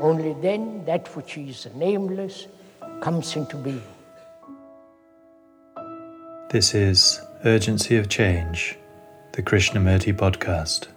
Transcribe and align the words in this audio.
Only 0.00 0.34
then 0.42 0.84
that 0.86 1.14
which 1.14 1.38
is 1.38 1.68
nameless 1.76 2.48
comes 3.00 3.36
into 3.36 3.56
being. 3.56 3.82
This 6.50 6.74
is 6.74 7.20
Urgency 7.44 7.96
of 7.96 8.08
Change, 8.08 8.76
the 9.32 9.42
Krishnamurti 9.42 10.12
podcast. 10.12 10.88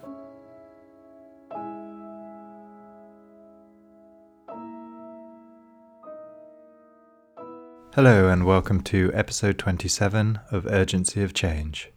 Hello, 7.94 8.28
and 8.28 8.44
welcome 8.44 8.80
to 8.82 9.12
episode 9.14 9.58
27 9.58 10.40
of 10.50 10.66
Urgency 10.66 11.22
of 11.22 11.34
Change. 11.34 11.90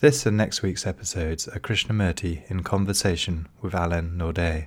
This 0.00 0.26
and 0.26 0.36
next 0.36 0.62
week's 0.62 0.84
episodes 0.84 1.46
are 1.46 1.60
Krishnamurti 1.60 2.50
in 2.50 2.64
conversation 2.64 3.46
with 3.60 3.72
Alain 3.72 4.16
Naudé. 4.18 4.66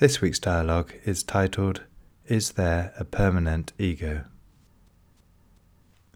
This 0.00 0.22
week's 0.22 0.38
dialogue 0.38 0.94
is 1.04 1.22
titled 1.22 1.82
Is 2.24 2.52
There 2.52 2.94
a 2.98 3.04
Permanent 3.04 3.74
Ego? 3.78 4.24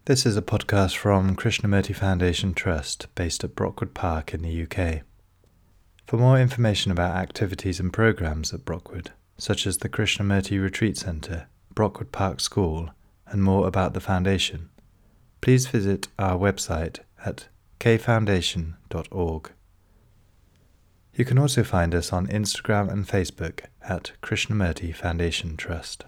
This 0.05 0.25
is 0.25 0.35
a 0.35 0.41
podcast 0.41 0.95
from 0.95 1.35
Krishnamurti 1.35 1.95
Foundation 1.95 2.55
Trust 2.55 3.05
based 3.13 3.43
at 3.43 3.55
Brockwood 3.55 3.93
Park 3.93 4.33
in 4.33 4.41
the 4.41 4.63
UK. 4.63 5.03
For 6.07 6.17
more 6.17 6.39
information 6.39 6.91
about 6.91 7.15
activities 7.15 7.79
and 7.79 7.93
programs 7.93 8.55
at 8.55 8.65
Brockwood, 8.65 9.11
such 9.37 9.67
as 9.67 9.77
the 9.77 9.89
Krishnamurti 9.89 10.59
Retreat 10.59 10.97
Centre, 10.97 11.45
Brockwood 11.75 12.11
Park 12.11 12.39
School, 12.39 12.89
and 13.27 13.43
more 13.43 13.67
about 13.67 13.93
the 13.93 14.01
Foundation, 14.01 14.71
please 15.41 15.67
visit 15.67 16.07
our 16.17 16.39
website 16.39 17.01
at 17.23 17.49
kfoundation.org. 17.79 19.51
You 21.15 21.23
can 21.23 21.37
also 21.37 21.63
find 21.63 21.95
us 21.95 22.11
on 22.11 22.27
Instagram 22.27 22.91
and 22.91 23.07
Facebook 23.07 23.61
at 23.87 24.11
Krishnamurti 24.21 24.93
Foundation 24.93 25.57
Trust. 25.57 26.05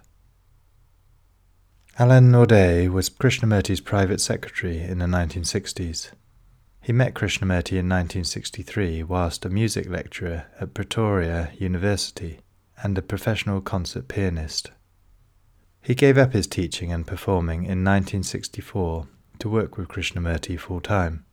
Alain 2.00 2.32
Naudé 2.32 2.90
was 2.90 3.10
Krishnamurti's 3.10 3.82
private 3.82 4.22
secretary 4.22 4.80
in 4.80 5.00
the 5.00 5.06
1960s. 5.06 6.12
He 6.80 6.94
met 6.94 7.14
Krishnamurti 7.14 7.74
in 7.74 7.90
1963 7.90 9.04
whilst 9.04 9.46
a 9.46 9.50
music 9.50 9.90
lecturer 9.90 10.46
at 10.60 10.74
Pretoria 10.74 11.52
University 11.58 12.40
and 12.84 12.98
a 12.98 13.02
professional 13.02 13.62
concert 13.62 14.08
pianist. 14.08 14.72
He 15.82 15.96
gave 15.96 16.18
up 16.18 16.34
his 16.34 16.48
teaching 16.48 16.92
and 16.92 17.06
performing 17.06 17.64
in 17.64 17.84
1964 17.84 19.08
to 19.40 19.50
work 19.50 19.78
with 19.78 19.88
Krishnamurti 19.88 20.60
full 20.60 20.82
time. 20.82 21.26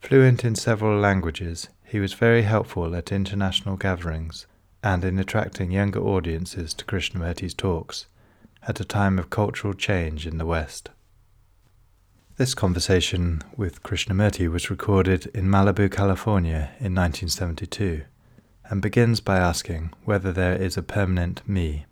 Fluent 0.00 0.44
in 0.44 0.54
several 0.54 0.98
languages, 0.98 1.68
he 1.84 2.00
was 2.00 2.12
very 2.14 2.42
helpful 2.42 2.94
at 2.94 3.12
international 3.12 3.76
gatherings 3.76 4.46
and 4.82 5.04
in 5.04 5.18
attracting 5.18 5.70
younger 5.70 6.00
audiences 6.00 6.74
to 6.74 6.84
Krishnamurti's 6.84 7.54
talks 7.54 8.06
at 8.66 8.80
a 8.80 8.84
time 8.84 9.18
of 9.18 9.30
cultural 9.30 9.74
change 9.74 10.26
in 10.26 10.38
the 10.38 10.46
West. 10.46 10.90
This 12.36 12.54
conversation 12.54 13.42
with 13.56 13.82
Krishnamurti 13.82 14.48
was 14.48 14.70
recorded 14.70 15.26
in 15.34 15.46
Malibu, 15.46 15.90
California 15.90 16.70
in 16.78 16.94
1972 16.94 18.02
and 18.70 18.82
begins 18.82 19.20
by 19.20 19.38
asking 19.38 19.92
whether 20.04 20.32
there 20.32 20.54
is 20.54 20.76
a 20.76 20.82
permanent 20.82 21.46
me. 21.48 21.86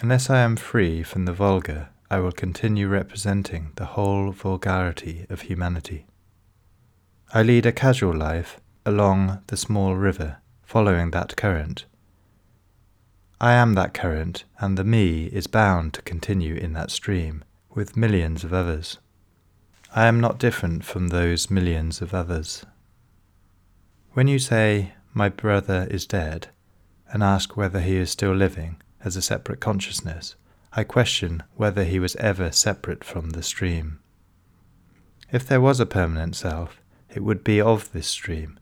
Unless 0.00 0.28
I 0.28 0.40
am 0.40 0.56
free 0.56 1.02
from 1.02 1.24
the 1.24 1.32
vulgar, 1.32 1.88
I 2.10 2.18
will 2.20 2.32
continue 2.32 2.88
representing 2.88 3.72
the 3.76 3.84
whole 3.84 4.32
vulgarity 4.32 5.26
of 5.28 5.42
humanity. 5.42 6.06
I 7.32 7.42
lead 7.42 7.66
a 7.66 7.72
casual 7.72 8.16
life 8.16 8.60
along 8.86 9.42
the 9.48 9.56
small 9.56 9.94
river, 9.94 10.38
following 10.68 11.12
that 11.12 11.34
current. 11.34 11.86
I 13.40 13.54
am 13.54 13.72
that 13.72 13.94
current, 13.94 14.44
and 14.58 14.76
the 14.76 14.84
me 14.84 15.24
is 15.24 15.46
bound 15.46 15.94
to 15.94 16.02
continue 16.02 16.56
in 16.56 16.74
that 16.74 16.90
stream, 16.90 17.42
with 17.70 17.96
millions 17.96 18.44
of 18.44 18.52
others. 18.52 18.98
I 19.96 20.08
am 20.08 20.20
not 20.20 20.38
different 20.38 20.84
from 20.84 21.08
those 21.08 21.50
millions 21.50 22.02
of 22.02 22.12
others. 22.12 22.66
When 24.12 24.28
you 24.28 24.38
say, 24.38 24.92
My 25.14 25.30
brother 25.30 25.88
is 25.90 26.04
dead, 26.04 26.48
and 27.10 27.22
ask 27.22 27.56
whether 27.56 27.80
he 27.80 27.96
is 27.96 28.10
still 28.10 28.34
living 28.34 28.76
as 29.02 29.16
a 29.16 29.22
separate 29.22 29.60
consciousness, 29.60 30.36
I 30.74 30.84
question 30.84 31.44
whether 31.56 31.84
he 31.84 31.98
was 31.98 32.14
ever 32.16 32.52
separate 32.52 33.04
from 33.04 33.30
the 33.30 33.42
stream. 33.42 34.00
If 35.32 35.46
there 35.46 35.62
was 35.62 35.80
a 35.80 35.86
permanent 35.86 36.36
self, 36.36 36.82
it 37.08 37.24
would 37.24 37.42
be 37.42 37.58
of 37.58 37.90
this 37.92 38.08
stream. 38.08 38.58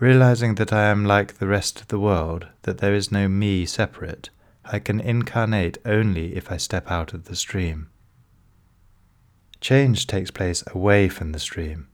Realizing 0.00 0.56
that 0.56 0.72
I 0.72 0.86
am 0.86 1.04
like 1.04 1.34
the 1.34 1.46
rest 1.46 1.80
of 1.80 1.88
the 1.88 2.00
world, 2.00 2.48
that 2.62 2.78
there 2.78 2.94
is 2.94 3.12
no 3.12 3.28
me 3.28 3.64
separate, 3.64 4.30
I 4.64 4.80
can 4.80 4.98
incarnate 4.98 5.78
only 5.84 6.34
if 6.34 6.50
I 6.50 6.56
step 6.56 6.90
out 6.90 7.14
of 7.14 7.24
the 7.24 7.36
stream. 7.36 7.90
Change 9.60 10.06
takes 10.06 10.30
place 10.30 10.64
away 10.72 11.08
from 11.08 11.32
the 11.32 11.38
stream. 11.38 11.88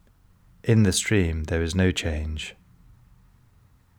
In 0.65 0.83
the 0.83 0.93
stream, 0.93 1.45
there 1.45 1.63
is 1.63 1.75
no 1.75 1.93
change. 1.93 2.57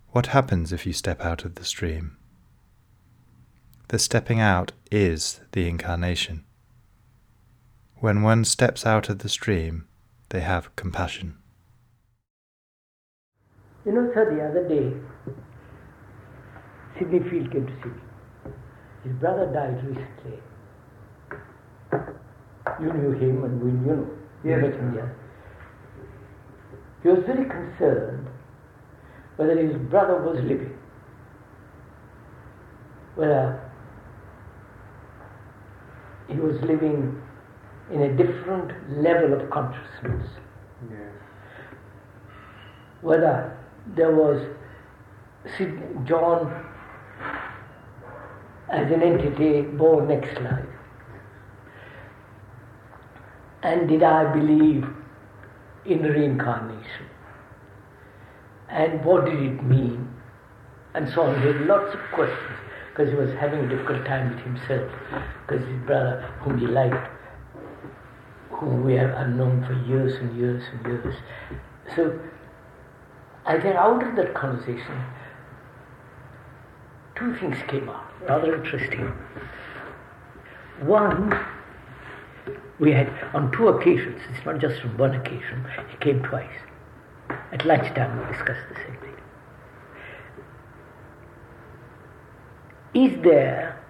What 0.09 0.28
happens 0.28 0.73
if 0.73 0.85
you 0.85 0.94
step 0.94 1.22
out 1.22 1.45
of 1.45 1.56
the 1.56 1.63
stream? 1.63 2.18
The 3.89 4.00
stepping 4.00 4.39
out 4.39 4.72
is 4.91 5.41
the 5.51 5.68
incarnation. 5.68 6.44
When 7.97 8.23
one 8.23 8.45
steps 8.45 8.85
out 8.85 9.09
of 9.09 9.19
the 9.19 9.29
stream, 9.29 9.88
they 10.29 10.41
have 10.41 10.75
compassion. 10.75 11.38
You 13.86 13.92
know, 13.94 14.12
sir, 14.14 14.25
the 14.36 14.44
other 14.44 14.68
day, 14.68 14.94
Sidney 16.97 17.19
Field 17.30 17.52
came 17.52 17.66
to 17.66 17.74
see 17.81 17.90
me. 17.90 18.02
His 19.03 19.14
brother 19.14 19.47
died 19.52 19.84
recently. 19.84 20.40
You 22.80 22.94
knew 22.94 23.12
him 23.12 23.44
and 23.44 23.62
we 23.62 23.72
knew 23.72 24.08
you 24.44 24.52
Yes. 24.52 24.74
him. 24.75 25.09
He 27.02 27.09
was 27.09 27.24
very 27.25 27.46
concerned 27.46 28.28
whether 29.38 29.58
his 29.58 29.75
brother 29.90 30.18
was 30.22 30.38
living, 30.44 30.78
whether 33.16 33.59
he 36.28 36.40
was 36.40 36.62
living 36.62 37.19
in 37.92 38.02
a 38.03 38.16
different 38.16 38.72
level 39.02 39.34
of 39.34 39.50
consciousness, 39.50 40.28
Yes. 40.90 41.00
whether 43.02 43.58
there 43.96 44.12
was 44.12 44.42
John 46.06 46.66
as 48.69 48.92
an 48.92 49.02
entity 49.02 49.62
born 49.62 50.08
next 50.08 50.40
life. 50.42 50.66
And 53.64 53.88
did 53.88 54.03
I 54.03 54.34
believe 54.34 54.86
in 55.86 56.02
reincarnation? 56.03 57.06
And 58.69 59.03
what 59.03 59.25
did 59.25 59.42
it 59.42 59.64
mean? 59.64 60.08
And 60.94 61.09
so 61.09 61.24
on. 61.24 61.42
He 61.42 61.48
had 61.48 61.62
lots 61.62 61.94
of 61.94 62.00
questions 62.13 62.57
because 62.89 63.10
he 63.10 63.16
was 63.16 63.31
having 63.33 63.60
a 63.60 63.69
difficult 63.69 64.06
time 64.06 64.33
with 64.33 64.44
himself 64.44 64.92
because 65.45 65.66
his 65.68 65.80
brother, 65.86 66.22
whom 66.42 66.57
he 66.57 66.68
liked, 66.68 67.10
whom 68.50 68.83
we 68.83 68.94
have 68.94 69.12
unknown 69.12 69.66
for 69.66 69.74
years 69.88 70.16
and 70.16 70.38
years 70.38 70.63
and 70.72 70.86
years. 70.86 71.16
So 71.95 72.19
I 73.46 73.60
think 73.60 73.76
out 73.76 74.04
of 74.08 74.16
that 74.16 74.34
conversation, 74.34 75.04
two 77.16 77.36
things 77.38 77.58
came 77.68 77.90
out, 77.90 78.06
rather 78.28 78.56
interesting. 78.56 79.12
One, 80.82 81.34
we 82.80 82.92
had 82.92 83.10
on 83.34 83.52
two 83.52 83.68
occasions, 83.70 84.22
it's 84.34 84.46
not 84.46 84.60
just 84.60 84.82
on 84.84 84.98
one 84.98 85.16
occasion, 85.16 85.66
he 85.90 85.98
came 85.98 86.22
twice. 86.24 86.50
At 87.52 87.66
lunchtime, 87.66 88.20
we 88.20 88.26
discussed 88.32 88.62
the 88.70 88.76
same 88.76 88.98
thing. 88.98 89.16
Is 92.94 93.24
there 93.24 93.82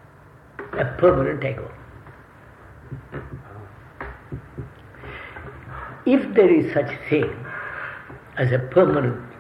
a 0.74 0.86
permanent 0.98 1.44
ego? 1.44 1.72
If 6.06 6.34
there 6.36 6.50
is 6.50 6.74
such 6.74 6.92
a 6.92 7.10
thing 7.10 7.46
as 8.38 8.52
a 8.52 8.60
permanent 8.60 9.31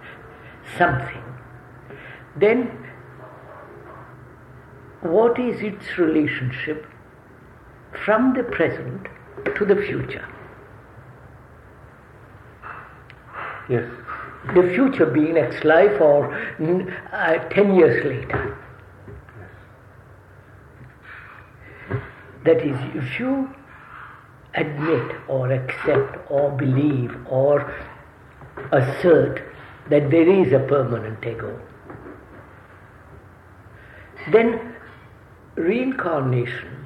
something, 0.77 1.23
then 2.35 2.71
what 5.01 5.39
is 5.39 5.61
its 5.61 5.97
relationship 5.97 6.85
from 8.05 8.33
the 8.33 8.43
present 8.43 9.07
to 9.57 9.65
the 9.65 9.75
future. 9.75 10.27
Yes. 13.69 13.89
The 14.55 14.63
future 14.73 15.05
being 15.05 15.35
next 15.35 15.63
life 15.63 16.01
or 16.01 16.33
uh, 17.13 17.37
10 17.49 17.75
years 17.75 18.03
later. 18.03 18.57
Yes. 21.89 21.99
That 22.45 22.57
is, 22.65 22.77
if 22.95 23.19
you 23.19 23.53
admit 24.55 25.15
or 25.27 25.51
accept 25.51 26.17
or 26.29 26.51
believe 26.51 27.15
or 27.29 27.71
assert 28.71 29.43
that 29.91 30.09
there 30.09 30.29
is 30.29 30.53
a 30.53 30.59
permanent 30.59 31.23
ego, 31.25 31.59
then 34.31 34.75
reincarnation 35.55 36.85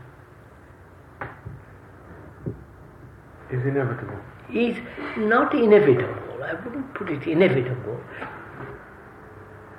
is 3.52 3.64
inevitable. 3.66 4.20
Is 4.54 4.78
not 5.18 5.54
inevitable. 5.54 6.44
I 6.44 6.54
wouldn't 6.64 6.94
put 6.96 7.10
it 7.10 7.28
inevitable. 7.28 8.00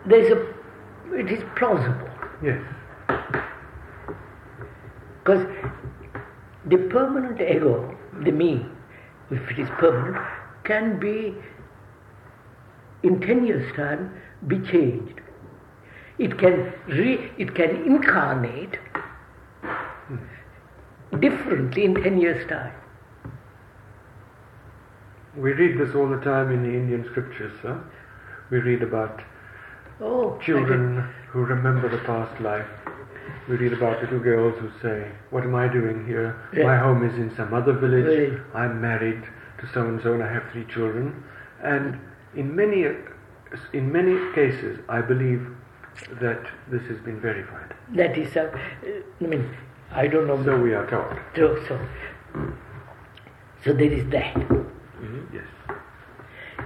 There's 0.06 0.30
a. 0.30 0.46
It 1.12 1.30
is 1.30 1.42
plausible. 1.56 2.10
Yes. 2.42 2.60
Because 5.18 5.46
the 6.66 6.78
permanent 6.90 7.40
ego, 7.40 7.96
the 8.22 8.30
me, 8.30 8.66
if 9.30 9.50
it 9.50 9.58
is 9.58 9.68
permanent, 9.78 10.16
can 10.64 10.98
be 11.00 11.34
in 13.02 13.20
ten 13.20 13.46
years' 13.46 13.74
time 13.76 14.20
be 14.46 14.58
changed. 14.60 15.20
It 16.18 16.38
can 16.38 16.72
re, 16.88 17.30
it 17.38 17.54
can 17.54 17.84
incarnate 17.84 18.78
differently 21.20 21.84
in 21.84 21.94
ten 21.94 22.20
years' 22.20 22.48
time. 22.48 22.72
We 25.36 25.52
read 25.52 25.78
this 25.78 25.94
all 25.94 26.08
the 26.08 26.20
time 26.20 26.50
in 26.50 26.62
the 26.62 26.70
Indian 26.70 27.04
scriptures, 27.10 27.52
sir. 27.60 27.78
We 28.50 28.58
read 28.58 28.82
about 28.82 29.20
oh, 30.00 30.38
children 30.38 31.06
who 31.28 31.40
remember 31.40 31.90
the 31.90 32.02
past 32.04 32.40
life. 32.40 32.66
We 33.48 33.56
read 33.56 33.72
about 33.72 34.02
little 34.02 34.18
girls 34.18 34.58
who 34.58 34.70
say, 34.80 35.10
What 35.30 35.44
am 35.44 35.54
I 35.54 35.68
doing 35.68 36.06
here? 36.06 36.40
Yeah. 36.54 36.64
My 36.64 36.78
home 36.78 37.04
is 37.04 37.14
in 37.16 37.34
some 37.36 37.52
other 37.52 37.72
village. 37.72 38.32
Right. 38.32 38.40
I'm 38.54 38.80
married 38.80 39.22
to 39.60 39.68
so 39.72 39.86
and 39.86 40.00
so 40.02 40.14
and 40.14 40.22
I 40.22 40.32
have 40.32 40.44
three 40.52 40.64
children. 40.72 41.22
And 41.62 41.98
in 42.36 42.54
many, 42.54 42.84
in 43.72 43.90
many 43.90 44.32
cases, 44.34 44.78
I 44.88 45.00
believe 45.00 45.46
that 46.20 46.46
this 46.70 46.82
has 46.82 46.98
been 46.98 47.20
verified. 47.20 47.74
That 47.94 48.18
is, 48.18 48.36
uh, 48.36 48.50
I 49.20 49.26
mean, 49.26 49.56
I 49.90 50.06
don't 50.06 50.26
know. 50.26 50.42
So 50.44 50.60
we 50.60 50.74
are 50.74 50.88
told. 50.88 51.18
So, 51.34 51.64
so, 51.66 51.80
so 53.64 53.72
there 53.72 53.92
is 53.92 54.08
that. 54.10 54.36
Yes. 55.32 55.46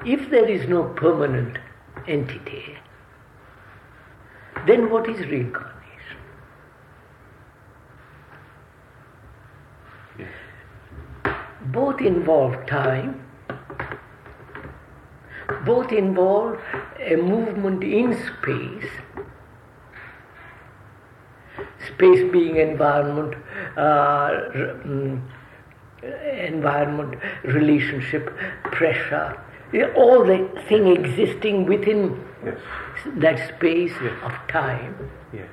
If 0.05 0.31
there 0.31 0.49
is 0.49 0.69
no 0.69 0.85
permanent 0.85 1.59
entity, 2.09 2.77
then 4.67 4.91
what 4.91 5.09
is 5.09 5.19
reincarnation? 5.21 6.19
Yes. 10.19 10.33
Both 11.67 12.01
involve 12.01 12.67
time, 12.67 13.25
both 15.65 15.93
involve 15.93 16.59
a 16.99 17.17
movement 17.17 17.83
in 17.83 18.15
space, 18.15 18.91
space 21.87 22.31
being 22.33 22.57
environment, 22.57 23.35
uh, 23.77 24.31
mm, 24.85 25.21
environment, 26.39 27.15
relationship, 27.45 28.35
pressure, 28.65 29.39
all 29.97 30.25
the 30.25 30.49
thing 30.69 30.89
existing 30.89 31.67
within 31.67 32.23
Yes. 32.45 32.59
that 33.17 33.39
space 33.57 33.93
Yes. 34.03 34.13
of 34.25 34.33
time, 34.49 34.95
Yes. 35.33 35.47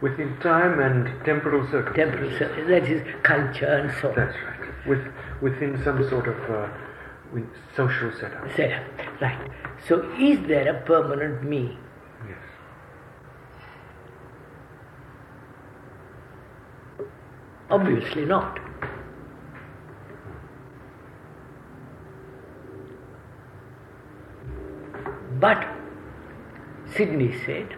Within 0.00 0.34
time 0.38 0.80
and 0.80 1.08
temporal 1.24 1.66
circumstances. 1.66 2.38
temporal, 2.38 2.68
that 2.68 2.88
is 2.88 3.02
culture 3.22 3.66
and 3.66 3.90
so 4.00 4.08
on. 4.08 4.14
That's 4.14 4.34
right. 4.46 4.86
With, 4.86 5.04
within 5.42 5.76
some 5.84 6.08
sort 6.08 6.26
of 6.26 6.36
uh, 6.50 6.68
with 7.32 7.46
social 7.76 8.12
setup. 8.18 8.44
Setup. 8.56 8.84
Right. 9.20 9.50
So 9.88 10.02
is 10.18 10.40
there 10.46 10.76
a 10.76 10.80
permanent 10.82 11.44
me? 11.44 11.76
Yes. 12.28 12.38
Obviously 17.70 18.24
not. 18.24 18.58
But, 25.40 25.66
Sidney 26.94 27.34
said, 27.46 27.74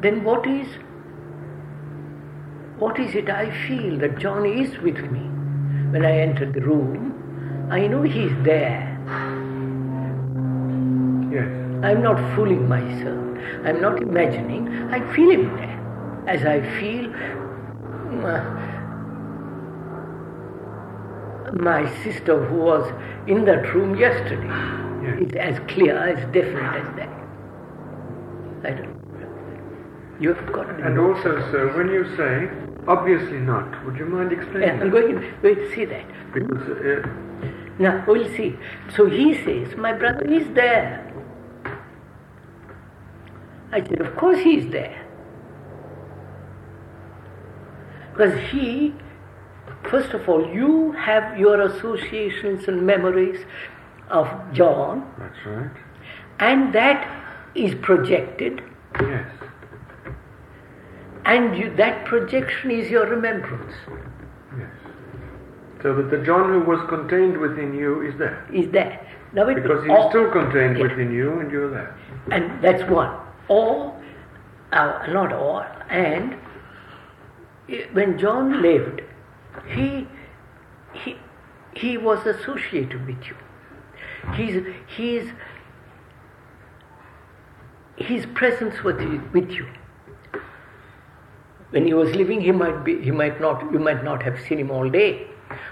then 0.00 0.24
what 0.24 0.46
is 0.46 0.66
what 2.78 2.98
is 2.98 3.14
it 3.14 3.30
I 3.30 3.48
feel 3.68 3.96
that 3.98 4.18
John 4.18 4.44
is 4.44 4.76
with 4.78 4.98
me? 5.12 5.20
When 5.92 6.04
I 6.04 6.18
enter 6.18 6.50
the 6.50 6.60
room, 6.62 7.11
I 7.72 7.86
know 7.86 8.02
he's 8.02 8.32
there. 8.44 8.80
Yes. 11.32 11.48
I'm 11.82 12.02
not 12.02 12.18
fooling 12.36 12.68
myself. 12.68 13.18
I'm 13.64 13.80
not 13.80 14.02
imagining. 14.02 14.68
I 14.92 15.00
feel 15.14 15.30
him 15.30 15.56
there. 15.56 15.78
As 16.28 16.44
I 16.44 16.60
feel 16.78 17.06
uh, 18.26 18.42
my 21.54 21.90
sister 22.04 22.44
who 22.44 22.56
was 22.56 22.86
in 23.26 23.46
that 23.46 23.74
room 23.74 23.96
yesterday. 23.96 24.52
Yes. 25.02 25.16
It's 25.22 25.36
as 25.36 25.58
clear, 25.72 25.96
as 25.96 26.18
definite 26.32 26.74
as 26.76 26.88
that. 26.96 27.08
I 28.64 28.70
don't 28.76 30.20
You 30.20 30.34
have 30.34 30.52
got. 30.52 30.68
And 30.80 30.98
also, 30.98 31.40
sir, 31.50 31.72
when 31.74 31.88
you 31.88 32.04
say, 32.18 32.50
obviously 32.86 33.38
not, 33.38 33.82
would 33.86 33.96
you 33.96 34.04
mind 34.04 34.30
Yeah, 34.30 34.38
explaining 34.42 34.70
I'm 34.70 34.90
that? 34.90 34.92
going, 34.92 35.34
going 35.42 35.56
to 35.56 35.74
see 35.74 35.86
that. 35.86 36.04
Because, 36.34 36.68
uh, 36.68 37.08
Now, 37.78 38.04
we'll 38.06 38.28
see. 38.36 38.56
So 38.94 39.06
he 39.06 39.34
says, 39.44 39.76
My 39.76 39.92
brother 39.92 40.24
is 40.30 40.46
there. 40.54 41.08
I 43.72 43.80
said, 43.82 44.00
Of 44.00 44.14
course 44.16 44.38
he's 44.40 44.70
there. 44.70 44.98
Because 48.12 48.38
he, 48.50 48.94
first 49.90 50.10
of 50.12 50.28
all, 50.28 50.46
you 50.54 50.92
have 50.92 51.38
your 51.38 51.62
associations 51.62 52.68
and 52.68 52.86
memories 52.86 53.40
of 54.10 54.28
John, 54.52 55.10
that's 55.18 55.46
right. 55.46 55.70
and 56.38 56.74
that 56.74 57.08
is 57.54 57.74
projected, 57.76 58.60
Yes. 59.00 59.26
and 61.24 61.56
you, 61.56 61.74
that 61.76 62.04
projection 62.04 62.70
is 62.70 62.90
your 62.90 63.06
remembrance. 63.06 63.72
So 65.82 65.94
that 65.96 66.10
the 66.10 66.18
John 66.24 66.48
who 66.52 66.60
was 66.60 66.80
contained 66.88 67.38
within 67.38 67.74
you 67.74 68.02
is 68.02 68.16
there. 68.18 68.46
is 68.52 68.70
there. 68.70 69.00
Now 69.32 69.48
it, 69.48 69.56
Because 69.56 69.82
he's 69.82 69.90
all- 69.90 70.10
still 70.10 70.30
contained 70.30 70.76
Yeah. 70.78 70.84
within 70.84 71.12
you 71.12 71.40
and 71.40 71.50
you're 71.50 71.70
there. 71.70 71.94
And 72.30 72.62
that's 72.62 72.82
one. 72.88 73.10
All, 73.48 74.00
uh, 74.72 75.06
not 75.10 75.32
all, 75.32 75.64
and 75.90 76.36
when 77.92 78.18
John 78.18 78.62
lived, 78.62 79.02
he, 79.66 80.06
he, 80.92 81.16
he 81.74 81.98
was 81.98 82.24
associated 82.26 83.04
with 83.06 83.18
you. 83.26 83.34
His, 84.34 84.64
his, 84.96 85.30
his 87.96 88.26
presence 88.34 88.82
was 88.84 88.96
with 89.32 89.50
you. 89.50 89.66
When 91.70 91.86
he 91.86 91.94
was 91.94 92.14
living, 92.14 92.40
he 92.40 92.52
might 92.52 92.84
be, 92.84 93.00
he 93.02 93.10
might 93.10 93.40
not, 93.40 93.72
you 93.72 93.78
might 93.78 94.04
not 94.04 94.22
have 94.22 94.38
seen 94.46 94.58
him 94.58 94.70
all 94.70 94.88
day, 94.88 95.26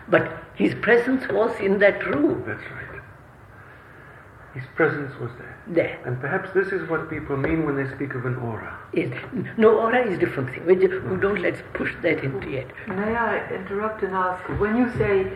but 0.09 0.43
his 0.55 0.75
presence 0.75 1.27
was 1.29 1.59
in 1.61 1.79
that 1.79 2.05
room. 2.07 2.45
That's 2.47 2.63
right. 2.73 3.01
His 4.55 4.65
presence 4.75 5.13
was 5.21 5.31
there. 5.39 5.57
There. 5.69 6.01
And 6.05 6.21
perhaps 6.21 6.51
this 6.53 6.69
is 6.73 6.89
what 6.89 7.09
people 7.09 7.37
mean 7.37 7.65
when 7.65 7.77
they 7.77 7.89
speak 7.95 8.15
of 8.15 8.27
an 8.27 8.35
aura. 8.37 8.77
Is, 8.93 9.13
no, 9.57 9.79
aura 9.79 10.05
is 10.05 10.15
a 10.17 10.19
different 10.19 10.51
thing. 10.51 10.67
We 10.67 10.75
ju- 10.75 11.03
we 11.09 11.17
don't 11.21 11.41
let's 11.41 11.63
push 11.75 11.93
that 12.03 12.25
into 12.25 12.51
yet. 12.51 12.67
May 12.89 13.15
I 13.15 13.49
interrupt 13.55 14.03
and 14.03 14.13
ask, 14.13 14.43
when 14.59 14.77
you 14.77 14.91
say 14.99 15.33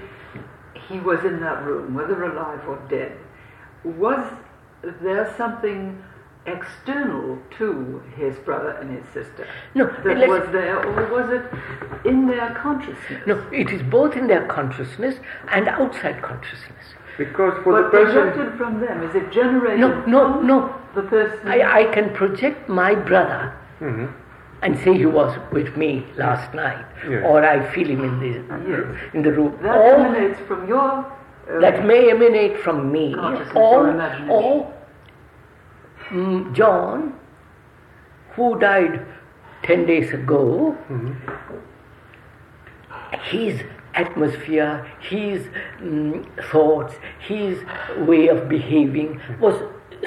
he 0.88 0.98
was 0.98 1.24
in 1.24 1.40
that 1.40 1.62
room, 1.64 1.94
whether 1.94 2.24
alive 2.24 2.66
or 2.68 2.76
dead, 2.90 3.16
was 3.84 4.26
there 5.00 5.32
something 5.36 6.02
external 6.46 7.38
to 7.58 8.02
his 8.16 8.36
brother 8.38 8.70
and 8.80 8.90
his 8.90 9.04
sister 9.12 9.46
No, 9.74 9.86
that 10.04 10.18
let's- 10.18 10.28
was 10.28 10.48
there, 10.52 10.76
or 10.84 11.06
was 11.06 11.30
it 11.30 11.42
in 12.04 12.26
their 12.26 12.50
consciousness? 12.60 13.26
No, 13.26 13.40
it 13.52 13.70
is 13.70 13.82
both 13.82 14.16
in 14.16 14.26
their 14.26 14.42
consciousness 14.46 15.16
and 15.50 15.68
outside 15.68 16.20
consciousness. 16.22 16.94
Because 17.16 17.54
for 17.62 17.72
but 17.72 17.82
the 17.84 17.88
person. 17.98 18.30
projected 18.30 18.58
from 18.58 18.80
them, 18.80 19.02
is 19.04 19.14
it 19.14 19.30
generated 19.30 19.80
No, 19.80 19.88
no, 20.06 20.32
from 20.32 20.46
no. 20.46 20.74
the 20.94 21.02
person? 21.02 21.38
I, 21.46 21.80
I 21.80 21.84
can 21.92 22.10
project 22.10 22.68
my 22.68 22.94
brother 22.94 23.52
Mhm. 23.80 24.08
and 24.62 24.78
say 24.78 24.92
he 24.94 25.06
was 25.06 25.32
with 25.52 25.76
me 25.76 26.06
last 26.16 26.52
night, 26.54 26.84
Yes. 27.08 27.22
or 27.24 27.44
I 27.44 27.60
feel 27.60 27.86
him 27.88 28.02
in 28.04 28.18
the 28.20 28.26
Yes. 28.68 28.80
in 29.14 29.22
the 29.22 29.32
room, 29.32 29.56
That 29.62 29.76
or 29.76 29.94
emanates 29.94 30.40
from 30.40 30.66
your. 30.68 31.04
Uh, 31.46 31.60
that 31.60 31.84
may 31.84 32.10
emanate 32.10 32.56
from 32.58 32.90
me, 32.90 33.14
Consciousness 33.14 33.54
or 33.54 33.86
or 33.86 33.90
imagination. 33.90 34.30
or 34.30 34.72
John, 36.54 37.18
who 38.34 38.58
died 38.58 39.04
ten 39.62 39.86
days 39.86 40.12
ago, 40.12 40.76
his 43.30 43.60
atmosphere, 43.94 44.90
his 45.00 45.46
mm, 45.80 46.26
thoughts, 46.50 46.94
his 47.20 47.58
way 47.98 48.28
of 48.28 48.48
behaving 48.48 49.20
was 49.40 49.54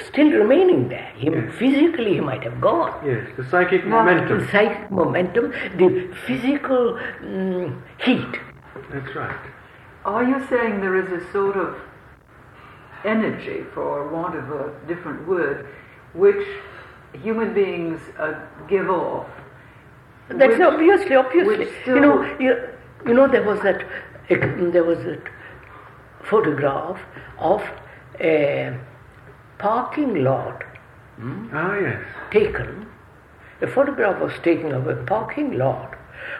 still 0.08 0.30
remaining 0.30 0.88
there. 0.88 1.10
He, 1.16 1.30
Yes. 1.30 1.54
Physically, 1.58 2.14
he 2.14 2.20
might 2.20 2.42
have 2.44 2.60
gone. 2.60 2.94
Yes, 3.04 3.26
the 3.36 3.44
psychic 3.50 3.82
The 3.82 3.88
momentum. 3.88 4.46
psychic 4.52 4.90
momentum, 4.90 5.50
the 5.76 6.08
physical 6.26 6.98
mm, 7.22 7.80
heat. 8.04 8.38
That's 8.92 9.14
right. 9.16 9.40
Are 10.04 10.22
you 10.22 10.46
saying 10.48 10.80
there 10.80 10.96
is 10.96 11.10
a 11.10 11.32
sort 11.32 11.56
of 11.56 11.74
energy, 13.04 13.64
for 13.74 14.08
want 14.08 14.36
of 14.36 14.50
a 14.50 14.72
different 14.86 15.26
word, 15.26 15.66
which 16.18 16.46
human 17.22 17.54
beings 17.54 18.00
uh, 18.18 18.34
give 18.68 18.90
off? 18.90 19.26
That's 20.28 20.52
which- 20.52 20.60
obviously, 20.60 21.16
obviously. 21.16 21.58
which 21.58 21.74
You 21.86 22.00
know, 22.00 22.14
you, 22.38 22.56
you 23.06 23.14
know, 23.14 23.28
there 23.28 23.44
was 23.44 23.60
that, 23.62 23.84
there 24.28 24.84
was 24.84 24.98
that 25.04 25.22
photograph 26.22 27.00
of 27.38 27.62
a 28.20 28.76
parking 29.58 30.22
lot 30.24 30.64
Ah, 31.52 31.76
yes. 31.78 32.02
taken. 32.30 32.86
A 33.60 33.66
photograph 33.66 34.20
was 34.20 34.32
taken 34.44 34.72
of 34.72 34.86
a 34.86 34.94
parking 35.12 35.56
lot 35.58 35.94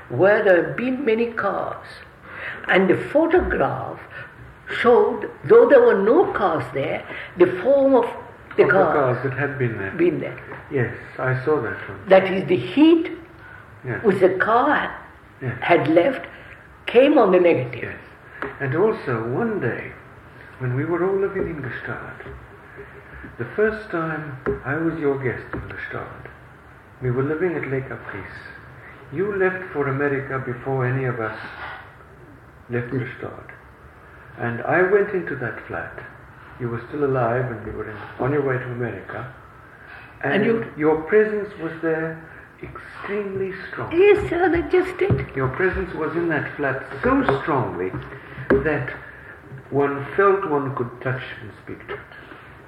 where 0.09 0.45
there 0.45 0.67
had 0.67 0.77
been 0.77 1.05
many 1.05 1.27
cars, 1.33 1.87
and 2.69 2.89
the 2.89 2.97
photograph 3.15 3.99
showed, 4.81 5.29
though 5.45 5.69
there 5.69 5.83
were 5.83 6.01
no 6.01 6.33
cars 6.33 6.65
there, 6.75 7.03
the 7.39 7.47
form 7.63 7.95
of 7.97 8.05
the 8.59 8.65
Of 8.65 8.69
the 8.69 8.75
cars 8.75 8.95
cars 8.95 9.19
that 9.25 9.39
had 9.39 9.59
been 9.59 9.79
there. 9.79 9.91
been 9.93 10.21
there. 10.21 10.39
Yes, 10.71 10.95
I 11.19 11.43
saw 11.45 11.61
that 11.63 11.79
one. 11.89 11.99
That 12.09 12.25
is 12.31 12.47
the 12.49 12.57
heat 12.57 13.11
Yes. 13.85 14.03
which 14.05 14.19
the 14.21 14.31
car 14.31 14.91
Yes. 15.41 15.57
had 15.61 15.89
left 15.89 16.27
came 16.87 17.17
on 17.17 17.31
the 17.33 17.41
negative. 17.41 17.83
Yes. 17.95 18.51
And 18.61 18.75
also, 18.75 19.25
one 19.29 19.61
day, 19.61 19.93
when 20.59 20.75
we 20.75 20.85
were 20.85 21.05
all 21.09 21.17
living 21.17 21.49
in 21.49 21.63
Gstaad, 21.63 22.19
the 23.39 23.45
first 23.57 23.89
time 23.91 24.37
I 24.65 24.75
was 24.77 24.99
your 24.99 25.17
guest 25.23 25.47
in 25.55 25.61
Gstaad, 25.61 26.25
we 27.01 27.11
were 27.13 27.23
living 27.23 27.55
at 27.55 27.69
Lake 27.71 27.89
Caprice. 27.89 28.41
You 29.13 29.37
left 29.37 29.63
for 29.73 29.89
America 29.89 30.39
before 30.45 30.85
any 30.85 31.05
of 31.05 31.21
us 31.21 31.39
left 32.71 32.91
mm. 32.91 33.01
Gstaad. 33.01 33.51
And 34.39 34.61
I 34.63 34.83
went 34.83 35.11
into 35.11 35.37
that 35.37 35.61
flat. 35.67 35.93
You 36.61 36.69
were 36.69 36.83
still 36.89 37.05
alive 37.05 37.51
and 37.51 37.65
you 37.67 37.73
were 37.73 37.91
in, 37.91 37.97
on 38.19 38.33
your 38.33 38.43
way 38.43 38.59
to 38.59 38.65
America. 38.65 39.33
And, 40.23 40.35
And 40.35 40.45
you- 40.45 40.67
your 40.77 41.03
presence 41.03 41.49
was 41.59 41.73
there 41.83 42.19
extremely 42.63 43.53
strong. 43.71 43.93
Yes, 43.93 44.29
sir, 44.29 44.49
that 44.49 44.71
just 44.71 45.01
it. 45.01 45.37
Your 45.37 45.49
presence 45.49 45.95
was 45.95 46.15
in 46.17 46.29
that 46.29 46.51
flat 46.57 46.83
so 47.03 47.23
strongly 47.43 47.93
that 48.51 48.91
one 49.71 50.05
felt 50.17 50.49
one 50.49 50.75
could 50.75 50.91
touch 51.01 51.23
and 51.41 51.51
speak 51.63 51.87
to. 51.89 51.95
It. 51.95 52.01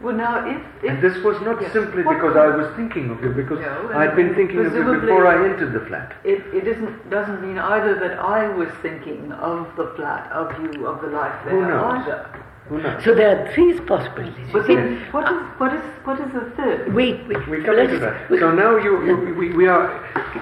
Well, 0.01 0.15
now, 0.15 0.49
if. 0.49 0.63
if 0.83 0.91
And 0.91 1.03
this 1.03 1.23
was 1.23 1.39
not 1.43 1.61
yes. 1.61 1.73
simply 1.73 2.03
What 2.05 2.15
because 2.15 2.37
I 2.37 2.47
was 2.57 2.75
thinking 2.75 3.11
of 3.11 3.23
you, 3.23 3.31
because 3.31 3.61
No, 3.61 3.91
I'd 3.93 4.17
been 4.17 4.35
thinking 4.35 4.65
of 4.65 4.73
you 4.75 4.85
before 5.01 5.27
I 5.27 5.45
entered 5.45 5.73
the 5.73 5.81
flat. 5.87 6.15
It, 6.25 6.43
it 6.55 6.67
isn't, 6.67 7.11
doesn't 7.11 7.43
mean 7.43 7.59
either 7.59 7.99
that 7.99 8.19
I 8.19 8.49
was 8.49 8.69
thinking 8.81 9.31
of 9.33 9.69
the 9.77 9.89
flat, 9.97 10.31
of 10.33 10.53
you, 10.63 10.87
of 10.87 11.03
the 11.03 11.09
life 11.09 11.35
there 11.45 11.55
Who 11.55 11.69
knows? 11.69 12.07
either. 12.07 12.31
Who 12.71 12.81
knows? 12.81 13.05
So 13.05 13.15
there 13.17 13.31
are 13.37 13.53
three 13.53 13.79
possibilities. 13.81 14.47
you 14.47 14.53
But 14.53 14.67
see. 14.67 14.77
then, 14.77 15.01
what 15.11 15.25
is, 15.31 15.39
what 15.59 15.75
is, 15.75 15.83
what 16.05 16.21
is 16.21 16.33
the 16.33 16.51
third? 16.57 16.95
Wait, 16.95 17.27
wait. 17.29 17.47
We 17.49 17.59
so 17.61 17.67
come 17.67 17.77
let's- 17.77 17.93
into 17.93 17.99
that. 18.07 18.29
So 18.31 18.53
now 18.53 18.77
you, 18.79 19.05
you, 19.05 19.35
we, 19.35 19.51
we 19.53 19.67
are 19.67 19.91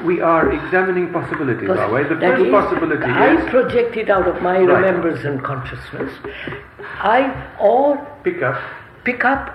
we 0.05 0.21
are 0.21 0.53
examining 0.53 1.11
possibilities, 1.13 1.71
are 1.71 1.91
we? 1.91 2.03
The 2.05 2.15
That 2.17 2.37
first 2.37 2.45
is, 2.45 2.51
possibility 2.53 3.05
I 3.11 3.35
is 3.37 3.49
project 3.51 3.97
it 3.97 4.11
out 4.11 4.29
of 4.29 4.43
my 4.43 4.59
Right. 4.59 4.69
remembrance 4.85 5.25
and 5.25 5.43
consciousness. 5.43 6.13
I 7.01 7.21
or 7.59 7.97
pick 8.25 8.43
up 8.43 8.61
pick 9.05 9.25
up 9.25 9.55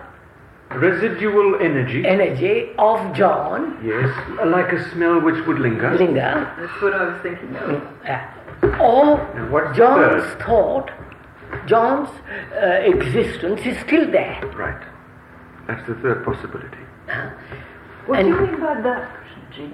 residual 0.72 1.62
energy. 1.62 2.04
energy 2.08 2.72
of 2.80 3.16
John 3.16 3.78
yes, 3.86 4.10
like 4.48 4.72
a 4.74 4.90
smell 4.92 5.20
which 5.22 5.46
would 5.46 5.60
linger. 5.60 5.96
Linger, 5.96 6.52
That's 6.60 6.82
what 6.82 6.94
I 6.96 7.04
was 7.14 7.22
thinking 7.22 7.56
of. 7.56 7.84
uh, 8.10 8.84
or 8.84 9.20
And 9.38 9.52
what's 9.52 9.70
the 9.70 9.76
John's 9.76 10.24
third? 10.24 10.42
thought, 10.48 10.92
John's 11.68 12.10
uh, 12.56 12.66
existence 12.94 13.62
is 13.66 13.78
still 13.80 14.10
there. 14.12 14.40
Right. 14.56 14.82
That's 15.68 15.86
the 15.88 15.96
third 15.96 16.26
possibility. 16.26 16.78
What 18.06 18.20
And- 18.20 18.28
do 18.28 18.34
you 18.36 18.42
mean 18.52 18.60
by 18.60 18.82
that, 18.82 19.10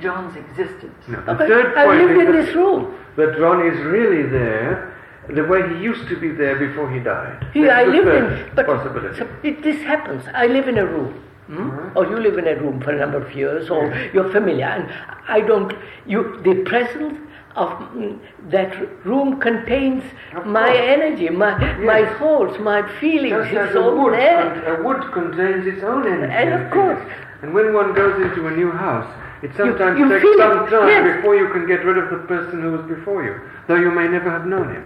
John's 0.01 0.35
existence? 0.35 0.95
No, 1.07 1.21
the 1.21 1.31
Okay, 1.33 1.47
third 1.47 1.77
I 1.77 1.85
point 1.85 1.99
lived 2.01 2.11
is 2.11 2.19
in 2.19 2.25
that- 2.25 2.45
this 2.45 2.55
room. 2.55 2.93
that 3.15 3.37
John 3.37 3.65
is 3.65 3.79
really 3.85 4.23
there 4.23 4.93
the 5.29 5.43
way 5.45 5.61
he 5.69 5.75
used 5.83 6.07
to 6.09 6.15
be 6.19 6.29
there 6.29 6.55
before 6.55 6.89
he 6.89 6.99
died. 6.99 7.45
He, 7.53 7.63
That's 7.63 7.73
I 7.73 7.85
the 7.85 7.91
lived 7.91 8.05
third 8.07 8.33
in, 8.39 8.55
but 8.55 8.65
possibility. 8.65 9.17
so 9.19 9.27
it, 9.43 9.61
this 9.63 9.81
happens. 9.83 10.23
I 10.33 10.47
live 10.47 10.67
in 10.67 10.77
a 10.77 10.85
room, 10.85 11.13
hmm? 11.47 11.69
or 11.97 12.05
you 12.05 12.17
live 12.17 12.37
in 12.37 12.47
a 12.47 12.55
room 12.55 12.81
for 12.81 12.91
a 12.91 12.97
number 12.97 13.17
of 13.17 13.33
years, 13.35 13.69
or 13.69 13.93
you're 14.13 14.29
familiar, 14.31 14.65
and 14.65 14.89
I 15.27 15.41
don't. 15.41 15.71
You, 16.07 16.39
the 16.43 16.55
presence 16.65 17.19
of 17.55 17.69
mm, 17.69 18.19
that 18.49 19.05
room 19.05 19.39
contains 19.39 20.03
my 20.45 20.75
energy, 20.75 21.29
my 21.29 21.57
my 21.77 22.05
thoughts, 22.17 22.59
my 22.59 22.81
feelings. 22.99 23.51
Just 23.51 23.69
it's 23.69 23.75
all 23.75 23.97
wood, 24.03 24.13
there. 24.13 24.75
a 24.75 24.83
wood 24.83 25.11
contains 25.11 25.65
its 25.67 25.83
own 25.83 26.05
energy. 26.07 26.33
And 26.33 26.53
of 26.53 26.71
course. 26.71 27.01
And 27.41 27.53
when 27.53 27.73
one 27.73 27.93
goes 27.93 28.21
into 28.21 28.47
a 28.47 28.51
new 28.51 28.71
house, 28.71 29.09
it 29.41 29.51
sometimes 29.55 29.97
you 29.97 30.09
takes 30.09 30.37
some 30.37 30.67
it, 30.67 30.69
time 30.69 30.87
yes. 30.87 31.15
before 31.15 31.35
you 31.35 31.49
can 31.49 31.65
get 31.65 31.85
rid 31.85 31.97
of 31.97 32.09
the 32.11 32.27
person 32.27 32.61
who 32.61 32.71
was 32.73 32.85
before 32.85 33.23
you, 33.23 33.39
though 33.67 33.75
you 33.75 33.91
may 33.91 34.07
never 34.07 34.29
have 34.29 34.45
known 34.45 34.73
him. 34.73 34.85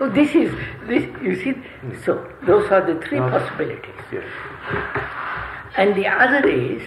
Oh, 0.00 0.08
this 0.08 0.32
is 0.34 0.54
this. 0.86 1.04
You 1.20 1.34
see, 1.42 1.54
so 2.04 2.24
those 2.44 2.70
are 2.70 2.80
the 2.80 3.00
three 3.04 3.18
Now- 3.18 3.30
possibilities. 3.30 3.94
Yes. 4.12 4.24
And 5.76 5.94
the 5.94 6.06
other 6.06 6.48
is 6.48 6.82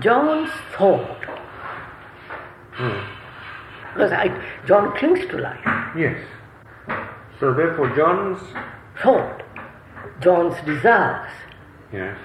John's 0.00 0.50
thought. 0.76 1.35
Hmm. 2.76 3.92
Because 3.92 4.12
I, 4.12 4.28
John 4.66 4.96
clings 4.98 5.20
to 5.30 5.38
life. 5.38 5.64
Yes. 5.96 6.18
So 7.40 7.54
therefore, 7.54 7.94
John's 7.96 8.40
Thought, 9.02 9.42
John's 10.20 10.54
desires 10.64 11.30
yes. 11.92 12.16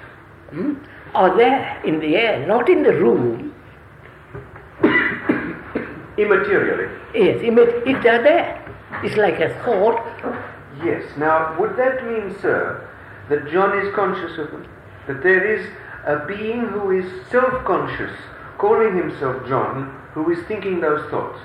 Hmm, 0.52 0.76
are 1.14 1.36
there 1.36 1.82
in 1.86 2.00
the 2.00 2.16
air, 2.16 2.46
not 2.48 2.70
in 2.70 2.84
the 2.84 2.94
room. 2.94 3.54
Immaterially. 6.18 6.98
Yes, 7.14 7.40
if 7.42 8.04
they're 8.04 8.24
there. 8.24 8.58
It's 9.04 9.16
like 9.18 9.40
a 9.40 9.54
thought. 9.64 10.02
Yes. 10.84 11.04
Now, 11.18 11.58
would 11.60 11.76
that 11.78 12.06
mean, 12.06 12.36
sir, 12.42 12.88
that 13.30 13.50
John 13.52 13.78
is 13.80 13.94
conscious 13.96 14.38
of 14.38 14.52
them? 14.52 14.68
That 15.08 15.24
there 15.24 15.46
is 15.46 15.66
a 16.06 16.26
being 16.26 16.68
who 16.68 16.92
is 16.92 17.06
self-conscious, 17.30 18.12
calling 18.58 18.96
himself 18.96 19.48
John, 19.48 20.01
who 20.14 20.30
is 20.32 20.40
thinking 20.48 20.80
those 20.82 21.10
thoughts? 21.10 21.40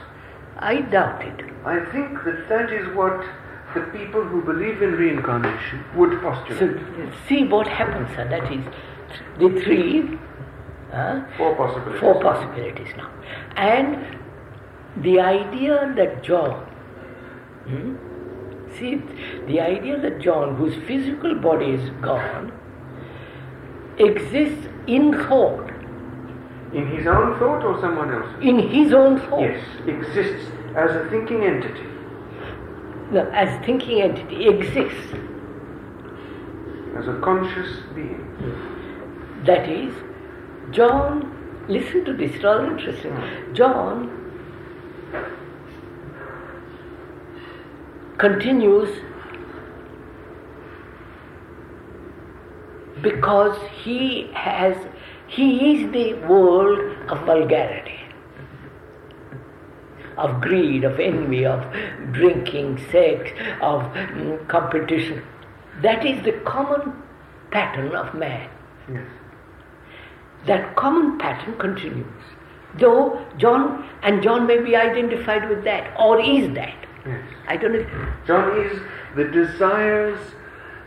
I 0.58 0.80
doubt 0.80 1.22
it. 1.22 1.44
I 1.64 1.80
think 1.92 2.22
that 2.24 2.48
that 2.48 2.72
is 2.72 2.94
what 2.96 3.24
the 3.74 3.80
people 3.98 4.22
who 4.24 4.40
believe 4.42 4.80
in 4.82 4.92
reincarnation 4.92 5.84
would 5.96 6.12
So 6.12 6.18
postulate. 6.20 7.12
see 7.28 7.44
what 7.44 7.66
happens, 7.66 8.08
sir. 8.16 8.26
That 8.28 8.50
is 8.52 8.64
the 9.38 9.60
three, 9.62 10.18
uh, 10.92 11.20
Four 11.36 11.54
possibilities. 11.56 12.00
four 12.00 12.20
possibilities 12.22 12.88
now. 12.96 13.10
And 13.56 14.18
the 15.02 15.20
idea 15.20 15.92
that 15.96 16.22
John, 16.22 16.54
hmm, 17.66 17.96
see, 18.78 19.02
the 19.46 19.60
idea 19.60 20.00
that 20.00 20.20
John, 20.20 20.56
whose 20.56 20.74
physical 20.86 21.34
body 21.34 21.66
is 21.72 21.90
gone, 22.00 22.52
exists 23.98 24.68
in 24.86 25.12
thought, 25.28 25.65
In 26.76 26.86
his 26.88 27.06
own 27.06 27.38
thought 27.38 27.64
or 27.64 27.80
someone 27.80 28.12
else's? 28.12 28.36
in 28.42 28.58
his 28.58 28.92
own 28.92 29.18
thought, 29.20 29.40
Yes, 29.40 29.64
exists 29.86 30.50
as 30.76 30.90
a 30.94 31.08
thinking 31.10 31.42
entity. 31.42 31.86
no, 33.10 33.22
as 33.32 33.48
thinking 33.64 34.02
entity, 34.02 34.46
exists. 34.48 35.14
As 36.98 37.08
a 37.08 37.18
conscious 37.22 37.78
being. 37.94 38.22
That 39.46 39.68
is, 39.68 39.94
John, 40.70 41.32
listen 41.68 42.04
to 42.04 42.12
this, 42.12 42.42
rather 42.42 42.66
interesting. 42.66 43.12
Hmm. 43.12 43.54
John 43.54 43.96
continues 48.18 48.90
because 53.02 53.56
he 53.82 54.30
has 54.34 54.76
He 55.28 55.74
is 55.74 55.92
the 55.92 56.14
world 56.26 56.78
of 57.08 57.26
vulgarity, 57.26 58.00
of 60.16 60.40
greed, 60.40 60.84
of 60.84 61.00
envy, 61.00 61.44
of 61.44 61.64
drinking, 62.12 62.78
sex, 62.90 63.30
of 63.60 63.82
mm, 63.82 64.46
competition. 64.48 65.22
That 65.82 66.06
is 66.06 66.24
the 66.24 66.32
common 66.44 66.92
pattern 67.50 67.94
of 67.94 68.14
man. 68.14 68.48
Yes. 68.90 69.06
That 70.46 70.76
common 70.76 71.18
pattern 71.18 71.58
continues. 71.58 72.06
Though 72.78 73.24
John 73.36 73.88
and 74.02 74.22
John 74.22 74.46
may 74.46 74.58
be 74.60 74.76
identified 74.76 75.48
with 75.48 75.64
that, 75.64 75.94
or 75.98 76.20
is 76.20 76.54
that. 76.54 76.86
Yes. 77.04 77.22
I 77.48 77.56
don't 77.56 77.72
know. 77.72 78.12
John 78.26 78.60
is 78.60 78.80
the 79.16 79.24
desires, 79.24 80.20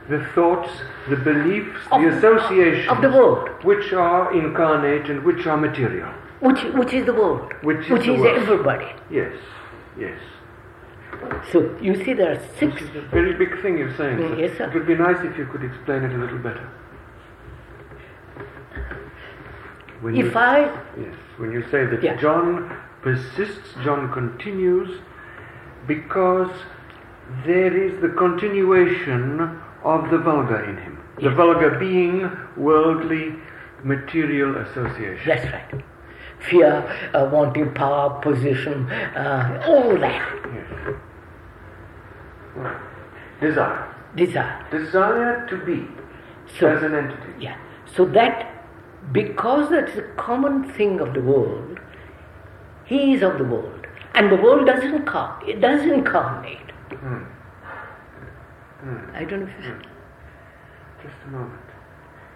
the 0.10 0.26
thoughts, 0.36 0.70
the 1.08 1.16
beliefs, 1.16 1.80
Of- 1.92 2.02
the 2.02 2.08
associations 2.18 2.90
of 2.90 3.02
the 3.02 3.10
world. 3.10 3.50
which 3.64 3.94
are 3.94 4.34
incarnate 4.34 5.10
and 5.10 5.24
which 5.24 5.46
are 5.46 5.58
material. 5.58 6.10
Which, 6.40 6.64
which 6.74 6.94
is 6.94 7.06
the 7.06 7.14
world? 7.14 7.54
Which 7.62 7.90
is 7.90 8.06
the 8.06 8.14
world. 8.14 8.38
everybody. 8.38 8.88
Yes, 9.12 9.34
yes. 9.98 10.20
So 11.52 11.76
you 11.82 11.96
see, 12.04 12.14
there 12.14 12.32
are 12.34 12.42
six. 12.60 12.74
This 12.80 12.90
is 12.90 12.96
a 12.96 13.02
very 13.02 13.34
big 13.34 13.62
thing 13.62 13.78
you're 13.78 13.96
saying. 13.98 14.18
Mm, 14.20 14.40
yes, 14.40 14.58
sir. 14.58 14.66
It 14.66 14.74
would 14.74 14.88
be 14.88 14.96
nice 14.96 15.18
if 15.24 15.38
you 15.38 15.46
could 15.48 15.64
explain 15.64 16.04
it 16.04 16.14
a 16.14 16.18
little 16.18 16.38
better. 16.38 16.70
When 20.02 20.16
If 20.16 20.26
you, 20.34 20.40
I 20.40 20.60
yes, 20.98 21.16
when 21.38 21.52
you 21.52 21.62
say 21.70 21.86
that 21.86 22.02
Yeah. 22.02 22.16
John 22.16 22.72
persists, 23.02 23.74
John 23.84 24.12
continues, 24.14 25.02
because 25.88 26.52
there 27.46 27.76
is 27.76 28.00
the 28.02 28.10
continuation 28.10 29.60
of 29.84 30.10
the 30.10 30.18
vulgar 30.18 30.64
in 30.64 30.78
him. 30.78 31.00
The 31.22 31.30
vulgar 31.32 31.72
being 31.80 32.30
worldly, 32.58 33.34
material 33.84 34.58
association. 34.58 35.22
That's 35.28 35.46
right. 35.52 35.84
Fear, 36.50 37.12
uh, 37.14 37.30
wanting 37.32 37.74
power, 37.74 38.20
position, 38.22 38.90
uh, 38.90 39.62
all 39.68 39.98
that. 40.00 40.40
Yes. 40.54 40.96
Right. 42.56 42.82
Desire. 43.42 43.96
Desire. 44.16 44.66
Desire 44.72 45.48
to 45.50 45.58
be 45.66 45.88
So, 46.60 46.68
as 46.68 46.82
an 46.84 46.96
entity. 46.96 47.34
yeah. 47.40 47.58
So 47.96 48.06
that, 48.06 48.66
because 49.12 49.70
that's 49.70 49.96
a 49.98 50.04
common 50.18 50.72
thing 50.74 51.00
of 51.00 51.14
the 51.14 51.22
world, 51.22 51.80
he 52.86 53.14
is 53.14 53.22
of 53.22 53.38
the 53.38 53.44
world. 53.44 53.88
And 54.16 54.32
the 54.32 54.36
world 54.36 54.66
doesn't 54.66 55.06
come, 55.06 55.34
it 55.48 55.62
does 55.62 55.82
incarnate. 55.84 56.72
Hmm. 56.92 57.24
I 59.14 59.26
don't 59.26 59.42
know 59.42 59.48
if 59.48 59.66
you 59.66 59.76
Just 61.04 61.16
a 61.26 61.30
moment. 61.30 61.62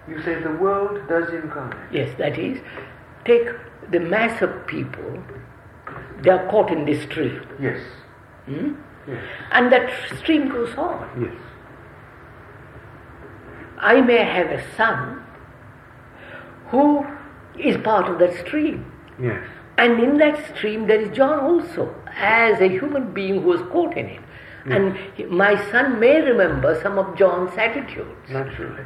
You 0.08 0.22
say 0.22 0.42
the 0.42 0.52
world 0.52 1.08
does 1.08 1.34
incarnate. 1.34 1.78
Yes, 1.92 2.14
that 2.18 2.38
is, 2.38 2.60
take 3.24 3.48
the 3.92 4.00
mass 4.00 4.42
of 4.42 4.68
people, 4.68 5.24
they 6.22 6.30
are 6.30 6.46
caught 6.50 6.72
in 6.72 6.86
this 6.86 7.04
stream. 7.04 7.42
Yes. 7.60 7.82
hmm? 8.46 8.74
Yes. 9.08 9.24
And 9.52 9.72
that 9.72 9.90
stream 10.20 10.50
goes 10.50 10.74
on. 10.76 11.10
Yes. 11.22 11.42
I 13.78 14.02
may 14.02 14.24
have 14.24 14.48
a 14.48 14.64
son 14.76 15.24
who 16.68 17.06
is 17.58 17.78
part 17.78 18.10
of 18.10 18.20
that 18.20 18.34
stream. 18.46 18.92
Yes. 19.22 19.46
And 19.78 20.02
in 20.02 20.18
that 20.18 20.56
stream, 20.56 20.88
there 20.88 21.02
is 21.02 21.16
John 21.16 21.40
also, 21.40 21.94
as 22.16 22.62
a 22.62 22.68
human 22.68 23.14
being 23.14 23.42
who 23.42 23.50
was 23.50 23.62
caught 23.72 23.98
in 23.98 24.06
it. 24.06 24.23
And 24.66 24.98
my 25.30 25.56
son 25.72 26.00
may 26.00 26.22
remember 26.22 26.80
some 26.82 26.98
of 26.98 27.18
John's 27.18 27.52
attitudes. 27.58 28.30
Naturally. 28.30 28.84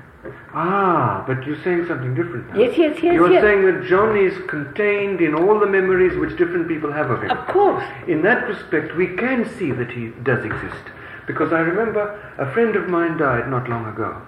Ah, 0.53 1.23
but 1.27 1.45
you're 1.45 1.61
saying 1.63 1.85
something 1.87 2.15
different 2.15 2.49
now. 2.49 2.59
Yes, 2.59 2.77
yes, 2.77 2.97
yes, 3.03 3.13
You're 3.13 3.31
yes. 3.31 3.43
saying 3.43 3.65
that 3.65 3.87
John 3.87 4.17
is 4.17 4.33
contained 4.47 5.21
in 5.21 5.35
all 5.35 5.59
the 5.59 5.67
memories 5.67 6.17
which 6.17 6.37
different 6.37 6.67
people 6.67 6.91
have 6.91 7.11
of 7.11 7.21
him. 7.21 7.29
Of 7.29 7.47
course. 7.47 7.83
In 8.07 8.23
that 8.23 8.47
respect, 8.47 8.95
we 8.95 9.15
can 9.15 9.47
see 9.57 9.71
that 9.71 9.91
he 9.91 10.07
does 10.23 10.43
exist. 10.43 10.83
Because 11.27 11.53
I 11.53 11.59
remember 11.59 12.19
a 12.37 12.51
friend 12.53 12.75
of 12.75 12.89
mine 12.89 13.17
died 13.17 13.47
not 13.49 13.69
long 13.69 13.85
ago. 13.85 14.21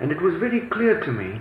And 0.00 0.12
it 0.12 0.20
was 0.22 0.34
very 0.36 0.60
clear 0.60 1.00
to 1.00 1.10
me, 1.10 1.40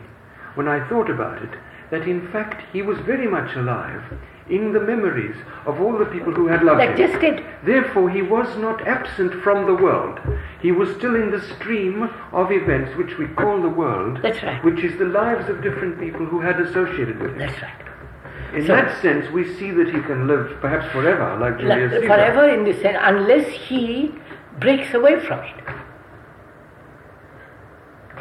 when 0.56 0.68
I 0.68 0.88
thought 0.90 1.10
about 1.10 1.42
it, 1.42 1.52
that 1.92 2.08
in 2.08 2.28
fact 2.32 2.64
he 2.74 2.82
was 2.82 2.98
very 3.00 3.28
much 3.28 3.56
alive 3.56 4.02
in 4.50 4.74
the 4.74 4.80
memories 4.80 5.36
of 5.66 5.80
all 5.80 5.98
the 5.98 6.06
people 6.06 6.34
who 6.34 6.48
had 6.48 6.64
loved 6.64 6.80
That 6.80 6.98
him. 6.98 7.46
Therefore, 7.64 8.10
he 8.10 8.22
was 8.22 8.58
not 8.58 8.86
absent 8.88 9.34
from 9.44 9.66
the 9.66 9.76
world. 9.76 10.20
He 10.62 10.72
was 10.72 10.90
still 10.96 11.16
in 11.16 11.32
the 11.32 11.42
stream 11.56 12.10
of 12.32 12.52
events 12.52 12.96
which 12.98 13.18
we 13.18 13.28
call 13.28 13.62
the 13.62 13.70
world, 13.70 14.20
That's 14.22 14.42
right. 14.44 14.64
which 14.64 14.84
is 14.84 14.98
the 14.98 15.06
lives 15.06 15.48
of 15.50 15.62
different 15.62 16.00
people 16.00 16.26
who 16.26 16.42
had 16.42 16.60
associated 16.60 17.20
with 17.20 17.32
him. 17.32 17.38
That's 17.40 17.62
right. 17.62 17.72
In 18.56 18.66
So- 18.66 18.76
that 18.76 18.98
sense, 19.02 19.30
we 19.32 19.46
see 19.46 19.72
that 19.72 19.88
he 19.88 20.02
can 20.02 20.28
live 20.28 20.58
perhaps 20.60 20.86
forever, 20.92 21.38
like 21.40 21.58
Julius 21.60 21.92
Caesar. 21.94 22.08
forever 22.08 22.50
in 22.50 22.66
the 22.66 22.74
sense, 22.74 22.98
unless 23.02 23.48
he 23.48 24.14
breaks 24.60 24.94
away 24.94 25.20
from 25.22 25.40
it, 25.40 25.54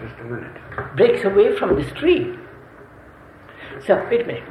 Just 0.01 0.21
a 0.21 0.25
minute. 0.25 0.97
breaks 0.97 1.25
away 1.25 1.57
from 1.57 1.75
the 1.77 1.85
stream. 1.85 2.39
So, 3.81 4.07
wait 4.11 4.21
a 4.23 4.25
minute. 4.25 4.43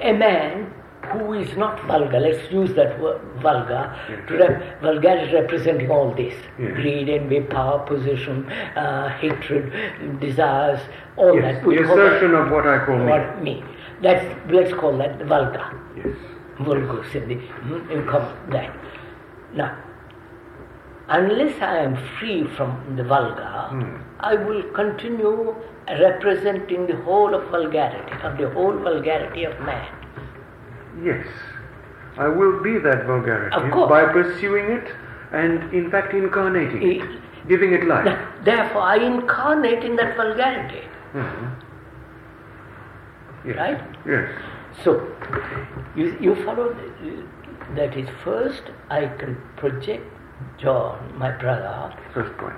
A 0.00 0.12
man 0.12 0.72
who 1.12 1.32
is 1.34 1.56
not 1.56 1.82
vulgar, 1.86 2.20
let's 2.20 2.50
use 2.52 2.74
that 2.74 3.00
word 3.00 3.20
vulgar, 3.40 3.96
to 4.28 4.36
rep- 4.36 4.80
vulgarity 4.82 5.32
representing 5.34 5.90
all 5.90 6.12
this 6.14 6.34
Yes. 6.58 6.72
greed, 6.74 7.08
envy, 7.08 7.40
power, 7.40 7.78
position, 7.86 8.44
uh, 8.76 9.08
hatred, 9.08 9.72
desires, 10.20 10.80
all 11.16 11.34
Yes, 11.34 11.56
that. 11.56 11.64
We 11.66 11.76
the 11.78 11.84
call 11.84 11.96
that- 11.96 12.06
assertion 12.06 12.34
of 12.34 12.50
what 12.50 12.66
I 12.66 12.84
call 12.84 12.98
me. 12.98 13.10
what 13.10 13.42
me. 13.42 13.64
That's, 14.02 14.24
let's 14.50 14.72
call 14.74 14.96
that 14.98 15.20
vulgar. 15.24 15.66
Yes. 15.96 16.06
vulgus 16.60 17.14
in 17.14 17.28
the 17.28 17.34
hmm, 17.36 17.90
in 17.90 18.04
common 18.06 18.34
that. 18.50 18.74
Now, 19.54 19.76
unless 21.08 21.60
I 21.62 21.78
am 21.78 21.96
free 22.18 22.44
from 22.56 22.96
the 22.96 23.04
vulgar, 23.04 23.52
Hmm. 23.70 23.96
I 24.20 24.34
will 24.34 24.62
continue 24.78 25.54
representing 26.00 26.86
the 26.86 26.96
whole 27.04 27.34
of 27.34 27.44
vulgarity, 27.50 28.12
of 28.30 28.36
the 28.38 28.48
whole 28.50 28.72
vulgarity 28.88 29.44
of 29.44 29.58
man. 29.60 29.86
Yes. 31.02 31.26
I 32.18 32.26
will 32.28 32.60
be 32.62 32.78
that 32.78 33.04
vulgarity 33.06 33.70
by 33.94 34.04
pursuing 34.12 34.70
it 34.78 34.92
and, 35.32 35.72
in 35.72 35.90
fact, 35.90 36.12
incarnating 36.14 36.82
it, 36.82 37.08
giving 37.48 37.72
it 37.72 37.86
life. 37.86 38.04
Th- 38.04 38.18
Therefore, 38.44 38.82
I 38.82 38.96
incarnate 38.96 39.84
in 39.84 39.96
that 39.96 40.16
vulgarity. 40.16 40.82
Mhm. 41.14 41.50
Yes. 43.46 43.56
Right? 43.56 43.80
Yes. 44.04 44.28
So, 44.84 45.00
you, 45.96 46.16
you 46.20 46.34
follow 46.44 46.74
that 47.76 47.96
is 47.96 48.08
first 48.24 48.62
I 48.90 49.06
can 49.22 49.36
project 49.56 50.04
John, 50.58 51.14
my 51.18 51.30
brother, 51.30 51.94
First 52.14 52.36
point. 52.38 52.54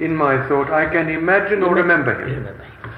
In 0.00 0.16
my 0.16 0.46
thought, 0.48 0.70
I 0.70 0.86
can 0.90 1.08
imagine 1.08 1.62
or 1.62 1.74
remember 1.74 2.12
him. 2.20 2.30
remember 2.38 2.64
him. 2.64 2.92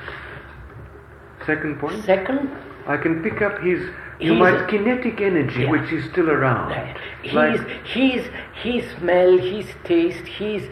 Second 1.46 1.80
point, 1.80 2.04
Second, 2.04 2.50
I 2.86 2.96
can 2.96 3.22
pick 3.22 3.42
up 3.42 3.58
his, 3.60 3.80
you 4.20 4.34
might, 4.34 4.68
kinetic 4.68 5.20
energy 5.20 5.62
Yeah. 5.62 5.70
which 5.70 5.92
is 5.92 6.04
still 6.10 6.30
around. 6.30 6.70
Right. 6.70 6.96
He's, 7.22 7.32
Like- 7.32 7.68
he's, 7.84 8.22
his 8.62 8.84
smell, 8.98 9.36
his 9.38 9.66
taste, 9.84 10.26
he's 10.26 10.68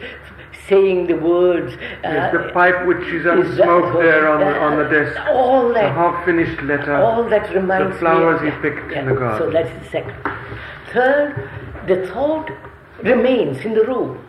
saying 0.67 1.07
the 1.07 1.15
words. 1.15 1.75
Yes, 2.03 2.33
uh, 2.33 2.37
the 2.43 2.49
pipe 2.53 2.85
which 2.85 3.05
is 3.07 3.25
unsmoked 3.25 4.01
there 4.01 4.29
on 4.29 4.39
the, 4.39 4.45
uh, 4.61 4.65
on 4.65 4.77
the 4.77 4.85
desk. 4.85 5.19
All 5.29 5.67
The 5.67 5.73
that, 5.73 5.91
half-finished 5.91 6.61
letter. 6.63 6.95
all 6.95 7.23
that 7.25 7.53
reminds 7.53 7.87
me. 7.87 7.91
the 7.93 7.99
flowers 7.99 8.41
me. 8.41 8.51
he 8.51 8.57
picked 8.61 8.91
in 8.93 9.07
the 9.07 9.13
garden. 9.15 9.39
So 9.39 9.51
that's 9.51 9.83
the 9.83 9.89
second. 9.89 10.15
Third, 10.93 11.49
the 11.87 12.07
thought 12.07 12.49
remains 13.03 13.63
in 13.65 13.73
the 13.73 13.83
room. 13.85 14.25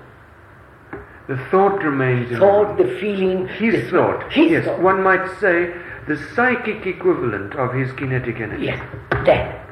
The 1.29 1.37
thought 1.51 1.83
remains 1.83 2.31
in 2.33 2.39
Thought, 2.39 2.77
the 2.77 2.85
the 2.85 2.99
feeling. 2.99 3.47
His 3.49 3.85
the 3.85 3.91
thought. 3.91 4.33
His 4.33 4.51
yes, 4.51 4.65
thought. 4.65 4.81
one 4.81 5.03
might 5.03 5.25
say 5.41 5.73
the 6.09 6.17
psychic 6.35 6.85
equivalent 6.87 7.55
of 7.55 7.73
his 7.73 7.93
kinetic 7.93 8.41
energy. 8.41 8.65
Yes, 8.67 8.81
that. 9.11 9.27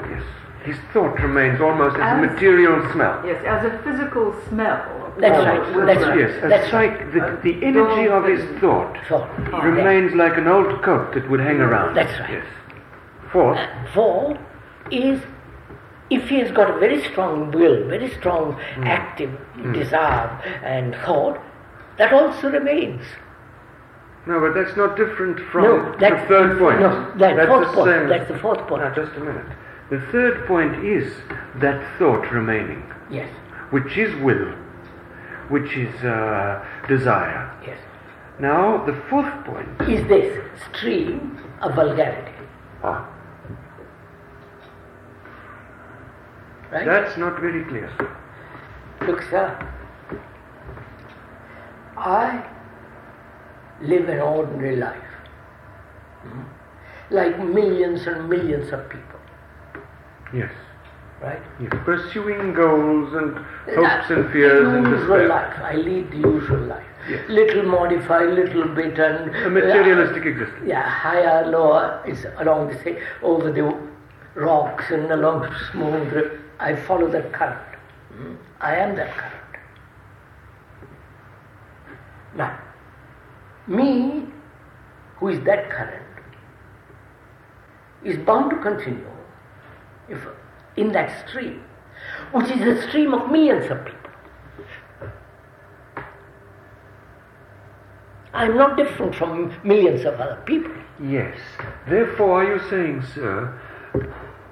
Yes. 0.09 0.23
His 0.65 0.77
thought 0.93 1.19
remains 1.21 1.61
almost 1.61 1.97
as 1.97 2.19
a 2.19 2.21
material 2.21 2.81
smell. 2.93 3.21
Yes, 3.27 3.43
as 3.45 3.65
a 3.65 3.79
physical 3.83 4.35
smell. 4.49 5.13
That's 5.19 5.37
will- 5.37 5.45
right, 5.45 5.75
will 5.75 5.87
that's 5.87 6.01
remain. 6.01 6.19
right. 6.27 6.31
Yes, 6.35 6.45
a 6.45 6.49
That's 6.49 6.71
psych- 6.71 7.13
the, 7.13 7.39
the 7.43 7.65
energy 7.67 8.09
of 8.09 8.25
his 8.25 8.45
thought 8.61 8.97
Thought. 9.09 9.65
remains 9.65 10.15
like 10.15 10.37
an 10.39 10.47
old 10.47 10.83
coat 10.83 11.15
that 11.15 11.29
would 11.29 11.41
hang 11.41 11.61
around. 11.61 11.95
That's 11.97 12.17
right. 12.21 12.31
Yes. 12.31 12.47
Fourth, 13.33 13.59
Four 13.93 14.39
is 14.91 15.21
if 16.11 16.29
he 16.29 16.40
has 16.40 16.51
got 16.51 16.70
a 16.75 16.79
very 16.79 17.03
strong 17.05 17.51
will, 17.53 17.85
very 17.88 18.11
strong 18.11 18.53
Hmm. 18.75 18.85
active 18.85 19.31
desire 19.73 20.29
and 20.64 20.94
thought, 21.07 21.38
that 21.99 22.12
also 22.12 22.51
remains. 22.51 23.03
no, 24.27 24.38
but 24.40 24.53
that's 24.55 24.77
not 24.77 24.96
different 24.96 25.40
from 25.51 25.62
no, 25.64 25.92
the 25.92 26.11
third 26.29 26.59
point. 26.59 26.81
No, 26.81 26.90
that 27.18 27.37
that's 27.37 27.49
fourth 27.49 27.68
the 27.68 27.75
point. 27.75 27.90
same. 27.90 28.09
That's 28.09 28.29
the 28.29 28.38
fourth 28.38 28.61
point. 28.68 28.83
Now, 28.83 28.94
just 28.94 29.12
a 29.16 29.20
minute. 29.20 29.46
The 29.90 30.01
third 30.12 30.46
point 30.46 30.85
is 30.85 31.12
that 31.57 31.81
thought 31.99 32.31
remaining, 32.31 32.83
Yes, 33.11 33.29
which 33.70 33.96
is 33.99 34.14
will, 34.23 34.53
which 35.49 35.77
is 35.77 35.92
uh, 36.05 36.64
desire. 36.87 37.51
yes. 37.66 37.79
Now, 38.38 38.85
the 38.87 38.94
fourth 39.11 39.33
point. 39.44 39.68
is 39.88 40.07
this 40.09 40.38
stream 40.68 41.38
of 41.61 41.75
vulgarity. 41.75 42.33
Ah, 42.85 43.07
Right? 46.73 46.87
that's 46.87 47.17
not 47.19 47.41
very 47.41 47.65
clear. 47.65 47.91
Look, 49.07 49.23
sir, 49.31 49.47
I 51.97 52.45
live 53.83 54.09
an 54.09 54.21
ordinary 54.21 54.77
life, 54.77 55.03
like 57.11 57.39
millions 57.39 58.07
and 58.07 58.29
millions 58.29 58.73
of 58.73 58.89
people, 58.89 59.19
Yes. 60.33 60.53
right? 61.21 61.43
Yes. 61.61 61.73
Pursuing 61.85 62.53
goals 62.55 63.15
and 63.15 63.37
hopes 63.75 64.11
and 64.11 64.31
fears 64.33 64.67
the 64.69 64.77
and 64.77 64.87
usual 64.87 64.99
despair. 65.19 65.29
life. 65.29 65.59
I 65.61 65.75
lead 65.75 66.11
the 66.11 66.19
usual 66.19 66.61
life. 66.61 66.87
Yes. 67.09 67.29
Little 67.29 67.63
modify, 67.65 68.25
little 68.25 68.69
bit, 68.69 68.99
and 68.99 69.35
A 69.35 69.51
materialistic 69.51 70.25
uh, 70.25 70.29
existence. 70.29 70.63
yeah, 70.67 70.89
higher, 70.89 71.47
lower 71.47 72.01
is 72.07 72.27
along 72.39 72.69
the 72.69 72.79
same 72.85 72.99
over 73.23 73.51
the 73.51 73.75
rocks 74.35 74.85
and 74.91 75.11
along 75.11 75.53
smooth. 75.73 76.39
I 76.61 76.77
follow 76.77 77.09
that 77.11 77.33
current. 77.33 77.79
I 78.61 78.77
am 78.77 78.94
that 78.96 79.16
current. 79.16 79.35
Now, 82.37 82.61
me, 83.66 84.27
who 85.16 85.29
is 85.29 85.42
that 85.44 85.70
current, 85.70 86.05
is 88.05 88.16
bound 88.18 88.51
to 88.51 88.57
continue 88.59 89.11
if 90.09 90.18
in 90.77 90.92
that 90.92 91.29
stream, 91.29 91.62
which 92.33 92.51
is 92.51 92.61
a 92.61 92.88
stream 92.88 93.14
of 93.14 93.31
millions 93.31 93.70
of 93.70 93.85
people. 93.85 94.11
I'm 98.33 98.57
not 98.57 98.77
different 98.77 99.14
from 99.14 99.53
millions 99.64 100.05
of 100.05 100.20
other 100.20 100.40
people. 100.46 100.73
Yes. 101.03 101.37
Therefore, 101.88 102.42
are 102.44 102.57
you 102.57 102.70
saying, 102.70 103.03
sir, 103.14 103.61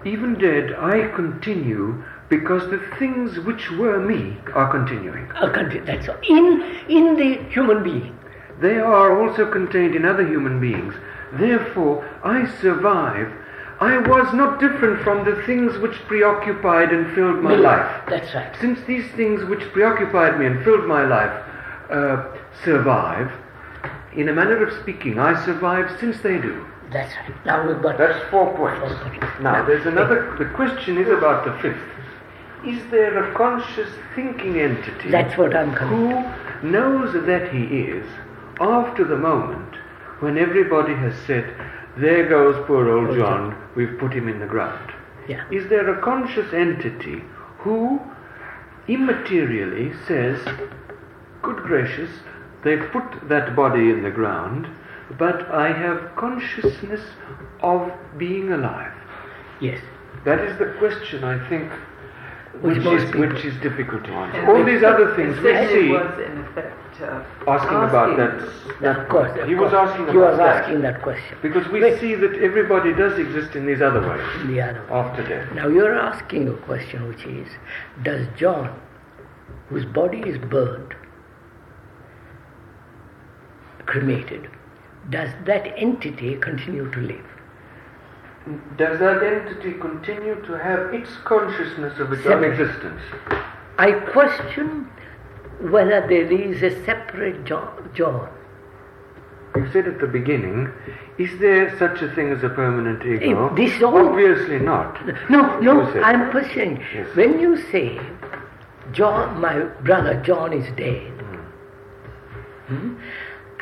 even 0.05 0.39
dead, 0.39 0.75
I 0.75 1.09
continue 1.15 2.05
because 2.29 2.71
the 2.71 2.81
things 2.99 3.39
which 3.41 3.71
were 3.73 3.99
me 3.99 4.37
are 4.55 4.71
continuing? 4.71 5.31
A 5.37 5.51
country, 5.51 5.81
that's 5.81 6.09
all. 6.09 6.17
In, 6.29 6.63
in 6.89 7.17
the 7.17 7.43
human 7.51 7.83
being. 7.83 8.19
They 8.61 8.77
are 8.77 9.21
also 9.21 9.51
contained 9.51 9.95
in 9.95 10.05
other 10.05 10.27
human 10.27 10.61
beings. 10.61 10.95
Therefore, 11.33 12.05
I 12.25 12.47
survive. 12.61 13.33
I 13.81 13.99
was 13.99 14.33
not 14.35 14.59
different 14.59 15.03
from 15.03 15.25
the 15.25 15.41
things 15.47 15.79
which 15.79 15.95
preoccupied 16.07 16.93
and 16.93 17.15
filled 17.15 17.43
my 17.43 17.55
life. 17.55 18.05
That's 18.09 18.35
right. 18.35 18.55
Since 18.61 18.81
these 18.87 19.09
things 19.13 19.45
which 19.45 19.61
preoccupied 19.73 20.39
me 20.39 20.47
and 20.47 20.65
filled 20.65 20.87
my 20.87 21.07
life 21.07 21.45
uh, 21.91 22.37
survive, 22.65 23.31
in 24.17 24.29
a 24.29 24.33
manner 24.33 24.65
of 24.65 24.81
speaking, 24.83 25.19
I 25.19 25.45
survive 25.45 25.97
since 26.01 26.21
they 26.21 26.39
do. 26.39 26.67
That's 26.92 27.14
right. 27.16 27.46
Now 27.46 27.66
we've 27.66 27.83
got 27.83 27.98
That's 27.98 28.18
four 28.31 28.55
points. 28.57 28.81
Four 28.81 29.11
points. 29.11 29.27
Now, 29.40 29.53
Now, 29.53 29.66
there's 29.66 29.87
another. 29.87 30.37
The 30.38 30.46
question 30.57 30.98
is 30.98 31.09
about 31.09 31.44
the 31.44 31.53
fifth. 31.61 31.81
Is 32.66 32.83
there 32.90 33.22
a 33.22 33.35
conscious 33.37 33.88
thinking 34.16 34.59
entity 34.59 35.11
That's 35.11 35.38
what 35.38 35.55
I'm 35.55 35.72
coming 35.74 36.11
who 36.11 36.68
knows 36.68 37.12
that 37.27 37.53
he 37.53 37.62
is 37.62 38.05
after 38.61 39.05
the 39.05 39.16
moment 39.16 39.77
when 40.20 40.37
everybody 40.37 40.94
has 40.94 41.14
said, 41.27 41.55
There 41.96 42.29
goes 42.29 42.57
poor 42.66 42.88
old 42.90 43.11
Poor 43.11 43.18
John, 43.18 43.70
we've 43.77 43.96
put 43.98 44.12
him 44.12 44.29
in 44.29 44.40
the 44.40 44.46
ground? 44.46 44.92
Yeah. 45.29 45.44
Is 45.53 45.68
there 45.68 45.88
a 45.88 46.03
conscious 46.03 46.53
entity 46.53 47.22
who 47.59 48.01
immaterially 48.88 49.94
says, 50.09 50.40
Good 51.42 51.59
gracious, 51.59 52.11
they've 52.64 52.90
put 52.90 53.29
that 53.29 53.55
body 53.55 53.90
in 53.90 54.03
the 54.03 54.11
ground, 54.11 54.66
but 55.16 55.49
I 55.51 55.68
have 55.73 56.14
consciousness 56.16 57.01
of 57.62 57.90
being 58.18 58.53
alive? 58.53 58.92
Yes. 59.61 59.81
That 60.25 60.40
is 60.40 60.59
the 60.59 60.75
question, 60.79 61.25
I 61.25 61.38
think, 61.49 61.71
Which 62.61 62.79
which, 62.79 62.87
is, 62.87 63.05
people- 63.11 63.21
which 63.29 63.44
is 63.44 63.57
difficult 63.62 64.05
to 64.05 64.11
answer. 64.12 64.38
And 64.40 64.49
All 64.49 64.64
these 64.64 64.83
other 64.83 65.14
things 65.16 65.37
we 65.38 65.53
see, 65.68 65.88
was 65.90 66.18
in 66.18 66.38
effect 66.38 67.01
uh, 67.01 67.23
asking 67.47 67.77
about 67.88 68.16
that. 68.16 68.81
that 68.81 68.99
Of 69.01 69.09
course. 69.09 69.33
he 69.47 69.53
of 69.53 69.61
was 69.61 69.71
course. 69.71 69.90
asking 69.90 70.09
He 70.09 70.16
was 70.16 70.37
that. 70.38 70.62
asking 70.64 70.81
that 70.83 71.01
question. 71.03 71.38
Because 71.40 71.66
we 71.68 71.81
Wait. 71.81 72.01
see 72.01 72.14
that 72.16 72.35
everybody 72.42 72.92
does 72.92 73.16
exist 73.18 73.55
in 73.55 73.64
these 73.66 73.81
other 73.81 74.01
ways 74.01 74.47
The 74.49 74.61
other 74.61 74.83
one. 74.88 75.07
after 75.07 75.23
death. 75.29 75.53
Now 75.55 75.68
you're 75.68 75.97
asking 75.99 76.49
a 76.49 76.55
question 76.55 77.07
which 77.09 77.25
is 77.25 77.49
Does 78.03 78.27
John, 78.37 78.79
whose 79.68 79.85
body 79.85 80.18
is 80.21 80.38
burned, 80.38 80.94
cremated, 83.87 84.49
does 85.11 85.31
that 85.47 85.66
entity 85.79 86.37
continue 86.37 86.90
to 86.90 87.01
live? 87.01 87.25
Does 88.77 88.99
that 89.01 89.23
entity 89.23 89.73
continue 89.79 90.35
to 90.47 90.53
have 90.55 90.94
its 90.94 91.11
consciousness 91.25 91.99
of 91.99 92.12
its 92.12 92.27
own 92.27 92.44
existence? 92.44 93.01
I 93.79 93.92
question 93.92 94.90
whether 95.61 96.01
there 96.09 96.31
is 96.31 96.62
a 96.62 96.85
separate 96.85 97.44
John. 97.44 98.29
You 99.57 99.68
said 99.73 99.88
at 99.88 99.99
the 99.99 100.07
beginning, 100.07 100.71
is 101.18 101.38
there 101.40 101.77
such 101.79 102.01
a 102.01 102.09
thing 102.14 102.31
as 102.31 102.42
a 102.44 102.49
permanent 102.49 103.05
ego? 103.05 103.49
If 103.49 103.57
this 103.57 103.83
all- 103.83 104.09
Obviously 104.09 104.59
not. 104.61 104.97
No, 105.29 105.59
no, 105.61 105.83
I'm 106.03 106.31
questioning. 106.31 106.83
Yes. 106.94 107.09
When 107.16 107.40
you 107.40 107.57
say, 107.73 107.99
John, 108.92 109.40
my 109.40 109.59
brother 109.83 110.21
John 110.25 110.53
is 110.53 110.66
dead, 110.77 111.11
hmm, 112.68 112.94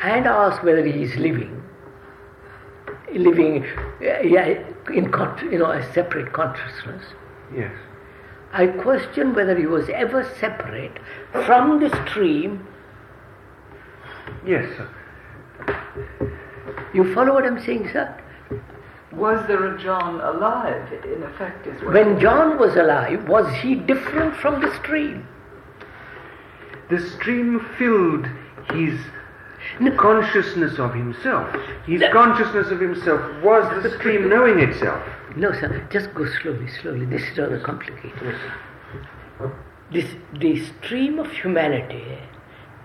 and 0.01 0.25
ask 0.27 0.63
whether 0.63 0.85
he 0.85 1.03
is 1.03 1.15
living, 1.15 1.63
living 3.13 3.65
uh, 3.65 4.19
yeah, 4.21 4.61
in 4.93 5.11
you 5.51 5.59
know 5.59 5.71
a 5.71 5.93
separate 5.93 6.33
consciousness, 6.33 7.03
Yes. 7.55 7.71
I 8.53 8.67
question 8.67 9.33
whether 9.33 9.55
he 9.57 9.65
was 9.65 9.89
ever 9.89 10.23
separate 10.39 10.97
from 11.45 11.79
the 11.79 11.89
stream. 12.07 12.65
Yes, 14.45 14.65
sir. 14.77 14.89
You 16.93 17.13
follow 17.13 17.33
what 17.33 17.45
I'm 17.45 17.61
saying, 17.63 17.89
sir? 17.91 18.15
Was 19.11 19.45
there 19.47 19.75
a 19.75 19.81
John 19.81 20.21
alive, 20.21 20.91
in 21.03 21.23
effect, 21.23 21.67
is 21.67 21.81
what 21.81 21.93
When 21.93 22.19
John 22.19 22.57
was 22.57 22.75
alive, 22.75 23.27
was 23.27 23.51
he 23.55 23.75
different 23.75 24.35
from 24.35 24.61
the 24.61 24.73
stream? 24.75 25.27
The 26.89 26.99
stream 26.99 27.65
filled 27.77 28.27
his 28.73 28.99
consciousness 29.97 30.79
of 30.79 30.93
himself. 30.93 31.47
His 31.85 32.01
No. 32.01 32.11
consciousness 32.11 32.71
of 32.71 32.79
himself 32.79 33.21
was 33.43 33.83
the 33.83 33.89
stream 33.97 34.29
knowing 34.29 34.59
itself. 34.59 35.01
No, 35.35 35.51
sir. 35.53 35.81
Just 35.89 36.13
go 36.13 36.25
slowly, 36.25 36.67
slowly. 36.81 37.05
This 37.05 37.23
is 37.29 37.37
rather 37.37 37.59
complicated. 37.59 38.13
Yes. 38.23 39.51
This 39.91 40.15
the 40.33 40.57
stream 40.65 41.19
of 41.19 41.31
humanity 41.31 42.03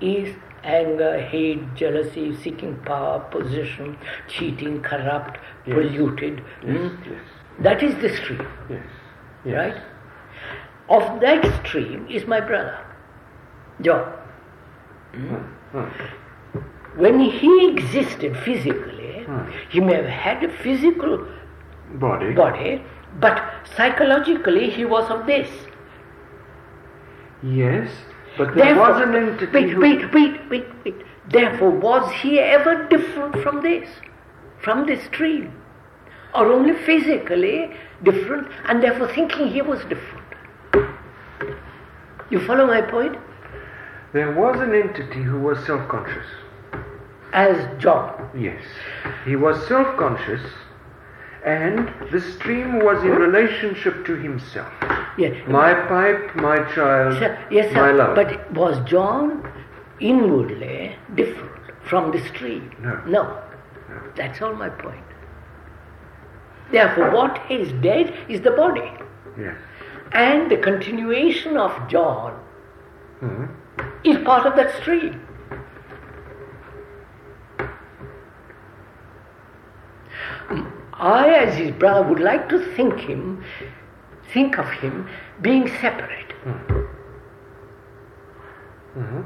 is 0.00 0.34
anger, 0.64 1.18
hate, 1.20 1.62
jealousy, 1.74 2.34
seeking 2.36 2.76
power, 2.84 3.18
position, 3.30 3.96
cheating, 4.28 4.80
corrupt, 4.82 5.38
Yes. 5.66 5.74
polluted. 5.74 6.42
Yes, 6.64 6.76
hmm? 6.76 7.10
yes, 7.10 7.20
That 7.58 7.82
is 7.82 7.94
the 7.96 8.08
stream, 8.10 8.46
yes. 8.70 8.82
yes. 9.44 9.54
right? 9.56 9.76
Of 11.00 11.20
that 11.20 11.44
stream 11.66 12.06
is 12.08 12.26
my 12.26 12.40
brother, 12.40 12.78
John. 13.80 14.04
Hmm. 15.14 15.84
When 16.96 17.20
he 17.20 17.68
existed 17.68 18.36
physically, 18.38 19.24
Hmm. 19.26 19.44
he 19.70 19.80
may 19.80 19.94
have 19.94 20.06
had 20.06 20.42
a 20.44 20.48
physical 20.48 21.26
Body. 21.94 22.32
body, 22.34 22.82
but 23.20 23.42
psychologically 23.76 24.68
he 24.70 24.84
was 24.84 25.10
of 25.10 25.26
this. 25.26 25.48
Yes, 27.42 27.90
but 28.38 28.54
there 28.54 28.66
Therefore, 28.66 28.88
was 28.90 29.02
an 29.02 29.14
entity 29.14 29.52
wait, 29.52 29.78
wait, 29.78 30.12
wait, 30.14 30.50
wait, 30.50 30.66
wait. 30.84 30.94
Therefore, 31.28 31.70
was 31.70 32.10
he 32.12 32.38
ever 32.38 32.86
different 32.88 33.36
from 33.42 33.62
this, 33.62 33.88
from 34.60 34.86
this 34.86 35.02
stream, 35.04 35.52
or 36.34 36.46
only 36.46 36.74
physically 36.74 37.70
different, 38.02 38.48
and 38.66 38.82
therefore 38.82 39.08
thinking 39.08 39.48
he 39.48 39.62
was 39.62 39.80
different? 39.84 40.26
You 42.30 42.40
follow 42.40 42.66
my 42.66 42.80
point? 42.82 43.16
There 44.12 44.32
was 44.32 44.60
an 44.60 44.74
entity 44.74 45.22
who 45.22 45.38
was 45.40 45.58
self-conscious. 45.66 46.26
As 47.32 47.56
John, 47.80 48.30
Yes. 48.36 48.62
He 49.24 49.36
was 49.36 49.66
self-conscious 49.66 50.42
and 51.44 51.90
the 52.12 52.20
stream 52.20 52.78
was 52.84 53.02
in 53.02 53.10
relationship 53.16 54.04
to 54.06 54.14
himself. 54.16 54.72
Yes. 55.18 55.34
My 55.48 55.74
pipe, 55.74 56.36
my 56.36 56.58
child, 56.74 57.18
Sir, 57.18 57.38
yes, 57.50 57.72
my 57.74 57.80
sir. 57.90 57.92
love. 57.94 58.14
But 58.14 58.52
was 58.52 58.78
John 58.88 59.50
inwardly 59.98 60.96
different 61.14 61.50
from 61.84 62.12
the 62.12 62.20
stream? 62.28 62.70
No. 62.80 63.00
No. 63.06 63.42
That's 64.14 64.40
all 64.42 64.54
my 64.54 64.68
point. 64.68 65.04
Therefore, 66.70 67.10
what 67.10 67.40
is 67.50 67.72
dead 67.82 68.14
is 68.28 68.40
the 68.42 68.52
body. 68.52 68.90
Yes. 69.38 69.56
And 70.12 70.50
the 70.50 70.56
continuation 70.58 71.56
of 71.56 71.72
John 71.88 72.32
Hmm. 73.20 73.44
is 74.04 74.18
part 74.18 74.46
of 74.46 74.56
that 74.56 74.74
stream. 74.76 75.20
I, 80.94 81.28
as 81.30 81.56
his 81.56 81.72
brother, 81.72 82.08
would 82.08 82.20
like 82.20 82.48
to 82.50 82.58
think 82.74 82.98
him, 82.98 83.44
think 84.32 84.58
of 84.58 84.70
him 84.70 85.08
being 85.40 85.68
separate. 85.80 86.32
Mm-hmm. 88.96 89.22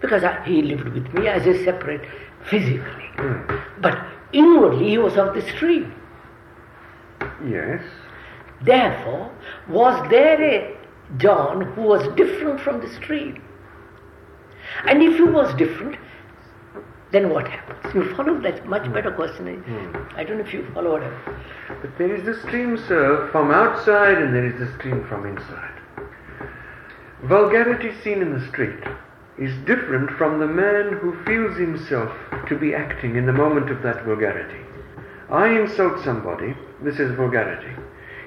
Because 0.00 0.24
I, 0.24 0.42
he 0.44 0.62
lived 0.62 0.88
with 0.88 1.12
me 1.14 1.28
as 1.28 1.46
a 1.46 1.64
separate 1.64 2.06
physically. 2.44 3.10
Mm. 3.16 3.62
But 3.80 3.98
inwardly 4.32 4.90
he 4.90 4.98
was 4.98 5.16
of 5.16 5.34
the 5.34 5.42
stream. 5.42 5.94
Yes. 7.46 7.82
Therefore, 8.62 9.30
was 9.68 10.08
there 10.10 10.40
a 10.42 10.76
John 11.16 11.62
who 11.62 11.82
was 11.82 12.06
different 12.16 12.60
from 12.60 12.80
the 12.80 12.88
stream? 12.88 13.42
And 14.86 15.02
if 15.02 15.16
he 15.16 15.22
was 15.22 15.54
different, 15.56 15.96
then 17.12 17.30
what 17.30 17.48
happens? 17.48 17.94
You 17.94 18.14
follow 18.14 18.40
that 18.42 18.66
much 18.66 18.86
hmm. 18.86 18.92
better 18.92 19.10
question. 19.10 19.48
Eh? 19.48 19.56
Hmm. 19.56 20.18
I 20.18 20.24
don't 20.24 20.38
know 20.38 20.44
if 20.44 20.52
you 20.52 20.66
follow 20.74 20.92
what 20.92 21.02
I 21.02 21.10
But 21.80 21.98
there 21.98 22.14
is 22.14 22.24
the 22.24 22.40
stream, 22.46 22.76
sir, 22.88 23.28
from 23.32 23.50
outside 23.50 24.18
and 24.18 24.34
there 24.34 24.46
is 24.46 24.58
the 24.58 24.72
stream 24.78 25.04
from 25.08 25.26
inside. 25.26 25.74
Vulgarity 27.24 27.92
seen 28.02 28.22
in 28.22 28.32
the 28.32 28.46
street 28.48 28.82
is 29.38 29.52
different 29.66 30.10
from 30.12 30.38
the 30.38 30.46
man 30.46 30.98
who 31.00 31.22
feels 31.24 31.56
himself 31.56 32.10
to 32.48 32.58
be 32.58 32.74
acting 32.74 33.16
in 33.16 33.26
the 33.26 33.32
moment 33.32 33.70
of 33.70 33.82
that 33.82 34.04
vulgarity. 34.04 34.60
I 35.30 35.48
insult 35.48 36.02
somebody, 36.04 36.54
this 36.82 36.98
is 36.98 37.14
vulgarity. 37.16 37.72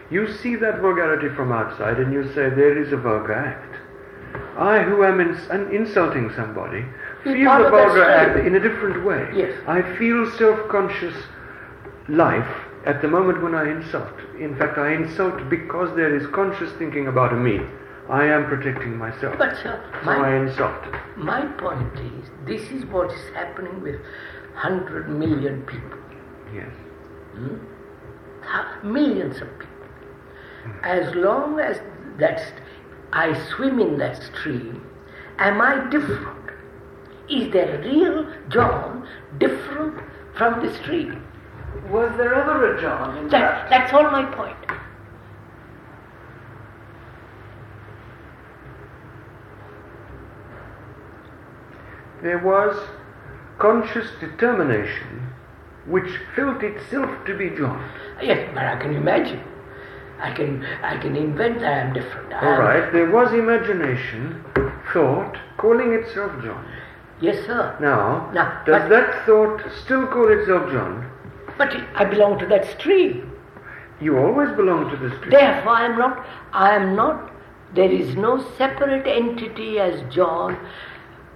You 0.09 0.31
see 0.31 0.55
that 0.57 0.79
vulgarity 0.79 1.29
from 1.35 1.51
outside 1.51 1.99
and 1.99 2.13
you 2.13 2.27
say 2.29 2.49
there 2.49 2.81
is 2.81 2.93
a 2.93 2.97
vulgar 2.97 3.33
act. 3.33 3.73
I, 4.57 4.83
who 4.83 5.03
am 5.03 5.19
ins- 5.19 5.49
insulting 5.71 6.31
somebody, 6.35 6.85
Feel 7.23 7.57
the 7.63 7.69
vulgar 7.69 8.03
act 8.03 8.45
in 8.45 8.55
a 8.55 8.59
different 8.59 9.05
way. 9.05 9.29
Yes. 9.35 9.57
I 9.67 9.81
feel 9.97 10.29
self 10.31 10.67
conscious 10.69 11.15
life 12.09 12.47
at 12.85 13.01
the 13.01 13.07
moment 13.07 13.41
when 13.41 13.55
I 13.55 13.71
insult. 13.71 14.11
In 14.39 14.55
fact, 14.57 14.77
I 14.77 14.93
insult 14.93 15.49
because 15.49 15.95
there 15.95 16.15
is 16.15 16.27
conscious 16.27 16.71
thinking 16.73 17.07
about 17.07 17.37
me. 17.37 17.59
I 18.09 18.25
am 18.25 18.45
protecting 18.45 18.97
myself. 18.97 19.37
But 19.37 19.55
sir, 19.55 19.81
so 20.03 20.09
I 20.09 20.17
my, 20.17 20.35
insult. 20.35 20.83
my 21.15 21.45
point 21.57 21.97
is, 21.99 22.29
this 22.45 22.61
is 22.71 22.83
what 22.87 23.09
is 23.11 23.29
happening 23.33 23.81
with 23.81 23.95
100 24.55 25.09
million 25.09 25.61
people. 25.65 25.97
Yes. 26.53 26.67
Hmm? 27.33 27.55
Th- 28.41 28.83
Millions 28.83 29.37
of 29.41 29.47
people. 29.57 29.73
Hmm. 30.65 30.83
As 30.83 31.15
long 31.15 31.59
as 31.61 31.79
that's, 32.19 32.43
I 33.13 33.33
swim 33.55 33.79
in 33.79 33.97
that 33.99 34.21
stream, 34.21 34.85
am 35.37 35.61
I 35.61 35.89
different? 35.89 36.32
Is 37.29 37.51
there 37.53 37.75
a 37.79 37.87
real 37.87 38.27
John 38.49 39.07
different 39.37 39.99
from 40.37 40.65
the 40.65 40.73
stream? 40.75 41.21
Was 41.89 42.11
there 42.17 42.33
ever 42.33 42.75
a 42.75 42.81
John 42.81 43.17
in 43.17 43.27
That, 43.29 43.69
that? 43.69 43.69
that's 43.69 43.93
all 43.93 44.03
my 44.11 44.25
point. 44.35 44.57
There 52.21 52.39
was 52.39 52.77
conscious 53.59 54.07
determination 54.19 55.27
which 55.87 56.09
felt 56.35 56.63
itself 56.63 57.09
to 57.25 57.37
be 57.37 57.49
John. 57.49 57.89
Yes, 58.21 58.49
but 58.53 58.63
I 58.63 58.77
can 58.77 58.95
imagine. 58.95 59.41
I 60.19 60.31
can, 60.33 60.63
I 60.81 60.97
can 61.01 61.17
invent 61.17 61.59
that 61.59 61.73
I 61.73 61.79
am 61.79 61.93
different. 61.93 62.31
I 62.31 62.45
All 62.45 62.53
am- 62.53 62.59
right, 62.61 62.93
there 62.93 63.11
was 63.11 63.33
imagination, 63.33 64.41
thought, 64.93 65.35
calling 65.57 65.91
itself 65.93 66.31
John. 66.41 66.65
Yes, 67.23 67.45
sir. 67.45 67.77
Now, 67.79 68.29
Now, 68.33 68.61
does 68.65 68.89
that 68.89 69.25
thought 69.25 69.61
still 69.81 70.05
call 70.07 70.27
itself 70.29 70.69
John? 70.73 71.09
But 71.57 71.73
I 71.95 72.03
belong 72.03 72.37
to 72.39 72.45
that 72.47 72.65
stream. 72.77 73.31
You 74.01 74.17
always 74.17 74.49
belong 74.57 74.89
to 74.91 74.97
the 74.97 75.15
street. 75.15 75.31
Therefore, 75.31 75.71
I 75.71 75.85
am 75.85 75.97
not, 75.97 76.25
I 76.51 76.75
am 76.75 76.97
not, 76.97 77.31
there 77.73 77.89
is 77.89 78.17
no 78.17 78.43
separate 78.57 79.07
entity 79.07 79.79
as 79.79 80.03
John, 80.13 80.57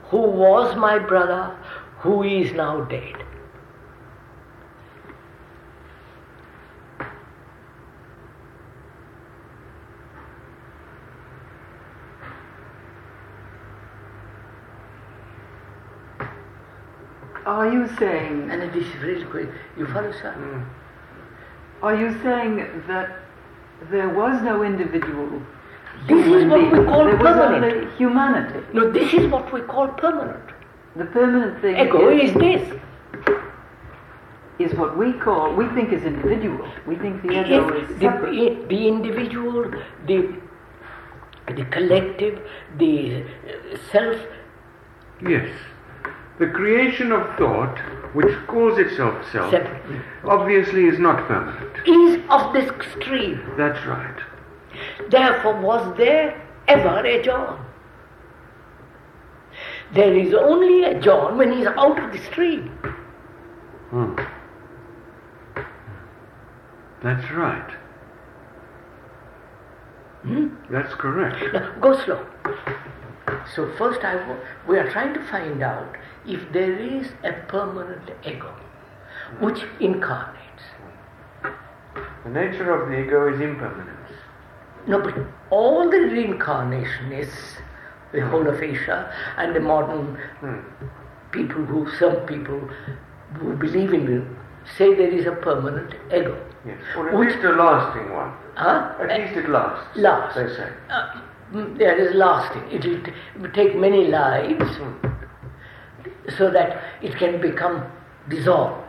who 0.10 0.18
was 0.18 0.76
my 0.76 1.00
brother, 1.00 1.56
who 2.00 2.22
is 2.22 2.52
now 2.52 2.82
dead. 2.82 3.24
Are 17.48 17.67
you 17.82 17.88
saying? 17.98 18.50
And 18.52 18.62
this 18.74 18.86
is 18.88 18.96
really 19.02 19.26
quick. 19.26 19.50
You 19.78 19.86
follow, 19.88 20.12
sir? 20.12 20.34
Are 21.82 21.96
you 21.96 22.12
saying 22.24 22.58
that 22.88 23.20
there 23.92 24.10
was 24.10 24.42
no 24.42 24.64
individual? 24.64 25.42
This 26.08 26.20
is 26.26 26.26
human 26.26 26.50
what 26.50 26.72
we 26.72 26.86
call 26.86 27.04
there 27.06 27.16
was 27.16 27.24
permanent. 27.24 27.76
only 27.76 27.96
humanity. 27.98 28.60
No, 28.74 28.92
this 28.92 29.14
is 29.14 29.28
what 29.32 29.52
we 29.54 29.62
call 29.62 29.88
permanent. 29.90 30.44
The 30.96 31.06
permanent 31.06 31.62
thing 31.62 31.76
Ego 31.78 32.10
is, 32.10 32.30
is 32.32 32.36
this. 32.36 32.80
is 34.60 34.74
what 34.78 34.98
we 34.98 35.14
call, 35.14 35.54
we 35.56 35.68
think 35.76 35.92
is 35.94 36.04
individual. 36.04 36.68
We 36.88 36.96
think 36.96 37.22
the 37.22 37.30
ego 37.32 37.72
Yes, 37.76 37.90
is 37.90 37.96
the, 38.00 38.06
separate. 38.06 38.70
the 38.70 38.88
individual, 38.88 39.72
the, 40.08 40.36
the 41.56 41.66
collective, 41.66 42.40
the 42.78 43.24
uh, 43.24 43.78
self, 43.92 44.18
Yes. 45.22 45.50
The 46.40 46.48
creation 46.48 47.12
of 47.12 47.36
thought, 47.38 47.78
which 48.14 48.34
calls 48.48 48.78
itself 48.78 49.26
self, 49.32 49.50
separate, 49.52 50.04
obviously 50.24 50.86
is 50.86 51.00
not 51.00 51.28
permanent. 51.28 51.76
is 51.88 52.24
of 52.30 52.54
this 52.54 52.70
extreme. 52.70 53.42
That's 53.58 53.84
right. 53.88 54.20
Therefore, 55.10 55.60
was 55.60 55.98
there 55.98 56.40
ever 56.68 57.06
a 57.06 57.24
John? 57.24 57.66
There 59.94 60.16
is 60.16 60.34
only 60.34 60.84
a 60.84 61.00
John 61.00 61.38
when 61.38 61.54
he 61.54 61.62
is 61.62 61.68
out 61.68 61.98
of 62.04 62.12
the 62.12 62.20
stream. 62.26 62.68
Hmm. 63.90 64.16
That's 67.02 67.32
right. 67.32 67.72
Hmm? 70.24 70.48
That's 70.70 70.94
correct. 70.96 71.54
Now, 71.54 71.74
go 71.80 71.98
slow. 72.04 72.26
So 73.56 73.72
first, 73.78 74.02
I 74.04 74.38
we 74.68 74.78
are 74.78 74.90
trying 74.92 75.14
to 75.14 75.24
find 75.28 75.62
out 75.62 75.96
if 76.26 76.42
there 76.52 76.78
is 76.78 77.08
a 77.24 77.34
permanent 77.48 78.10
ego 78.26 78.54
which 79.40 79.64
incarnates. 79.80 80.64
The 82.24 82.30
nature 82.30 82.72
of 82.74 82.90
the 82.90 83.00
ego 83.00 83.34
is 83.34 83.40
impermanence. 83.42 84.12
No, 84.88 85.02
but 85.02 85.16
all 85.50 85.90
the 85.90 85.98
reincarnationists, 85.98 87.60
the 88.14 88.22
whole 88.28 88.48
of 88.48 88.62
Asia, 88.62 89.12
and 89.38 89.56
the 89.56 89.60
modern 89.60 90.18
people 91.32 91.64
who, 91.66 91.90
some 92.00 92.18
people 92.26 92.60
who 93.36 93.56
believe 93.58 93.94
in 93.94 94.08
it, 94.08 94.24
say 94.78 94.94
there 94.94 95.10
is 95.10 95.26
a 95.26 95.32
permanent 95.34 95.94
ego. 96.08 96.42
Yes. 96.66 96.78
Or 96.96 97.10
at 97.10 97.16
Which- 97.18 97.30
least 97.34 97.44
a 97.46 97.52
lasting 97.52 98.14
one. 98.14 98.34
Huh? 98.56 98.94
At 99.00 99.20
least 99.20 99.38
it 99.38 99.50
lasts. 99.50 99.98
Lasts. 99.98 100.36
They 100.36 100.48
say. 100.56 100.70
Uh, 100.90 101.22
there 101.54 101.98
is 101.98 102.14
lasting. 102.16 102.64
It 102.72 102.86
will, 102.86 103.04
t- 103.04 103.52
take 103.54 103.76
many 103.76 104.08
lives 104.08 104.78
so 106.38 106.50
that 106.52 106.84
it 107.02 107.16
can 107.18 107.40
become 107.42 107.84
dissolved 108.30 108.84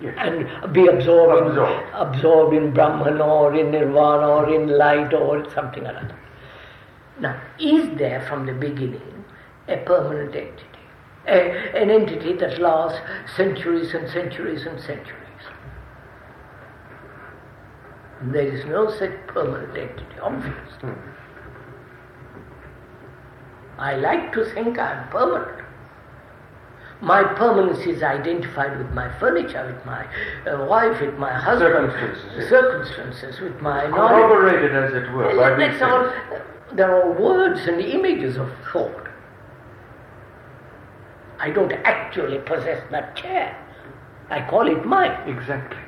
Yes. 0.00 0.14
and 0.18 0.72
be 0.74 0.86
absorbed, 0.88 1.46
Absorbed. 1.48 1.88
In, 1.88 1.94
absorbed 1.94 2.54
in 2.54 2.74
Brahman 2.74 3.20
or 3.20 3.54
in 3.56 3.70
Nirvana 3.70 4.28
or 4.28 4.54
in 4.54 4.68
light 4.76 5.14
or 5.14 5.50
something 5.54 5.86
or 5.86 5.96
other. 5.96 6.18
Now, 7.18 7.40
is 7.58 7.88
there 7.96 8.20
from 8.28 8.44
the 8.44 8.52
beginning 8.52 9.24
a 9.68 9.78
permanent 9.78 10.36
entity? 10.36 10.62
A, 11.26 11.80
an 11.80 11.90
entity 11.90 12.34
that 12.34 12.60
lasts 12.60 13.00
centuries 13.36 13.94
and 13.94 14.06
centuries 14.10 14.66
and 14.66 14.78
centuries? 14.80 15.16
There 18.22 18.46
is 18.46 18.64
no 18.66 18.90
such 18.90 19.12
permanent 19.28 19.76
entity, 19.76 20.20
obviously. 20.22 20.90
Hmm. 20.90 21.10
I 23.78 23.96
like 23.96 24.32
to 24.32 24.44
think 24.54 24.78
I 24.78 25.02
am 25.02 25.08
permanent. 25.10 25.62
My 27.02 27.22
permanence 27.22 27.86
is 27.86 28.02
identified 28.02 28.78
with 28.78 28.90
my 28.92 29.16
furniture, 29.18 29.66
with 29.66 29.84
my 29.84 30.06
uh, 30.50 30.64
wife, 30.64 30.98
with 31.00 31.18
my 31.18 31.32
husband, 31.32 31.92
Circumstances, 31.92 32.48
circumstances, 32.48 33.40
with 33.40 33.60
my 33.60 33.86
knowledge. 33.86 34.12
Corroborated, 34.12 34.74
as 34.74 34.94
it 34.94 35.12
were, 35.12 35.36
by 35.36 35.68
these 35.68 35.82
all. 35.82 36.10
things. 36.10 36.42
They're 36.72 37.10
words 37.12 37.60
and 37.68 37.80
images 37.80 38.38
of 38.38 38.50
thought. 38.72 39.08
I 41.38 41.50
don't 41.50 41.72
actually 41.72 42.38
possess 42.38 42.82
that 42.90 43.14
chair. 43.14 43.54
I 44.30 44.48
call 44.48 44.66
it 44.66 44.84
mine. 44.86 45.28
Exactly. 45.28 45.78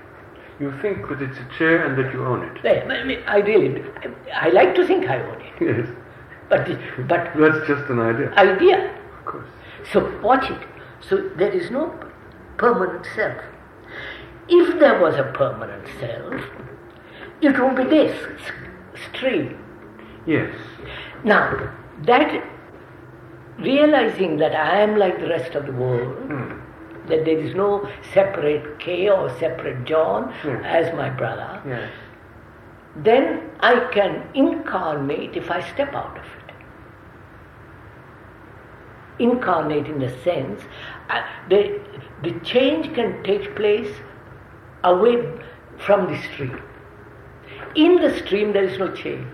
You 0.60 0.72
think 0.82 1.08
that 1.08 1.22
it's 1.22 1.38
a 1.38 1.58
chair 1.58 1.86
and 1.86 1.96
that 1.98 2.12
you 2.12 2.24
own 2.24 2.42
it. 2.44 2.62
There, 2.62 2.86
I, 2.90 3.04
mean, 3.04 3.20
I 3.26 3.38
really, 3.38 3.82
I 4.34 4.50
like 4.50 4.74
to 4.74 4.86
think 4.86 5.08
I 5.08 5.20
own 5.22 5.40
it, 5.40 5.52
Yes. 5.60 5.88
But 6.48 6.66
but 7.08 7.30
That's 7.36 7.66
just 7.66 7.88
an 7.90 8.00
idea. 8.00 8.32
idea. 8.36 8.94
Of 9.18 9.24
course. 9.26 9.48
So 9.92 10.20
watch 10.22 10.50
it. 10.50 10.66
So 11.00 11.16
there 11.36 11.50
is 11.50 11.70
no 11.70 11.92
permanent 12.56 13.06
self. 13.14 13.38
if 14.48 14.78
there 14.80 14.98
was 15.00 15.14
a 15.16 15.24
permanent 15.36 15.86
self, 16.00 16.34
it 17.40 17.58
would 17.60 17.76
be 17.76 17.84
this 17.84 18.16
stream. 19.06 19.50
Yes. 20.26 20.54
Now, 21.24 21.70
that 22.06 22.44
realizing 23.58 24.36
that 24.38 24.54
I 24.54 24.80
am 24.80 24.96
like 24.96 25.18
the 25.20 25.28
rest 25.28 25.54
of 25.54 25.66
the 25.66 25.72
world, 25.72 26.16
hmm. 26.28 27.08
that 27.08 27.24
there 27.24 27.38
is 27.38 27.54
no 27.54 27.88
separate 28.14 28.78
K 28.78 29.08
or 29.08 29.28
separate 29.38 29.84
John 29.84 30.32
Yes. 30.44 30.62
as 30.64 30.94
my 30.94 31.08
brother, 31.10 31.60
Yes. 31.66 31.90
then 32.96 33.50
I 33.60 33.80
can 33.92 34.22
incarnate 34.34 35.36
if 35.36 35.50
I 35.50 35.60
step 35.72 35.92
out 35.94 36.16
of 36.18 36.24
it. 36.24 36.37
Incarnate 39.18 39.86
in 39.86 39.98
the 39.98 40.10
sense, 40.22 40.62
uh, 41.10 41.22
the, 41.48 41.80
the 42.22 42.32
change 42.40 42.94
can 42.94 43.22
take 43.24 43.54
place 43.56 43.92
away 44.84 45.16
from 45.78 46.10
the 46.12 46.18
stream. 46.32 46.60
In 47.74 47.96
the 47.96 48.16
stream, 48.18 48.52
there 48.52 48.64
is 48.64 48.78
no 48.78 48.92
change. 48.94 49.26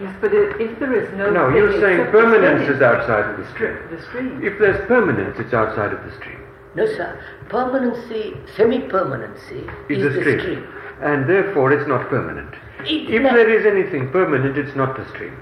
Yes, 0.00 0.16
but 0.20 0.32
if, 0.34 0.60
if 0.60 0.78
there 0.80 0.92
is 0.94 1.12
no. 1.16 1.30
No, 1.30 1.48
you're 1.48 1.80
saying 1.80 2.10
permanence 2.10 2.68
is 2.68 2.82
outside 2.82 3.30
of 3.30 3.36
the 3.38 3.48
stream. 3.52 3.76
The 3.90 4.02
stream. 4.02 4.40
If 4.42 4.58
there's 4.58 4.84
permanence, 4.88 5.38
it's 5.38 5.54
outside 5.54 5.92
of 5.92 6.02
the 6.04 6.12
stream. 6.16 6.38
No, 6.74 6.86
sir. 6.86 7.22
Permanency, 7.48 8.34
semi 8.56 8.80
permanency 8.80 9.64
Is 9.88 9.98
is 9.98 10.02
the 10.04 10.08
the 10.10 10.20
stream. 10.22 10.40
stream. 10.40 10.66
And 11.02 11.28
therefore 11.28 11.72
it's 11.72 11.86
not 11.86 12.08
permanent. 12.08 12.52
It- 12.80 13.10
If 13.14 13.22
no, 13.22 13.32
there 13.34 13.48
is 13.48 13.64
anything 13.66 14.10
permanent, 14.10 14.56
it's 14.58 14.74
not 14.74 14.96
the 14.96 15.06
stream. 15.10 15.36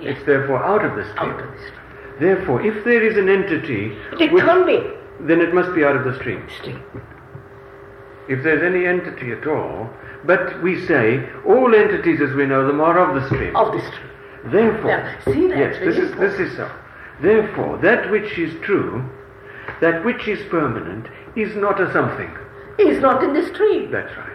Yes. 0.00 0.16
It's 0.18 0.26
therefore 0.26 0.62
out 0.62 0.84
of 0.84 0.94
the 0.94 1.04
stream. 1.12 1.30
out 1.30 1.40
of 1.40 1.50
the 1.50 1.58
stream. 1.58 1.80
Therefore, 2.20 2.62
if 2.62 2.84
there 2.84 3.02
is 3.02 3.16
an 3.16 3.28
entity, 3.28 3.96
It 4.20 4.32
which- 4.32 4.44
can't 4.44 4.66
be 4.66 4.82
then 5.20 5.40
it 5.40 5.54
must 5.54 5.74
be 5.74 5.84
out 5.84 5.96
of 5.96 6.04
the 6.04 6.14
stream. 6.14 6.42
stream. 6.48 6.80
If 8.28 8.42
there's 8.42 8.62
any 8.62 8.86
entity 8.86 9.32
at 9.32 9.46
all, 9.46 9.90
but 10.24 10.60
we 10.62 10.80
say 10.80 11.28
all 11.44 11.74
entities 11.74 12.20
as 12.20 12.32
we 12.34 12.46
know 12.46 12.66
them 12.66 12.80
are 12.80 12.98
of 12.98 13.14
the 13.14 13.22
stream. 13.28 13.54
Of 13.54 13.72
the 13.72 13.80
stream. 13.80 14.08
Therefore, 14.46 14.90
Yeah, 14.90 15.18
see, 15.20 15.48
yes, 15.48 15.78
this 15.78 15.96
is 15.98 16.12
this 16.16 16.38
is 16.40 16.56
so. 16.56 16.68
Therefore, 17.20 17.78
that 17.78 18.10
which 18.10 18.38
is 18.38 18.54
true, 18.60 19.02
that 19.80 20.04
which 20.04 20.26
is 20.28 20.42
permanent, 20.50 21.06
is 21.36 21.54
not 21.56 21.80
a 21.80 21.90
something. 21.92 22.30
Is 22.78 23.00
not 23.00 23.22
in 23.22 23.32
the 23.34 23.42
stream. 23.42 23.90
That's 23.90 24.12
right. 24.16 24.26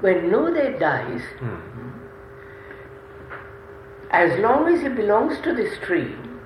When 0.00 0.30
Naudé 0.30 0.78
dies, 0.78 1.22
Hmm. 1.38 2.03
As 4.10 4.38
long 4.40 4.68
as 4.72 4.82
he 4.82 4.88
belongs 4.88 5.38
to 5.40 5.54
the 5.54 5.68
stream, 5.76 6.40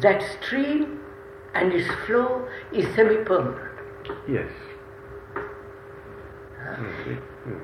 that 0.00 0.22
stream 0.40 1.00
and 1.54 1.72
its 1.72 1.88
flow 2.06 2.46
is 2.72 2.84
semi 2.94 3.16
permanent. 3.24 3.72
Yes. 4.28 4.50
Hmm. 6.58 7.54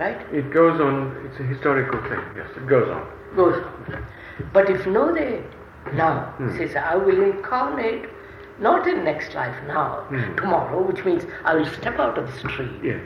Right? 0.00 0.20
It 0.32 0.50
goes 0.52 0.80
on. 0.80 1.26
It's 1.26 1.38
a 1.40 1.42
historical 1.44 2.00
thing. 2.02 2.20
Yes, 2.36 2.48
it 2.56 2.66
goes 2.66 2.88
on. 2.88 3.06
Goes 3.36 3.62
on. 3.62 4.06
But 4.52 4.70
if 4.70 4.82
Naudé 4.82 5.42
now 5.92 6.32
Hmm. 6.38 6.56
says, 6.56 6.74
I 6.76 6.96
will 6.96 7.22
incarnate 7.22 8.08
not 8.58 8.86
in 8.88 9.04
next 9.04 9.34
life 9.34 9.54
now, 9.66 10.04
Hmm. 10.08 10.34
tomorrow, 10.36 10.82
which 10.82 11.04
means 11.04 11.24
I 11.44 11.54
will 11.54 11.66
step 11.66 11.98
out 11.98 12.18
of 12.18 12.26
the 12.26 12.38
stream. 12.48 12.80
Yes. 12.82 13.00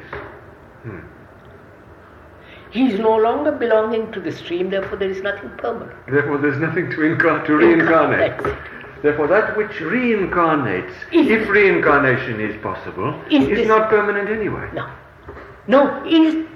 He 2.70 2.86
is 2.90 2.98
no 2.98 3.16
longer 3.16 3.52
belonging 3.52 4.10
to 4.12 4.20
the 4.20 4.32
stream, 4.32 4.70
therefore 4.70 4.96
there 4.98 5.10
is 5.10 5.20
nothing 5.22 5.50
permanent. 5.58 5.92
Therefore, 6.08 6.38
there's 6.38 6.58
nothing 6.58 6.88
to 6.90 6.96
incar- 6.98 7.44
to 7.46 7.54
reincarnate. 7.56 8.38
That's 8.38 8.46
it. 8.46 8.58
Therefore, 9.02 9.26
that 9.26 9.56
which 9.56 9.72
reincarnates, 9.72 10.92
Is- 11.12 11.28
if 11.28 11.48
reincarnation 11.48 12.40
is 12.40 12.56
possible, 12.62 13.14
Is 13.30 13.46
is 13.48 13.68
not 13.68 13.90
permanent 13.90 14.28
anyway. 14.30 14.68
No. 14.72 14.86
No, 15.66 16.02
is 16.06 16.46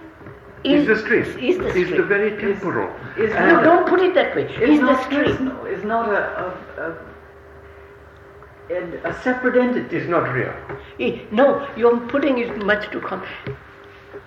Is 0.65 0.87
the 0.87 0.97
stream. 0.97 1.23
Is 1.23 1.59
the 1.59 1.71
stream. 1.71 1.85
Is 1.85 1.91
the 1.97 2.03
very 2.03 2.31
temporal. 2.39 2.91
is 3.19 3.33
And- 3.35 3.53
no, 3.53 3.62
don't 3.62 3.87
put 3.87 4.01
it 4.01 4.15
that 4.15 4.35
way. 4.35 4.45
Is 4.45 4.71
Is 4.71 4.81
the 4.81 4.87
not 4.87 5.03
stream. 5.05 5.25
personal. 5.25 5.67
Is 5.67 5.85
not 5.85 6.09
a, 6.09 6.23
a, 6.45 6.47
a, 6.87 8.75
an- 8.79 9.01
a 9.05 9.12
separate 9.23 9.57
entity. 9.57 9.97
is 9.97 10.09
not 10.09 10.33
real. 10.33 10.53
Eh, 10.99 11.19
No, 11.31 11.69
you're 11.77 11.99
putting 12.09 12.39
it 12.39 12.57
much 12.65 12.91
too 12.91 13.01
com. 13.01 13.23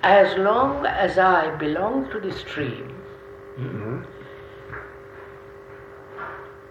As 0.01 0.37
long 0.37 0.85
as 0.85 1.17
I 1.17 1.55
belong 1.57 2.09
to 2.11 2.19
the 2.19 2.31
stream, 2.31 2.95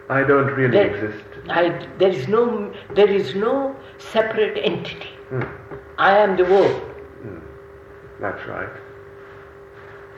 I 0.08 0.22
don't 0.22 0.46
really 0.46 0.70
there, 0.70 0.94
exist. 0.94 1.24
I, 1.50 1.86
there 1.98 2.08
is 2.08 2.28
no 2.28 2.72
there 2.94 3.10
is 3.10 3.34
no 3.34 3.76
separate 3.98 4.58
entity. 4.62 5.10
Hmm. 5.28 5.42
I 5.98 6.16
am 6.16 6.36
the 6.36 6.44
world. 6.44 6.82
That's 8.20 8.46
right. 8.46 8.70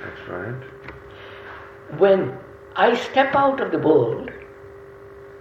That's 0.02 0.28
right. 0.28 0.62
When 1.98 2.38
I 2.76 2.94
step 2.96 3.34
out 3.34 3.60
of 3.60 3.72
the 3.72 3.78
world, 3.78 4.30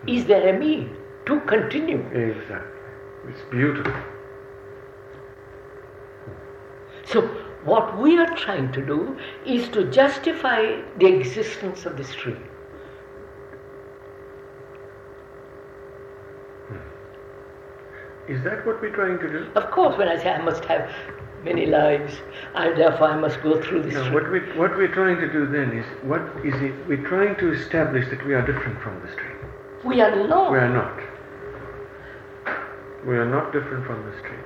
is 0.08 0.26
there 0.26 0.50
a 0.50 0.60
me 0.60 0.90
to 1.26 1.40
continue? 1.42 2.00
Exactly. 2.08 2.80
It's 3.30 3.42
beautiful. 3.52 3.94
So 7.06 7.30
what 7.66 8.00
we 8.00 8.18
are 8.18 8.36
trying 8.38 8.72
to 8.72 8.86
do 8.86 9.18
is 9.46 9.68
to 9.70 9.90
justify 9.92 10.82
the 10.98 11.08
existence 11.08 11.86
of 11.86 11.98
the 11.98 12.04
stream. 12.04 12.44
Hmm. 16.68 18.32
Is 18.32 18.44
that 18.44 18.66
what 18.66 18.82
we're 18.82 18.96
trying 18.96 19.20
to 19.20 19.30
do? 19.30 19.52
Of 19.56 19.72
course, 19.72 19.98
when 19.98 20.08
I 20.08 20.18
say 20.18 20.30
I 20.30 20.42
must 20.42 20.64
have 20.66 20.90
many 21.44 21.66
lives, 21.66 22.14
I 22.56 22.72
therefore 22.72 23.08
I 23.10 23.20
must 23.20 23.42
go 23.42 23.62
through 23.62 23.84
this. 23.84 23.94
No, 23.94 24.04
stream. 24.04 24.14
what 24.14 24.32
we 24.32 24.40
what 24.58 24.78
we're 24.78 24.94
trying 24.94 25.18
to 25.18 25.32
do 25.32 25.46
then 25.48 25.72
is 25.78 25.86
what 26.04 26.22
is 26.46 26.56
it? 26.62 26.74
We're 26.88 27.08
trying 27.08 27.36
to 27.38 27.52
establish 27.52 28.10
that 28.10 28.26
we 28.26 28.34
are 28.34 28.46
different 28.46 28.82
from 28.82 29.02
the 29.02 29.12
stream. 29.12 29.38
We 29.84 30.02
are 30.02 30.28
not. 30.28 30.52
We 30.52 30.58
are 30.58 30.74
not. 30.74 31.00
We 33.06 33.16
are 33.16 33.26
not 33.26 33.54
different 33.54 33.86
from 33.86 34.06
the 34.06 34.18
stream. 34.20 34.44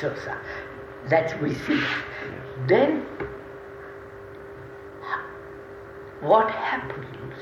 So, 0.00 0.14
sir, 0.14 0.38
that 1.10 1.40
we 1.42 1.54
see. 1.54 1.80
Then, 2.68 3.06
what 6.20 6.50
happens 6.50 7.34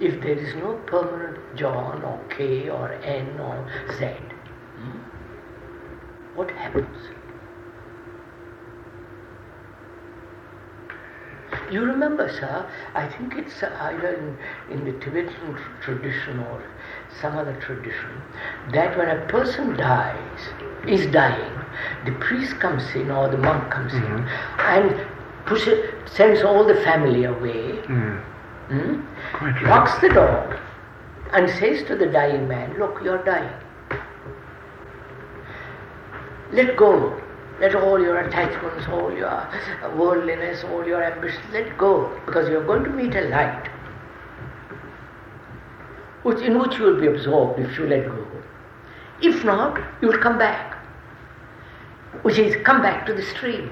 if 0.00 0.20
there 0.22 0.38
is 0.38 0.54
no 0.56 0.74
permanent 0.86 1.38
John 1.56 2.02
or 2.02 2.22
K 2.30 2.68
or 2.68 2.92
N 2.92 3.40
or 3.40 3.70
Z? 3.98 4.06
Hmm? 4.06 4.98
What 6.36 6.50
happens? 6.50 6.96
You 11.70 11.82
remember, 11.84 12.28
sir, 12.28 12.68
I 12.94 13.06
think 13.08 13.34
it's 13.36 13.62
either 13.62 14.14
in, 14.14 14.38
in 14.72 14.84
the 14.84 14.92
Tibetan 15.04 15.54
tr- 15.54 15.82
tradition 15.82 16.40
or 16.40 16.62
some 17.20 17.36
other 17.36 17.54
tradition, 17.60 18.10
that 18.72 18.96
when 18.96 19.08
a 19.08 19.26
person 19.26 19.76
dies, 19.76 20.40
is 20.86 21.06
dying, 21.12 21.52
the 22.04 22.12
priest 22.12 22.58
comes 22.60 22.82
in 22.94 23.10
or 23.10 23.28
the 23.28 23.36
monk 23.38 23.70
comes 23.70 23.92
in 23.94 24.28
and 24.58 25.06
pushes, 25.46 25.78
sends 26.06 26.42
all 26.42 26.64
the 26.64 26.74
family 26.82 27.24
away, 27.24 27.80
Mm. 28.70 29.02
right. 29.40 29.62
locks 29.64 29.98
the 30.00 30.08
door, 30.08 30.58
and 31.32 31.48
says 31.50 31.82
to 31.84 31.96
the 31.96 32.06
dying 32.06 32.46
man, 32.48 32.78
Look, 32.78 33.00
you're 33.02 33.22
dying. 33.24 33.52
Let 36.52 36.76
go. 36.76 37.20
Let 37.60 37.74
all 37.74 38.00
your 38.00 38.18
attachments, 38.20 38.88
all 38.88 39.12
your 39.12 39.46
worldliness, 39.94 40.64
all 40.64 40.86
your 40.86 41.02
ambitions, 41.04 41.44
let 41.52 41.76
go, 41.76 42.10
because 42.26 42.48
you're 42.48 42.64
going 42.64 42.84
to 42.84 42.90
meet 42.90 43.14
a 43.14 43.22
light 43.28 43.68
which, 46.22 46.38
in 46.40 46.58
which 46.58 46.76
you 46.78 46.84
will 46.84 47.00
be 47.00 47.06
absorbed 47.06 47.58
if 47.60 47.78
you 47.78 47.86
let 47.86 48.06
go. 48.06 48.26
If 49.22 49.44
not, 49.44 49.78
you 50.00 50.08
will 50.08 50.18
come 50.18 50.38
back, 50.38 50.76
which 52.22 52.38
is 52.38 52.56
come 52.64 52.82
back 52.82 53.06
to 53.06 53.14
the 53.14 53.22
stream. 53.22 53.70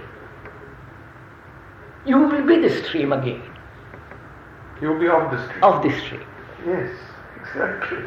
You 2.06 2.18
will 2.18 2.46
be 2.46 2.58
the 2.60 2.70
stream 2.84 3.12
again, 3.12 3.42
You'll 4.80 4.98
be 4.98 5.08
of 5.08 5.30
the 5.30 5.44
stream. 5.46 5.64
of 5.64 5.82
the 5.82 5.90
stream. 6.00 6.26
Yes, 6.66 6.90
exactly. 7.40 8.04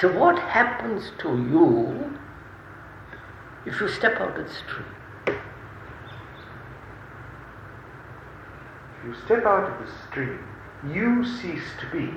So, 0.00 0.12
what 0.16 0.38
happens 0.38 1.10
to 1.18 1.28
you 1.28 2.18
if 3.66 3.80
you 3.80 3.88
step 3.88 4.20
out 4.20 4.38
of 4.38 4.46
the 4.46 4.52
stream? 4.54 4.86
You 9.08 9.14
step 9.24 9.44
out 9.46 9.64
of 9.70 9.86
the 9.86 9.92
stream, 10.10 10.38
you 10.92 11.24
cease 11.24 11.64
to 11.80 11.86
be. 11.90 12.12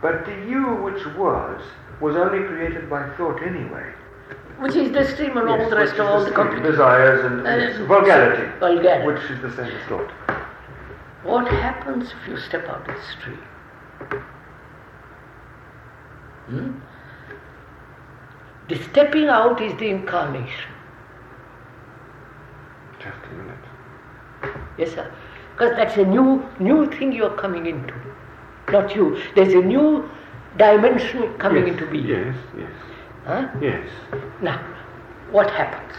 But 0.00 0.24
the 0.24 0.32
you 0.48 0.62
which 0.76 1.04
was, 1.16 1.60
was 2.00 2.14
only 2.16 2.46
created 2.46 2.88
by 2.88 3.08
thought 3.16 3.42
anyway. 3.42 3.92
which 4.58 4.76
is 4.76 4.92
the 4.92 5.04
stream 5.08 5.36
and 5.36 5.48
all 5.48 5.58
Yes, 5.58 5.70
the 5.70 5.76
rest 5.76 5.94
of 5.94 6.06
all 6.06 6.24
the 6.24 6.30
stream, 6.30 6.62
desires 6.62 7.24
and 7.24 7.88
vulgarity, 7.88 8.58
vulgarity. 8.60 9.06
which 9.06 9.30
is 9.30 9.42
the 9.42 9.50
same 9.56 9.66
as 9.66 9.88
thought. 9.88 10.10
What 11.24 11.48
happens 11.48 12.12
if 12.12 12.28
you 12.28 12.36
step 12.38 12.68
out 12.68 12.88
of 12.88 12.94
the 12.94 13.02
stream? 13.18 13.42
Hmm? 16.46 16.70
The 18.68 18.76
stepping 18.84 19.26
out 19.28 19.60
is 19.60 19.76
the 19.78 19.88
incarnation. 19.88 20.70
Just 23.00 23.16
a 23.30 23.34
minute. 23.34 23.64
Yes, 24.78 24.92
sir. 24.92 25.12
Because 25.58 25.76
that's 25.76 25.96
a 25.96 26.04
new 26.04 26.44
new 26.60 26.88
thing 26.90 27.10
you're 27.12 27.36
coming 27.36 27.66
into. 27.66 27.94
Not 28.70 28.94
you. 28.94 29.20
There's 29.34 29.54
a 29.54 29.62
new 29.62 30.08
dimension 30.56 31.34
coming 31.38 31.66
yes, 31.66 31.72
into 31.72 31.90
being. 31.90 32.06
Yes, 32.06 32.36
yes, 32.56 32.70
Huh? 33.24 33.48
yes. 33.60 33.88
Now, 34.40 34.60
what 35.32 35.50
happens? 35.50 35.96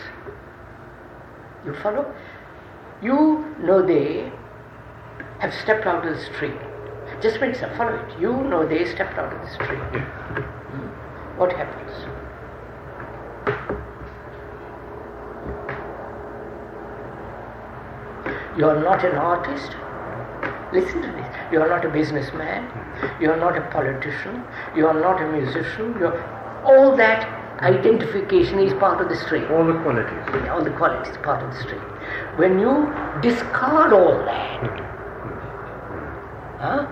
You 1.65 1.73
follow? 1.75 2.05
You 3.01 3.53
know 3.59 3.85
they 3.85 4.31
have 5.39 5.53
stepped 5.53 5.85
out 5.85 6.07
of 6.07 6.15
the 6.15 6.23
stream. 6.23 6.57
Just 7.21 7.41
minute, 7.41 7.57
sir, 7.57 7.69
follow 7.75 7.95
it. 7.95 8.19
You 8.19 8.31
know 8.53 8.65
they 8.65 8.85
stepped 8.85 9.17
out 9.17 9.33
of 9.33 9.41
the 9.41 9.53
stream. 9.55 9.81
yes. 9.93 10.07
Hmm? 10.71 10.87
What 11.37 11.51
happens? 11.51 12.28
You 18.59 18.65
are 18.65 18.83
not 18.83 19.05
an 19.05 19.15
artist. 19.15 19.71
Listen 20.73 21.01
to 21.01 21.11
this. 21.13 21.25
You 21.49 21.61
are 21.61 21.69
not 21.69 21.85
a 21.85 21.89
businessman. 21.89 22.67
You 23.21 23.31
are 23.31 23.37
not 23.37 23.57
a 23.57 23.61
politician. 23.71 24.43
You 24.75 24.85
are 24.85 24.99
not 24.99 25.21
a 25.21 25.31
musician. 25.31 25.95
You 25.97 26.07
are, 26.07 26.63
all 26.65 26.93
that 26.97 27.23
identification 27.61 28.59
is 28.59 28.73
part 28.73 28.99
of 28.99 29.07
the 29.07 29.15
stream. 29.15 29.49
All 29.49 29.65
the 29.65 29.79
qualities. 29.79 30.49
All 30.51 30.61
the 30.61 30.71
qualities 30.71 31.15
part 31.23 31.41
of 31.41 31.53
the 31.53 31.61
stream. 31.61 31.79
When 32.35 32.59
you 32.59 32.91
discard 33.21 33.93
all 33.93 34.17
that, 34.25 34.79
huh? 36.59 36.83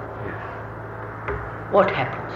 What 1.74 1.92
happens? 1.92 2.32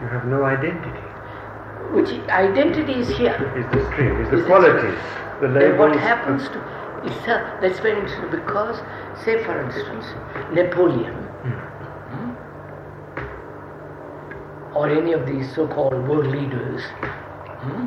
You 0.00 0.08
have 0.08 0.24
no 0.24 0.44
identity. 0.44 1.07
Which 1.92 2.10
identity 2.28 2.92
is 2.94 3.08
here. 3.08 3.34
Is 3.56 3.66
the 3.74 3.80
stream, 3.92 4.20
is 4.20 4.28
the 4.30 4.36
Is 4.38 4.42
it- 4.44 4.46
qualities, 4.46 4.98
the 5.40 5.48
Then 5.48 5.54
labels. 5.54 5.78
what 5.78 5.96
happens 5.96 6.48
to 6.48 6.58
it's 7.04 7.26
a, 7.28 7.58
that's 7.62 7.78
very 7.78 7.96
interesting 8.00 8.28
because 8.30 8.76
say 9.24 9.34
for 9.44 9.54
instance 9.62 10.04
Napoleon 10.52 11.14
hmm, 11.44 11.58
or 14.76 14.88
any 14.90 15.12
of 15.12 15.24
these 15.24 15.46
so-called 15.54 15.94
world 16.08 16.26
leaders 16.26 16.82
hmm, 17.62 17.86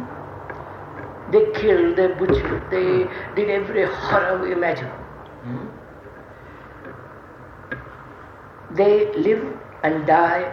they 1.33 1.43
killed, 1.59 1.95
they 1.97 2.07
butchered, 2.07 2.63
they 2.71 3.05
did 3.35 3.49
every 3.49 3.83
horror 3.85 4.47
imaginable. 4.51 4.95
hmm. 5.43 5.67
They 8.75 9.11
live 9.15 9.43
and 9.83 10.05
die 10.07 10.45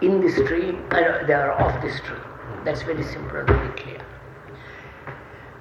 in 0.00 0.20
the 0.20 0.30
stream, 0.30 0.76
and 0.92 1.28
they 1.28 1.34
are 1.34 1.52
off 1.52 1.80
the 1.82 1.90
stream. 1.92 2.25
That's 2.64 2.82
very 2.82 3.02
simple 3.04 3.38
and 3.38 3.48
very 3.48 3.68
clear. 3.80 4.00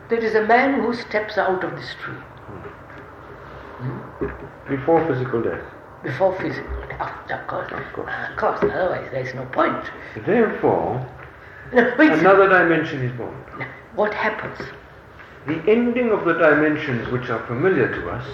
There 0.10 0.20
is 0.20 0.36
a 0.36 0.46
man 0.46 0.82
who 0.82 0.94
steps 0.94 1.38
out 1.38 1.64
of 1.64 1.72
the 1.72 1.82
stream 1.82 2.18
hmm? 3.78 4.28
Before 4.70 5.06
physical 5.08 5.42
death. 5.42 5.64
before 6.04 6.36
physical 6.40 6.82
death. 6.88 7.02
Oh, 7.02 7.34
of 7.36 7.48
course, 7.48 7.72
Of 7.72 7.94
course. 7.94 8.10
Ah, 8.10 8.32
of 8.32 8.38
course. 8.38 8.60
Otherwise, 8.64 9.10
there 9.12 9.22
is 9.26 9.34
no 9.34 9.46
point. 9.46 9.86
Therefore, 10.26 11.06
No, 11.74 11.90
another 11.98 12.48
dimension 12.48 13.02
is 13.02 13.12
born. 13.18 13.36
What 13.96 14.14
happens? 14.14 14.58
The 15.48 15.62
ending 15.68 16.12
of 16.12 16.26
the 16.26 16.34
dimensions 16.34 17.10
which 17.12 17.30
are 17.30 17.46
familiar 17.48 17.88
to 17.88 18.10
us 18.10 18.28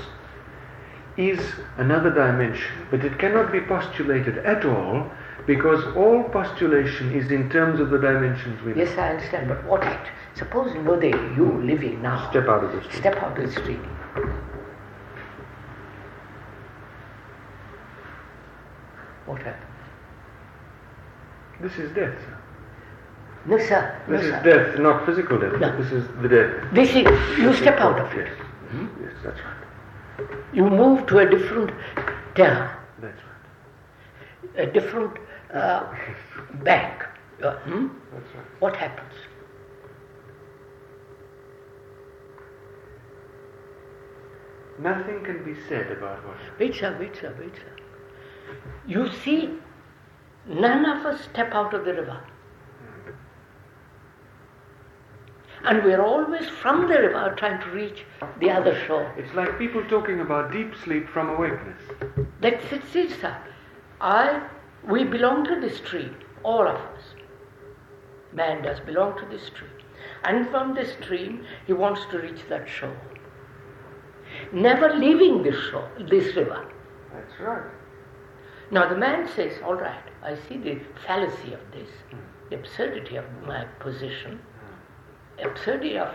is 1.17 1.39
another 1.77 2.09
dimension, 2.09 2.71
but 2.89 3.03
it 3.03 3.17
cannot 3.19 3.51
be 3.51 3.59
postulated 3.61 4.37
at 4.39 4.65
all 4.65 5.09
because 5.47 5.83
all 5.95 6.23
postulation 6.29 7.11
is 7.13 7.31
in 7.31 7.49
terms 7.49 7.79
of 7.79 7.89
the 7.89 7.97
dimensions 7.97 8.61
we 8.63 8.73
know. 8.73 8.83
Yes, 8.83 8.97
I 8.97 9.09
understand. 9.09 9.47
But 9.47 9.63
what? 9.65 9.83
Suppose 10.35 10.73
you 10.73 10.81
know 10.83 10.99
that 10.99 11.11
you 11.35 11.61
living 11.63 12.01
now. 12.01 12.29
Step 12.29 12.47
out 12.47 12.63
of 12.63 12.71
the 12.71 12.81
stream. 12.83 12.99
Step 12.99 13.15
out 13.17 13.37
of 13.37 13.45
the 13.45 13.51
street. 13.51 13.79
What 19.25 19.41
happens? 19.41 19.65
This 21.61 21.73
is 21.77 21.93
death. 21.93 22.15
sir. 22.19 22.37
No, 23.45 23.57
sir. 23.57 24.01
No, 24.07 24.17
This 24.17 24.25
is 24.25 24.31
sir. 24.31 24.43
death, 24.43 24.79
not 24.79 25.05
physical 25.05 25.39
death. 25.39 25.59
No. 25.59 25.77
This 25.81 25.91
is 25.91 26.07
the 26.21 26.27
death. 26.27 26.73
This 26.73 26.89
is 26.89 27.37
you 27.39 27.53
step 27.53 27.79
out 27.79 27.99
of 27.99 28.11
it. 28.13 28.27
Yes. 28.27 28.37
Hmm? 28.71 28.87
Yes, 29.03 29.13
that's 29.23 29.39
right. 29.39 30.27
You 30.53 30.69
move 30.69 31.05
to 31.07 31.19
a 31.19 31.29
different 31.29 31.71
terra, 32.35 32.77
That's 32.99 33.17
right. 33.17 34.67
a 34.67 34.71
different 34.71 35.17
uh, 35.53 35.93
bank. 36.63 37.03
Uh, 37.43 37.55
hmm? 37.59 37.87
What 38.59 38.75
happens? 38.75 39.13
Nothing 44.79 45.23
can 45.23 45.43
be 45.43 45.59
said 45.69 45.91
about 45.91 46.25
what. 46.27 46.37
Wait, 46.59 46.75
sir, 46.75 46.95
wait, 46.99 47.15
sir, 47.15 47.35
wait, 47.39 47.53
sir. 47.55 47.75
You 48.87 49.11
see, 49.23 49.51
none 50.47 50.85
of 50.85 51.05
us 51.05 51.21
step 51.21 51.53
out 51.53 51.73
of 51.73 51.85
the 51.85 51.93
river. 51.93 52.21
And 55.63 55.83
we're 55.83 56.01
always 56.01 56.49
from 56.49 56.87
the 56.87 56.99
river 56.99 57.35
trying 57.37 57.61
to 57.61 57.69
reach 57.69 58.03
the 58.39 58.49
other 58.49 58.75
shore. 58.87 59.13
It's 59.15 59.33
like 59.35 59.59
people 59.59 59.83
talking 59.87 60.21
about 60.21 60.51
deep 60.51 60.73
sleep 60.83 61.07
from 61.09 61.29
awakeness. 61.29 61.79
That's 62.41 62.65
it, 62.73 63.11
sir. 63.21 63.37
I, 63.99 64.41
we 64.87 65.03
belong 65.03 65.45
to 65.45 65.59
this 65.59 65.77
stream, 65.77 66.15
all 66.43 66.67
of 66.67 66.75
us. 66.75 67.03
Man 68.33 68.63
does 68.63 68.79
belong 68.79 69.17
to 69.19 69.25
this 69.25 69.43
stream. 69.47 69.69
And 70.23 70.49
from 70.49 70.73
this 70.73 70.93
stream, 70.93 71.45
he 71.67 71.73
wants 71.73 72.01
to 72.11 72.19
reach 72.19 72.41
that 72.49 72.67
shore. 72.67 72.95
Never 74.53 74.93
leaving 74.93 75.43
this 75.43 75.55
shore, 75.69 75.89
this 76.09 76.35
river. 76.35 76.65
That's 77.13 77.39
right. 77.39 77.69
Now 78.71 78.87
the 78.87 78.95
man 78.97 79.27
says, 79.35 79.53
all 79.65 79.75
right, 79.75 80.03
I 80.23 80.35
see 80.47 80.57
the 80.57 80.79
fallacy 81.05 81.53
of 81.53 81.59
this, 81.73 81.89
the 82.49 82.55
absurdity 82.55 83.17
of 83.17 83.25
my 83.45 83.65
position, 83.79 84.39
absurdity 85.43 85.97
of 85.97 86.09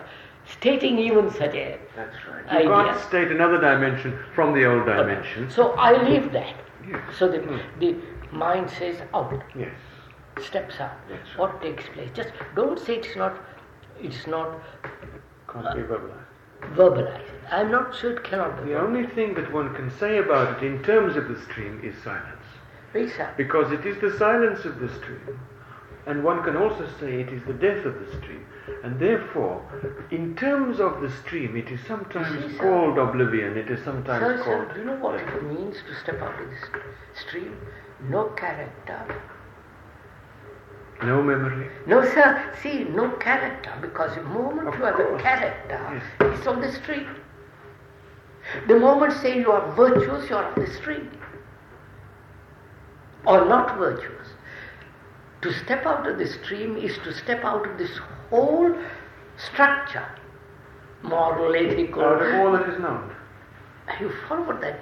stating 0.51 0.99
even 0.99 1.31
such 1.31 1.55
a 1.55 1.79
That's 1.95 2.17
right. 2.33 2.65
You 2.65 2.73
idea. 2.73 2.93
can't 2.93 3.09
state 3.09 3.29
another 3.31 3.61
dimension 3.61 4.19
from 4.35 4.55
the 4.55 4.65
old 4.65 4.87
dimension. 4.87 5.51
So 5.51 5.73
I 5.73 6.03
leave 6.03 6.33
that. 6.33 6.55
Yes. 6.89 7.01
So 7.19 7.29
the, 7.29 7.39
Hmm. 7.39 7.59
the 7.81 7.97
mind 8.37 8.71
says 8.71 8.97
out, 9.15 9.33
Yes. 9.55 9.73
steps 10.41 10.81
out. 10.81 10.93
Right. 11.11 11.21
What 11.37 11.61
takes 11.63 11.85
place? 11.89 12.11
Just 12.15 12.31
don't 12.55 12.79
say 12.79 12.97
it's 12.97 13.17
not, 13.17 13.35
it's 14.01 14.27
not 14.27 14.61
Can't 15.53 15.75
be 15.75 15.83
verbalized. 15.83 16.75
verbalized. 16.75 17.31
I'm 17.51 17.71
not 17.71 17.95
sure 17.95 18.13
it 18.13 18.25
cannot 18.25 18.63
be. 18.63 18.71
The 18.73 18.81
only 18.81 19.07
thing 19.07 19.35
that 19.35 19.53
one 19.53 19.75
can 19.75 19.91
say 19.99 20.19
about 20.19 20.57
it 20.63 20.67
in 20.67 20.83
terms 20.83 21.17
of 21.17 21.29
the 21.29 21.41
stream 21.43 21.81
is 21.83 21.95
silence. 22.03 22.45
Very 22.93 23.11
sad. 23.11 23.37
Because 23.37 23.73
it 23.73 23.85
is 23.87 23.99
the 24.01 24.17
silence 24.19 24.65
of 24.65 24.79
the 24.79 24.89
stream. 24.95 25.41
And 26.07 26.23
one 26.23 26.43
can 26.45 26.57
also 26.57 26.87
say 27.01 27.21
it 27.21 27.31
is 27.31 27.43
the 27.47 27.53
death 27.53 27.85
of 27.85 27.95
the 27.99 28.07
stream. 28.19 28.45
And 28.85 28.99
therefore, 29.01 29.61
in 30.13 30.37
terms 30.37 30.79
of 30.79 31.01
the 31.01 31.11
stream, 31.11 31.57
it 31.57 31.69
is 31.69 31.81
sometimes 31.87 32.45
see, 32.45 32.57
sir. 32.57 32.63
called 32.63 32.99
oblivion, 32.99 33.57
it 33.57 33.69
is 33.71 33.83
sometimes 33.85 34.23
Sir, 34.23 34.37
sir, 34.39 34.45
called. 34.45 34.75
do 34.75 34.81
you 34.81 34.87
know 34.87 34.97
what 34.97 35.17
it 35.17 35.43
means 35.43 35.77
to 35.89 35.95
step 36.03 36.21
out 36.23 36.41
of 36.41 36.49
this 36.49 36.61
stream? 37.27 37.57
No 38.01 38.25
character. 38.31 39.23
No 41.03 41.23
memory. 41.23 41.69
No, 41.87 42.03
sir. 42.05 42.53
See, 42.63 42.85
no 42.85 43.11
character, 43.13 43.73
because 43.81 44.15
the 44.15 44.23
moment 44.23 44.69
Of 44.69 44.75
you 44.79 44.85
have 44.85 44.99
a 44.99 45.19
character, 45.19 46.03
Yes. 46.21 46.39
it's 46.39 46.47
on 46.47 46.61
the 46.61 46.73
street. 46.73 47.07
The 48.69 48.79
moment 48.79 49.13
say 49.13 49.39
you 49.39 49.51
are 49.51 49.73
virtuous, 49.73 50.29
you 50.31 50.37
are 50.37 50.45
on 50.45 50.55
the 50.55 50.71
street. 50.71 51.11
Or 53.27 53.45
not 53.45 53.77
virtuous. 53.77 54.29
To 55.43 55.53
step 55.53 55.85
out 55.85 56.07
of 56.07 56.19
the 56.19 56.27
stream 56.27 56.77
is 56.77 56.97
to 57.05 57.13
step 57.13 57.45
out 57.45 57.67
of 57.69 57.77
this 57.77 57.99
whole 58.31 58.75
structure, 59.37 60.07
moral, 61.03 61.55
ethical. 61.55 62.03
Out 62.03 62.23
of 62.23 62.35
all 62.35 62.53
that 62.53 62.69
is 62.69 62.79
known. 62.81 63.11
You 64.01 64.13
follow 64.29 64.59
that? 64.61 64.81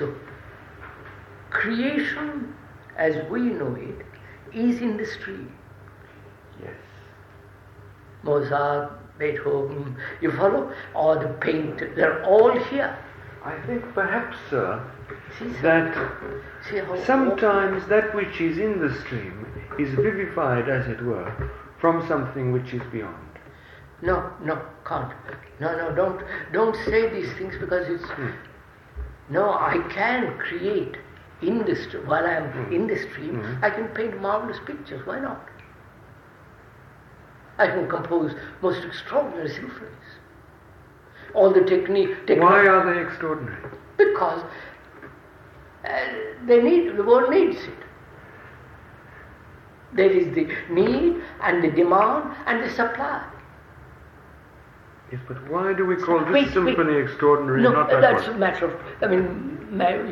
So, 0.00 0.14
creation 1.50 2.54
as 2.96 3.16
we 3.30 3.40
know 3.40 3.74
it 3.74 4.06
is 4.56 4.80
in 4.80 4.96
the 4.96 5.04
stream. 5.04 5.54
Yes. 6.62 6.72
Mozart, 8.22 9.18
Beethoven, 9.18 9.94
you 10.22 10.32
follow? 10.32 10.72
Or 10.94 11.16
the 11.16 11.28
painter, 11.40 11.92
they're 11.94 12.24
all 12.24 12.58
here. 12.70 12.98
I 13.44 13.60
think 13.66 13.84
perhaps, 13.92 14.38
sir, 14.48 14.82
See, 15.38 15.48
that 15.62 15.94
See 16.68 16.80
sometimes 17.04 17.86
that 17.88 18.14
which 18.14 18.40
is 18.40 18.56
in 18.56 18.80
the 18.80 18.94
stream 19.02 19.46
is 19.78 19.90
vivified, 19.94 20.70
as 20.70 20.86
it 20.86 21.02
were, 21.02 21.50
from 21.78 22.06
something 22.08 22.52
which 22.52 22.72
is 22.72 22.82
beyond. 22.90 23.28
No, 24.00 24.32
no, 24.42 24.62
can't. 24.86 25.12
No, 25.60 25.76
no, 25.76 25.94
don't 25.94 26.22
don't 26.52 26.76
say 26.86 27.10
these 27.10 27.30
things 27.34 27.54
because 27.60 27.86
it's 27.88 28.04
hmm. 28.04 28.30
No, 29.30 29.50
I 29.50 29.78
can 29.90 30.36
create 30.38 30.96
in 31.42 31.64
this, 31.64 31.86
while 32.04 32.26
I 32.26 32.32
am 32.34 32.72
in 32.72 32.86
the 32.86 32.98
stream, 32.98 33.58
I 33.62 33.70
can 33.70 33.88
paint 33.88 34.20
marvelous 34.20 34.58
pictures, 34.66 35.06
why 35.06 35.20
not? 35.20 35.40
I 37.58 37.66
can 37.66 37.88
compose 37.88 38.32
most 38.62 38.84
extraordinary 38.84 39.48
symphonies. 39.48 39.92
All 41.34 41.52
the 41.52 41.62
technique, 41.62 42.26
technique 42.26 42.40
Why 42.42 42.66
are 42.66 42.94
they 42.94 43.00
extraordinary? 43.02 43.70
because 43.98 44.42
uh, 45.84 45.90
they 46.46 46.60
need 46.62 46.96
the 46.96 47.04
world 47.04 47.30
needs 47.30 47.56
it. 47.62 47.78
There 49.92 50.10
is 50.10 50.34
the 50.34 50.46
need 50.70 51.22
and 51.42 51.62
the 51.62 51.70
demand 51.70 52.34
and 52.46 52.62
the 52.62 52.70
supply. 52.70 53.26
Yes, 55.12 55.20
but 55.26 55.50
why 55.50 55.72
do 55.72 55.84
we 55.84 55.96
call 55.96 56.20
this 56.20 56.28
Wait, 56.32 56.44
wait. 56.44 56.52
symphony 56.52 56.98
extraordinary 56.98 57.62
No, 57.62 57.72
not 57.72 57.90
that 57.90 58.00
that's 58.00 58.28
a 58.28 58.34
matter 58.34 58.66
of. 58.66 58.80
I 59.02 59.08
mean, 59.08 59.58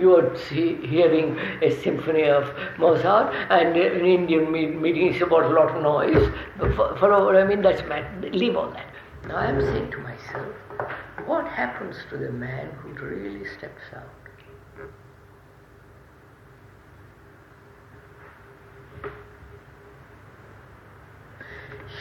you 0.01 0.16
are 0.16 0.36
see, 0.36 0.74
hearing 0.86 1.38
a 1.62 1.70
symphony 1.70 2.24
of 2.24 2.53
Mozart, 2.78 3.32
and 3.51 3.76
an 3.76 4.05
Indian 4.05 4.51
me- 4.51 4.66
meeting 4.66 5.14
is 5.14 5.22
about 5.22 5.44
a 5.44 5.49
lot 5.49 5.70
of 5.76 5.82
noise. 5.82 6.30
For, 6.74 6.96
for 6.96 7.36
I 7.36 7.44
mean, 7.44 7.62
that's 7.62 7.82
mat- 7.88 8.34
leave 8.34 8.57
all 8.57 8.70
that. 8.70 8.86
Now 9.28 9.36
I 9.36 9.46
am 9.46 9.61
saying 9.61 9.90
to 9.92 9.99
myself, 9.99 10.55
what 11.26 11.46
happens 11.46 11.96
to 12.11 12.16
the 12.16 12.32
man 12.32 12.70
who 12.82 12.88
really 13.05 13.44
steps 13.57 13.82
out? 13.94 14.17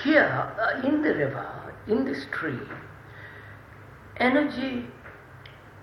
Here, 0.04 0.54
uh, 0.60 0.86
in 0.88 1.02
the 1.02 1.14
river, 1.14 1.74
in 1.88 2.06
the 2.06 2.16
stream, 2.16 2.70
energy 4.18 4.86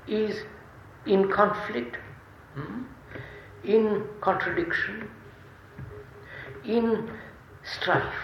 is 0.07 0.43
in 1.07 1.31
conflict, 1.31 1.97
hmm, 2.55 2.83
in 3.65 4.05
contradiction, 4.21 5.09
in 6.65 7.11
strife. 7.65 8.15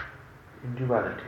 In 0.63 0.75
duality. 0.75 1.23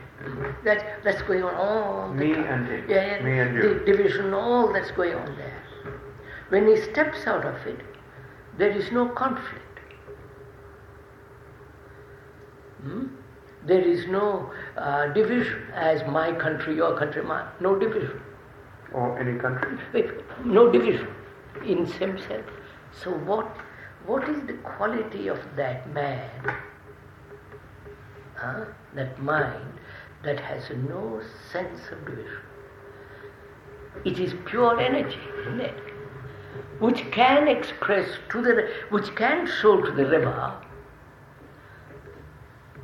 That, 0.64 1.02
that's 1.02 1.20
going 1.22 1.42
on 1.42 1.54
all 1.56 2.08
the 2.08 2.14
Me 2.14 2.34
time. 2.34 2.44
and 2.46 2.68
him. 2.68 2.84
Yeah, 2.88 3.16
yeah, 3.18 3.22
Me 3.24 3.38
and 3.40 3.54
you. 3.56 3.80
division, 3.84 4.32
all 4.32 4.72
that's 4.72 4.92
going 4.92 5.14
on 5.14 5.36
there. 5.36 5.62
When 6.50 6.68
he 6.68 6.76
steps 6.92 7.26
out 7.26 7.44
of 7.44 7.54
it, 7.66 7.80
there 8.56 8.70
is 8.70 8.92
no 8.92 9.08
conflict. 9.08 9.80
Hmm? 12.82 13.06
There 13.66 13.80
is 13.80 14.06
no 14.08 14.52
uh, 14.76 15.06
division 15.14 15.62
as 15.72 16.06
my 16.06 16.32
country, 16.32 16.76
your 16.76 16.98
country, 16.98 17.22
my, 17.22 17.46
no 17.60 17.78
division. 17.78 18.20
Or 18.92 19.18
any 19.18 19.38
country. 19.38 19.78
No 20.44 20.70
division 20.70 21.08
in 21.64 21.86
himself. 21.86 22.44
So 23.02 23.10
what 23.10 23.46
what 24.06 24.28
is 24.28 24.46
the 24.46 24.52
quality 24.52 25.28
of 25.28 25.38
that 25.56 25.88
man, 25.94 26.30
huh? 28.36 28.66
that 28.94 29.18
mind 29.20 29.72
that 30.24 30.38
has 30.38 30.64
no 30.88 31.22
sense 31.50 31.80
of 31.90 32.04
division? 32.04 32.42
It 34.04 34.18
is 34.18 34.34
pure 34.44 34.78
energy, 34.78 35.18
isn't 35.40 35.60
it? 35.60 35.74
Which 36.80 37.10
can 37.10 37.48
express 37.48 38.08
to 38.30 38.42
the 38.42 38.68
which 38.90 39.14
can 39.16 39.46
show 39.46 39.80
to 39.80 39.90
the 39.90 40.06
river 40.06 40.54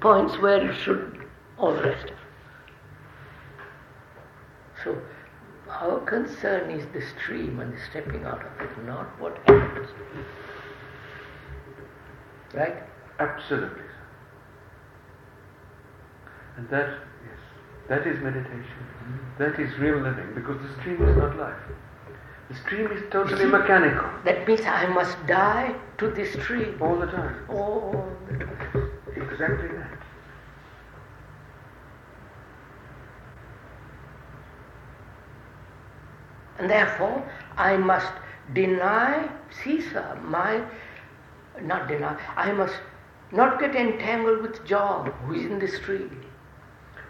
points 0.01 0.39
where 0.39 0.71
it 0.71 0.77
should 0.77 1.25
all 1.59 1.75
the 1.75 1.83
rest 1.83 2.05
of 2.05 2.11
it. 2.11 2.17
So 4.83 4.99
our 5.69 6.01
concern 6.01 6.71
is 6.71 6.87
the 6.93 7.03
stream 7.19 7.61
and 7.61 7.73
the 7.73 7.79
stepping 7.91 8.25
out 8.25 8.45
of 8.45 8.61
it, 8.61 8.87
not 8.87 9.07
what 9.21 9.37
happens. 9.47 9.89
Right? 12.55 12.77
Absolutely, 13.19 13.79
sir. 13.79 14.07
And 16.57 16.69
that, 16.71 16.89
yes, 16.89 17.39
that 17.89 18.07
is 18.07 18.21
meditation. 18.23 18.65
That 19.39 19.59
is 19.61 19.77
real 19.79 19.99
living 19.99 20.35
because 20.35 20.61
the 20.63 20.81
stream 20.81 21.07
is 21.07 21.17
not 21.17 21.37
life. 21.39 21.57
The 22.49 22.57
stream 22.57 22.91
is 22.91 23.03
totally 23.13 23.45
mechanical 23.45 24.11
That 24.25 24.47
means 24.49 24.63
I 24.63 24.87
must 24.87 25.17
die 25.29 25.73
to 25.99 26.11
this 26.11 26.33
stream 26.33 26.77
all 26.81 26.99
the 26.99 27.07
time. 27.07 27.37
all 27.49 28.09
the 28.29 28.45
time. 28.45 28.90
Exactly 29.31 29.69
that. 29.69 29.99
And 36.59 36.69
therefore, 36.69 37.23
I 37.57 37.77
must 37.77 38.13
deny 38.53 39.29
Caesar, 39.63 40.19
my, 40.23 40.63
not 41.63 41.89
deny, 41.89 42.21
I 42.37 42.53
must 42.53 42.75
not 43.33 43.61
get 43.61 43.75
entangled 43.75 44.43
with 44.43 44.67
John, 44.67 45.11
who 45.25 45.35
is 45.35 45.45
in 45.45 45.59
the 45.59 45.69
stream. 45.69 46.25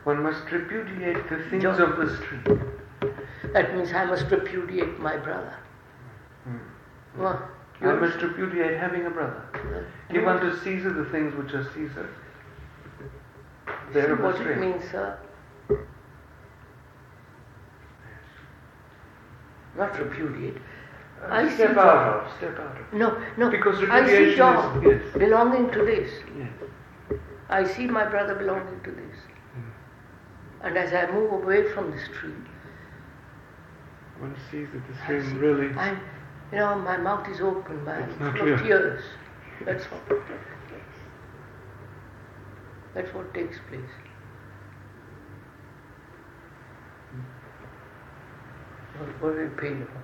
One 0.04 0.22
must 0.22 0.44
repudiate 0.50 1.28
the 1.28 1.42
things 1.50 1.62
Just- 1.62 1.80
of 1.80 1.96
the 1.96 2.16
stream. 2.16 2.66
That 3.52 3.74
means 3.74 3.92
I 3.92 4.04
must 4.04 4.30
repudiate 4.30 5.00
my 5.00 5.16
brother. 5.16 5.54
Hmm. 6.44 6.58
Well, 7.20 7.48
I 7.82 7.94
you 7.94 8.00
must 8.00 8.20
repudiate 8.20 8.78
having 8.78 9.06
a 9.06 9.10
brother. 9.10 9.86
Give 10.12 10.26
unto 10.26 10.56
Caesar 10.60 10.92
the 10.92 11.06
things 11.06 11.34
which 11.34 11.52
are 11.54 11.64
Caesar's. 11.72 12.14
There 13.92 14.12
of 14.12 14.20
what 14.20 14.40
it 14.40 14.58
means, 14.58 14.82
sir? 14.90 15.18
Not 19.76 19.98
repudiate. 19.98 20.56
Uh, 21.22 21.28
I 21.30 21.54
Step 21.54 21.76
out 21.76 22.24
of, 22.24 22.36
step 22.38 22.58
out 22.58 22.78
of. 22.80 22.92
No, 22.92 23.22
no. 23.36 23.50
Because 23.50 23.82
I 23.90 24.06
see 24.06 24.34
John 24.36 24.84
is- 24.86 25.02
yes. 25.04 25.16
belonging 25.18 25.70
to 25.70 25.84
this. 25.84 26.10
Yes. 26.36 27.18
I 27.48 27.64
see 27.64 27.86
my 27.86 28.04
brother 28.04 28.34
belonging 28.34 28.80
to 28.84 28.90
this. 28.90 29.16
Mm. 29.56 29.70
And 30.62 30.78
as 30.78 30.92
I 30.92 31.10
move 31.12 31.32
away 31.32 31.68
from 31.72 31.90
the 31.90 31.98
stream, 31.98 32.46
One 34.18 34.36
sees 34.50 34.68
that 34.72 34.86
the 34.86 34.94
stream 35.02 35.38
really. 35.38 35.68
I'm, 35.76 35.98
you 36.52 36.58
know, 36.58 36.76
my 36.76 36.96
mouth 36.96 37.28
is 37.28 37.40
open, 37.40 37.84
my 37.84 37.98
It's 37.98 38.20
not 38.20 38.36
full 38.36 38.52
of 38.52 38.60
tears. 38.62 39.02
That's. 39.64 39.84
That's 42.94 43.14
what 43.14 43.32
takes 43.34 43.56
place. 43.68 43.80
What, 48.98 49.22
what 49.22 49.32
are 49.38 49.44
you 49.44 49.50
paying 49.50 49.86
for? 49.86 50.02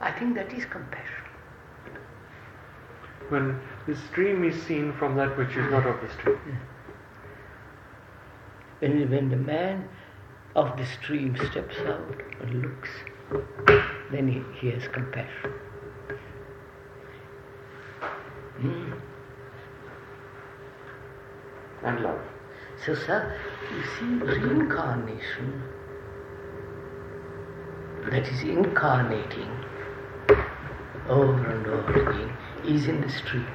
I 0.00 0.10
think 0.18 0.34
that 0.34 0.52
is 0.52 0.64
compassion. 0.66 1.24
When 3.28 3.60
the 3.86 3.96
stream 4.10 4.44
is 4.44 4.60
seen 4.62 4.92
from 4.98 5.16
that 5.16 5.36
which 5.36 5.50
is 5.50 5.70
not 5.70 5.86
of 5.86 6.00
the 6.00 6.10
stream. 6.18 6.58
When, 8.78 9.10
when 9.10 9.28
the 9.28 9.36
man 9.36 9.88
of 10.56 10.76
the 10.76 10.86
stream 10.86 11.36
steps 11.50 11.76
out 11.86 12.22
and 12.40 12.62
looks, 12.62 12.88
then 14.10 14.28
he, 14.28 14.42
he 14.60 14.72
has 14.74 14.86
compassion. 14.88 15.52
Hmm. 18.58 18.92
And 21.82 22.00
love. 22.00 22.20
So, 22.86 22.94
sir, 22.94 23.38
you 23.70 23.82
see, 23.98 24.24
reincarnation, 24.24 25.62
that 28.10 28.26
is 28.26 28.42
incarnating 28.42 29.50
over 31.08 31.46
and 31.46 31.66
over 31.66 32.10
again, 32.10 32.36
is 32.66 32.86
in 32.86 33.00
the 33.00 33.10
stream. 33.10 33.46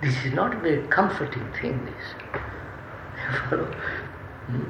This 0.00 0.17
is 0.28 0.34
not 0.34 0.54
a 0.54 0.58
very 0.58 0.86
comforting 0.88 1.46
thing, 1.60 1.84
this. 1.86 2.04
Hmm? 4.48 4.64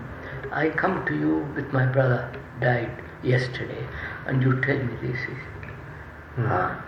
I 0.53 0.71
come 0.71 1.05
to 1.07 1.15
you 1.15 1.47
with 1.55 1.73
my 1.73 1.87
brother 1.87 2.33
died 2.61 2.91
yesterday, 3.23 3.87
and 4.27 4.43
you 4.43 4.61
tell 4.61 4.77
me 4.77 4.95
this 5.01 5.21
is. 5.21 5.39
Huh? 6.37 6.43
Hmm. 6.43 6.49
Ah. 6.51 6.85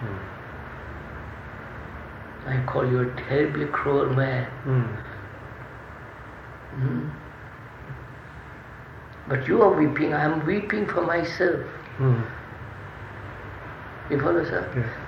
Hmm. 0.00 0.18
I 2.48 2.56
call 2.66 2.84
you 2.90 3.00
a 3.00 3.06
terribly 3.16 3.66
cruel 3.66 4.10
man. 4.14 4.44
Hmm. 4.64 4.82
hmm? 6.80 7.08
But 9.28 9.48
you 9.48 9.62
are 9.62 9.72
weeping, 9.72 10.14
I 10.14 10.24
am 10.24 10.46
weeping 10.46 10.86
for 10.86 11.02
myself. 11.02 11.60
You 14.10 14.20
follow, 14.20 14.44
sir? 14.44 14.70
Yes. 14.76 15.05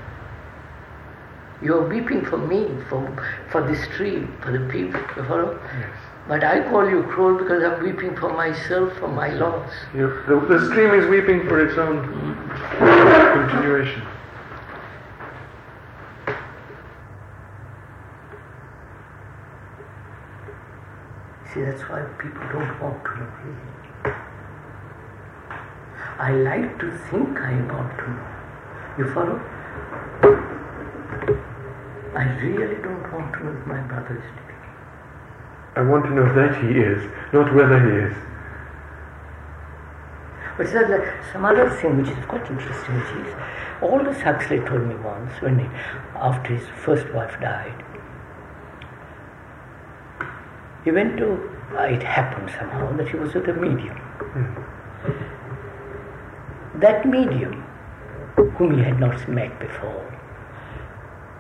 You 1.61 1.75
are 1.75 1.89
weeping 1.89 2.25
for 2.25 2.39
me, 2.39 2.69
for, 2.89 3.03
for 3.51 3.67
this 3.67 3.87
tree, 3.97 4.27
for 4.43 4.53
the 4.53 4.61
people. 4.71 5.01
You 5.17 5.25
follow? 5.25 5.61
Yes. 5.79 5.91
But 6.29 6.45
I 6.45 6.61
call 6.69 6.89
you 6.89 7.03
cruel 7.05 7.39
because 7.39 7.65
I'm 7.65 7.83
weeping 7.83 8.15
for 8.17 8.33
myself, 8.33 8.93
for 8.99 9.09
my 9.09 9.31
loss. 9.31 9.73
The, 9.95 10.07
the 10.49 10.71
stream 10.71 10.91
is 10.95 11.09
weeping 11.09 11.49
for 11.49 11.67
its 11.67 11.77
own 11.79 12.05
continuation. 13.33 14.03
See, 21.53 21.63
that's 21.63 21.83
why 21.89 22.03
people 22.19 22.43
don't 22.53 22.81
want 22.81 23.03
to 23.05 23.11
know 23.19 23.31
healing. 23.43 24.19
I 26.19 26.33
like 26.33 26.79
to 26.79 26.91
think 27.11 27.39
I 27.39 27.55
want 27.73 27.99
to 27.99 28.11
know. 28.11 28.27
You 28.99 29.15
follow? 29.15 29.58
I 32.19 32.25
really 32.43 32.83
don't 32.83 33.13
want 33.13 33.33
to 33.35 33.45
know 33.45 33.61
if 33.61 33.65
my 33.65 33.81
brother 33.83 34.17
is 34.17 34.25
living. 34.25 34.59
I 35.77 35.83
want 35.83 36.05
to 36.07 36.11
know 36.11 36.27
that 36.35 36.61
he 36.65 36.81
is, 36.81 37.09
not 37.33 37.55
whether 37.55 37.79
he 37.79 38.11
is. 38.11 38.17
But 40.57 40.67
there's 40.73 41.33
some 41.33 41.45
other 41.45 41.71
thing 41.71 41.99
which 41.99 42.09
is 42.09 42.25
quite 42.27 42.51
interesting, 42.51 42.97
which 42.97 43.25
is 43.25 43.35
Aldous 43.81 44.21
Huxley 44.21 44.59
told 44.59 44.89
me 44.89 44.97
once 44.97 45.31
when 45.41 45.61
he, 45.61 45.67
after 46.17 46.57
his 46.57 46.67
first 46.85 47.09
wife 47.15 47.41
died, 47.41 47.85
he 50.85 50.91
went 50.91 51.19
to, 51.19 51.39
uh, 51.79 51.83
it 51.83 52.03
happened 52.03 52.51
somehow 52.59 52.97
that 52.97 53.09
he 53.09 53.17
was 53.17 53.33
with 53.33 53.49
a 53.49 53.53
medium. 53.53 53.97
That 56.81 57.07
medium, 57.07 57.63
whom 58.57 58.77
he 58.77 58.83
had 58.83 58.99
not 58.99 59.29
met 59.29 59.57
before, 59.61 60.08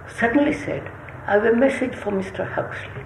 suddenly 0.08 0.52
said, 0.52 0.90
I 1.26 1.32
have 1.32 1.44
a 1.44 1.54
message 1.54 1.94
for 1.94 2.10
Mr. 2.10 2.46
Huxley. 2.50 3.04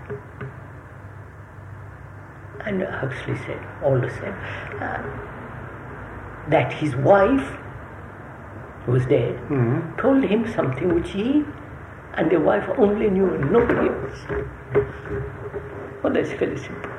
And 2.65 2.83
Huxley 2.83 3.37
said, 3.39 3.59
Aldous 3.83 4.15
said, 4.15 4.35
uh, 4.81 5.03
that 6.49 6.73
his 6.73 6.95
wife, 6.97 7.49
who 8.87 8.93
was 8.93 9.07
dead, 9.07 9.37
Mhm. 9.49 9.97
told 9.99 10.23
him 10.25 10.47
something 10.47 10.95
which 10.95 11.11
he 11.11 11.45
and 12.15 12.31
the 12.31 12.39
wife 12.39 12.69
only 12.79 13.11
knew 13.11 13.35
and 13.35 13.51
nobody 13.51 13.89
else. 13.89 14.27
Well, 16.03 16.13
that's 16.13 16.33
very 16.33 16.57
simple. 16.57 16.91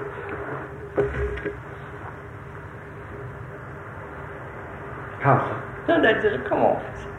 How? 5.22 5.38
No, 5.88 6.02
that's 6.02 6.26
uh, 6.26 6.38
come 6.48 6.62
on. 6.62 7.13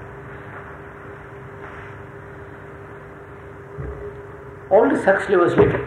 Aldous 4.75 5.05
Huxley 5.05 5.37
was 5.37 5.55
living. 5.55 5.83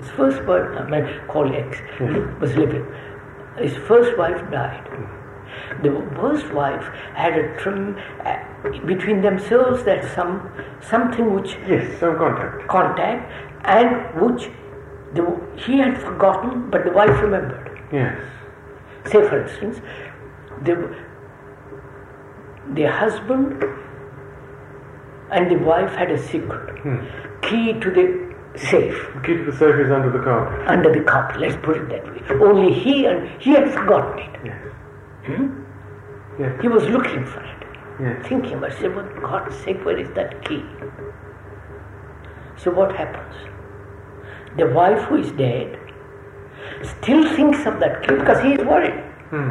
His 0.00 0.10
first 0.10 0.42
wife, 0.44 0.66
I 0.80 0.88
mean, 0.88 1.06
call 1.28 1.52
ex, 1.54 1.78
was 2.40 2.54
living. 2.56 2.84
His 3.58 3.76
first 3.88 4.16
wife 4.16 4.40
died. 4.50 4.84
The 5.82 5.90
first 6.16 6.52
wife 6.52 6.84
had 7.14 7.32
a 7.38 7.56
trim 7.56 7.96
uh, 8.24 8.36
between 8.86 9.20
themselves 9.22 9.82
that 9.84 10.04
some 10.14 10.32
something 10.80 11.34
which 11.34 11.56
Yes, 11.66 11.98
some 11.98 12.16
contact. 12.18 12.68
contact 12.68 13.32
and 13.64 14.20
which 14.20 14.48
the, 15.14 15.24
he 15.56 15.78
had 15.78 15.98
forgotten, 16.00 16.70
but 16.70 16.84
the 16.84 16.92
wife 16.92 17.20
remembered. 17.20 17.80
Yes. 17.92 18.20
Say, 19.06 19.26
for 19.28 19.42
instance, 19.42 19.80
the, 20.62 20.94
the 22.74 22.84
husband 22.84 23.64
and 25.30 25.50
the 25.50 25.56
wife 25.64 25.90
had 25.92 26.10
a 26.10 26.18
secret 26.18 26.74
key 27.42 27.72
to 27.80 27.90
the 27.90 28.06
safe 28.58 28.98
The 29.14 29.20
key 29.20 29.36
to 29.36 29.44
the 29.50 29.52
safe 29.56 29.76
is 29.84 29.90
under 29.90 30.10
the 30.10 30.18
carpet. 30.24 30.66
under 30.68 30.92
the 30.92 31.02
carpet. 31.04 31.40
Let's 31.40 31.56
put 31.62 31.76
it 31.76 31.88
that 31.90 32.04
way. 32.06 32.40
Only 32.48 32.72
he 32.72 33.06
and 33.06 33.28
he 33.40 33.50
had 33.50 33.70
forgotten 33.72 34.18
it. 34.18 34.40
Yes. 34.44 34.62
Hmm? 35.26 35.46
Yes. 36.40 36.60
He 36.62 36.68
was 36.68 36.84
looking 36.84 37.24
for 37.26 37.40
it, 37.40 37.66
Yes. 38.00 38.26
thinking, 38.28 38.60
but 38.60 38.72
say, 38.72 38.88
for 38.88 39.02
God's 39.20 39.56
sake, 39.64 39.84
where 39.84 39.98
is 39.98 40.08
that 40.14 40.44
key? 40.44 40.64
So 42.56 42.70
what 42.70 42.94
happens? 42.96 43.34
The 44.56 44.66
wife 44.66 45.00
who 45.04 45.16
is 45.16 45.30
dead 45.32 45.78
still 46.82 47.22
thinks 47.36 47.64
of 47.66 47.78
that 47.80 48.02
key 48.06 48.14
because 48.16 48.42
he 48.42 48.54
is 48.54 48.64
worried. 48.64 48.98
Hmm. 49.30 49.50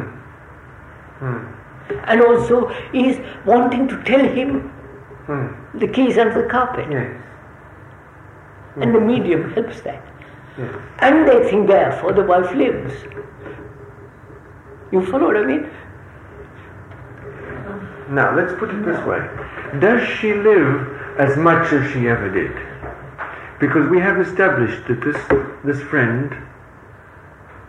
Hmm. 1.20 1.46
And 2.04 2.20
also 2.22 2.68
he 2.92 3.08
is 3.08 3.18
wanting 3.46 3.88
to 3.88 4.02
tell 4.02 4.20
him 4.38 4.70
Hmm. 5.28 5.78
the 5.78 5.86
keys 5.86 6.16
under 6.16 6.42
the 6.42 6.48
carpet. 6.48 6.90
Yes. 6.90 7.14
And 8.76 8.94
the 8.94 9.00
medium 9.00 9.52
helps 9.52 9.82
that. 9.82 10.02
Yes. 10.56 10.74
And 11.00 11.28
they 11.28 11.50
think 11.50 11.68
therefore 11.68 12.14
the 12.14 12.24
wife 12.24 12.50
lives. 12.54 12.94
You 14.90 15.04
follow 15.04 15.26
what 15.26 15.36
I 15.36 15.44
mean? 15.44 15.70
Now, 18.08 18.34
let's 18.34 18.58
put 18.58 18.70
it 18.70 18.86
this 18.86 18.98
way. 19.04 19.20
Does 19.80 20.08
she 20.16 20.32
live 20.32 21.20
as 21.20 21.36
much 21.36 21.74
as 21.74 21.92
she 21.92 22.08
ever 22.08 22.30
did? 22.30 22.56
Because 23.60 23.86
we 23.90 24.00
have 24.00 24.18
established 24.18 24.88
that 24.88 25.02
this, 25.02 25.18
this 25.62 25.86
friend 25.90 26.34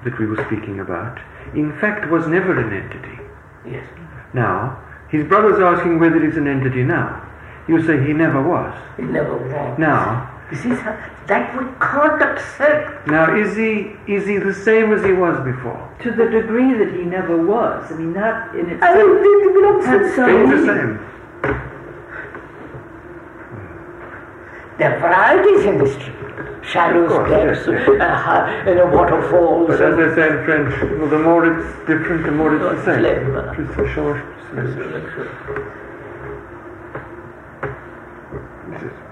that 0.06 0.18
we 0.18 0.26
were 0.26 0.42
speaking 0.46 0.80
about, 0.80 1.20
in 1.54 1.78
fact, 1.82 2.10
was 2.10 2.26
never 2.28 2.58
an 2.58 2.72
entity. 2.72 3.20
Yes. 3.70 3.86
Now, 4.34 4.82
his 5.10 5.28
brother's 5.28 5.60
asking 5.60 6.00
whether 6.00 6.26
he's 6.26 6.38
an 6.38 6.48
entity 6.48 6.84
now. 6.84 7.26
You 7.70 7.78
say 7.86 7.96
he 8.08 8.14
never 8.14 8.42
was. 8.42 8.74
He 8.98 9.04
never 9.04 9.38
was. 9.38 9.78
Now, 9.78 10.36
This 10.50 10.66
is 10.66 10.80
how, 10.80 10.98
that 11.28 11.56
we 11.56 11.66
can't 11.80 12.20
accept. 12.30 13.08
now 13.08 13.26
is 13.36 13.56
he 13.56 13.72
is 14.16 14.26
he 14.26 14.38
the 14.40 14.54
same 14.68 14.92
as 14.92 15.02
he 15.06 15.14
was 15.14 15.38
before? 15.46 15.80
To 16.06 16.10
the 16.12 16.26
degree 16.38 16.74
that 16.82 16.92
he 16.98 17.04
never 17.04 17.38
was. 17.54 17.92
I 17.92 17.96
mean, 17.96 18.14
that 18.14 18.56
in 18.56 18.66
itself. 18.72 18.90
I 18.90 18.98
don't 18.98 19.22
think 19.24 19.38
it 19.48 19.54
belongs 19.54 19.86
had 19.86 20.00
to 20.00 20.16
some 20.16 20.30
He's 20.42 20.50
the 20.50 20.66
same. 20.74 20.92
There 24.80 24.96
are 24.96 25.00
varieties 25.00 25.66
in 25.66 25.78
the 25.78 25.88
street. 25.94 26.16
Shallow 26.64 27.04
Of 27.04 27.10
course, 27.10 27.30
steps, 27.30 27.68
yes, 27.68 27.88
yes. 27.88 28.02
uh, 28.02 28.64
you 28.70 28.76
know, 28.76 28.88
waterfalls. 28.88 29.68
But 29.68 29.82
as 29.82 29.94
and- 29.94 30.00
they 30.00 30.10
say 30.16 30.28
in 30.30 30.38
French, 30.46 30.74
well, 31.00 31.10
the 31.10 31.20
more 31.20 31.46
it's 31.46 31.68
different, 31.88 32.24
the 32.26 32.32
more 32.32 32.56
it's 32.56 32.64
the 32.64 32.86
same. 32.86 33.00
Clever. 33.02 33.46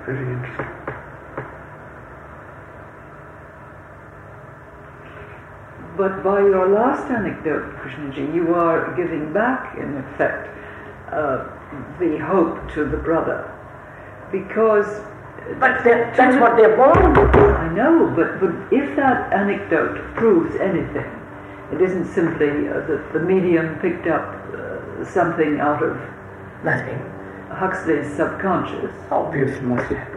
Plus 0.08 0.16
ça 0.16 0.16
change, 0.16 0.16
plus 0.16 0.16
ça- 0.16 0.16
This 0.16 0.16
is 0.16 0.24
very 0.24 0.32
interesting. 0.32 0.66
But 5.98 6.24
by 6.24 6.40
your 6.40 6.68
last 6.68 7.10
anecdote, 7.12 7.66
Krishnaji, 7.82 8.34
you 8.34 8.54
are 8.56 8.94
giving 8.96 9.34
back, 9.34 9.76
in 9.78 9.98
effect, 9.98 10.48
uh, 11.12 11.44
the 12.00 12.18
hope 12.20 12.58
to 12.74 12.86
the 12.86 12.98
brother. 12.98 13.44
Because. 14.32 15.02
But 15.60 15.84
that- 15.84 16.16
that's 16.16 16.38
what 16.38 16.56
they're 16.56 16.76
born 16.78 17.14
with. 17.14 17.36
I 17.36 17.70
know, 17.74 18.08
but, 18.16 18.40
but 18.40 18.52
if 18.72 18.96
that 18.96 19.34
anecdote 19.34 20.00
proves 20.16 20.56
anything, 20.58 21.10
it 21.74 21.82
isn't 21.82 22.06
simply 22.06 22.70
uh, 22.70 22.80
that 22.88 23.12
the 23.12 23.20
medium 23.20 23.76
picked 23.82 24.08
up 24.08 24.36
uh, 24.54 25.04
something 25.04 25.60
out 25.60 25.84
of 25.84 25.98
Nothing. 26.64 27.17
Huxley's 27.58 28.08
subconscious. 28.16 28.94
Obviously 29.12 29.62
must 29.62 29.92
have. 29.92 30.08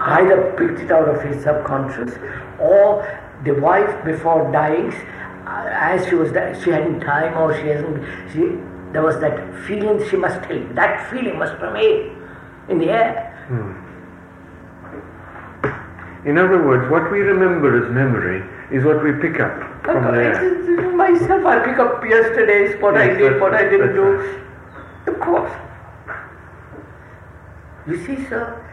Either 0.00 0.54
picked 0.58 0.80
it 0.80 0.90
out 0.90 1.08
of 1.08 1.22
his 1.22 1.42
subconscious 1.42 2.12
or 2.58 3.06
the 3.44 3.52
wife 3.52 4.04
before 4.04 4.50
dying, 4.52 4.92
uh, 5.46 5.68
as 5.72 6.06
she 6.08 6.14
was 6.14 6.30
dying, 6.32 6.54
she 6.62 6.70
hadn't 6.70 7.00
time 7.00 7.36
or 7.38 7.54
she 7.58 7.68
hasn't, 7.68 8.04
she, 8.32 8.40
there 8.92 9.02
was 9.02 9.18
that 9.20 9.34
feeling 9.66 10.06
she 10.10 10.16
must 10.16 10.42
tell 10.42 10.56
him. 10.56 10.74
That 10.74 11.10
feeling 11.10 11.38
must 11.38 11.54
remain 11.60 12.16
in 12.68 12.78
the 12.78 12.90
air. 12.90 13.26
In 16.26 16.36
other 16.36 16.62
words, 16.62 16.90
what 16.90 17.10
we 17.10 17.20
remember 17.20 17.82
as 17.82 17.90
memory 17.92 18.42
is 18.76 18.84
what 18.84 19.02
we 19.02 19.12
pick 19.12 19.40
up 19.40 19.56
from 19.84 20.04
Okay, 20.04 20.16
there. 20.16 20.32
it's- 20.44 20.68
it's 20.68 20.94
myself, 20.94 21.46
I 21.46 21.58
pick 21.64 21.78
up 21.78 22.04
yesterday's, 22.04 22.78
what 22.82 22.94
I 22.96 23.08
did, 23.14 23.40
what 23.40 23.54
I 23.54 23.62
didn't 23.64 23.96
that's 23.96 24.36
do. 25.06 25.12
Of 25.12 25.20
course. 25.20 25.50
You 27.90 27.96
see, 28.06 28.24
sir, 28.28 28.64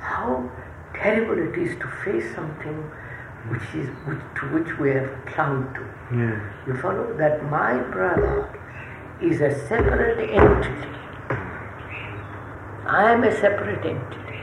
how 0.00 0.50
terrible 0.94 1.38
it 1.38 1.58
is 1.58 1.78
to 1.78 1.88
face 2.04 2.34
something 2.34 2.90
which 3.48 3.62
is 3.74 3.88
which, 4.06 4.22
to 4.36 4.46
which 4.54 4.78
we 4.78 4.90
have 4.90 5.10
clung 5.26 5.64
to. 5.74 6.16
Yes. 6.16 6.40
You 6.66 6.76
follow 6.80 7.14
that 7.18 7.44
my 7.50 7.74
brother 7.90 8.48
is 9.20 9.42
a 9.42 9.50
separate 9.68 10.18
entity. 10.30 10.88
I 12.86 13.12
am 13.12 13.24
a 13.24 13.32
separate 13.40 13.84
entity. 13.84 14.40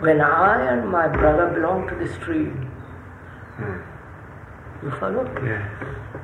When 0.00 0.20
I 0.20 0.72
and 0.72 0.88
my 0.88 1.06
brother 1.06 1.54
belong 1.54 1.86
to 1.88 1.94
the 1.94 2.12
stream, 2.14 2.68
you 4.82 4.90
follow? 4.98 5.24
Yes. 5.44 5.70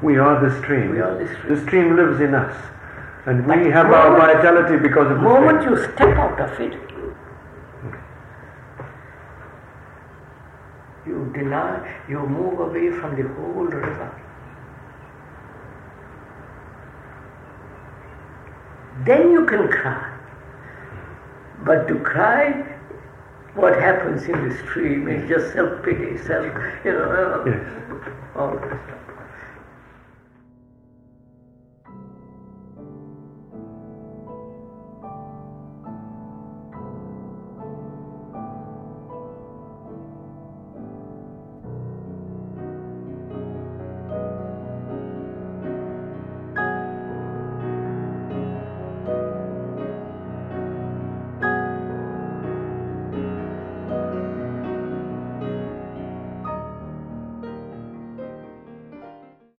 We 0.03 0.19
are 0.19 0.41
the 0.41 0.61
stream. 0.61 0.91
We 0.91 1.01
are 1.01 1.17
the 1.17 1.29
stream. 1.33 1.55
The 1.55 1.63
stream 1.63 1.97
lives 1.97 2.21
in 2.21 2.35
us. 2.35 2.57
And 3.27 3.45
we 3.45 3.57
But 3.57 3.73
have 3.73 3.87
our 3.93 4.17
vitality 4.19 4.77
because 4.77 5.11
of 5.11 5.19
The 5.19 5.23
the 5.23 5.23
moment 5.23 5.63
you 5.65 5.77
step 5.95 6.17
out 6.17 6.41
of 6.41 6.61
it, 6.61 6.75
you 11.07 11.31
deny, 11.35 12.01
you 12.09 12.21
move 12.21 12.61
away 12.61 12.91
from 12.93 13.17
the 13.17 13.29
whole 13.35 13.65
river. 13.65 14.23
Then 19.05 19.33
you 19.33 19.45
can 19.47 19.69
cry. 19.69 20.13
But 21.65 21.89
to 21.89 21.99
cry, 21.99 22.63
what 23.55 23.75
happens 23.75 24.25
in 24.25 24.49
the 24.49 24.57
stream 24.59 25.09
is 25.09 25.29
just 25.29 25.53
self 25.53 25.83
pity, 25.83 26.17
self, 26.19 26.47
you 26.85 26.93
know, 26.93 27.43
Yes. 27.47 27.67
all 28.37 28.53
this 28.57 28.79
stuff. 28.87 29.06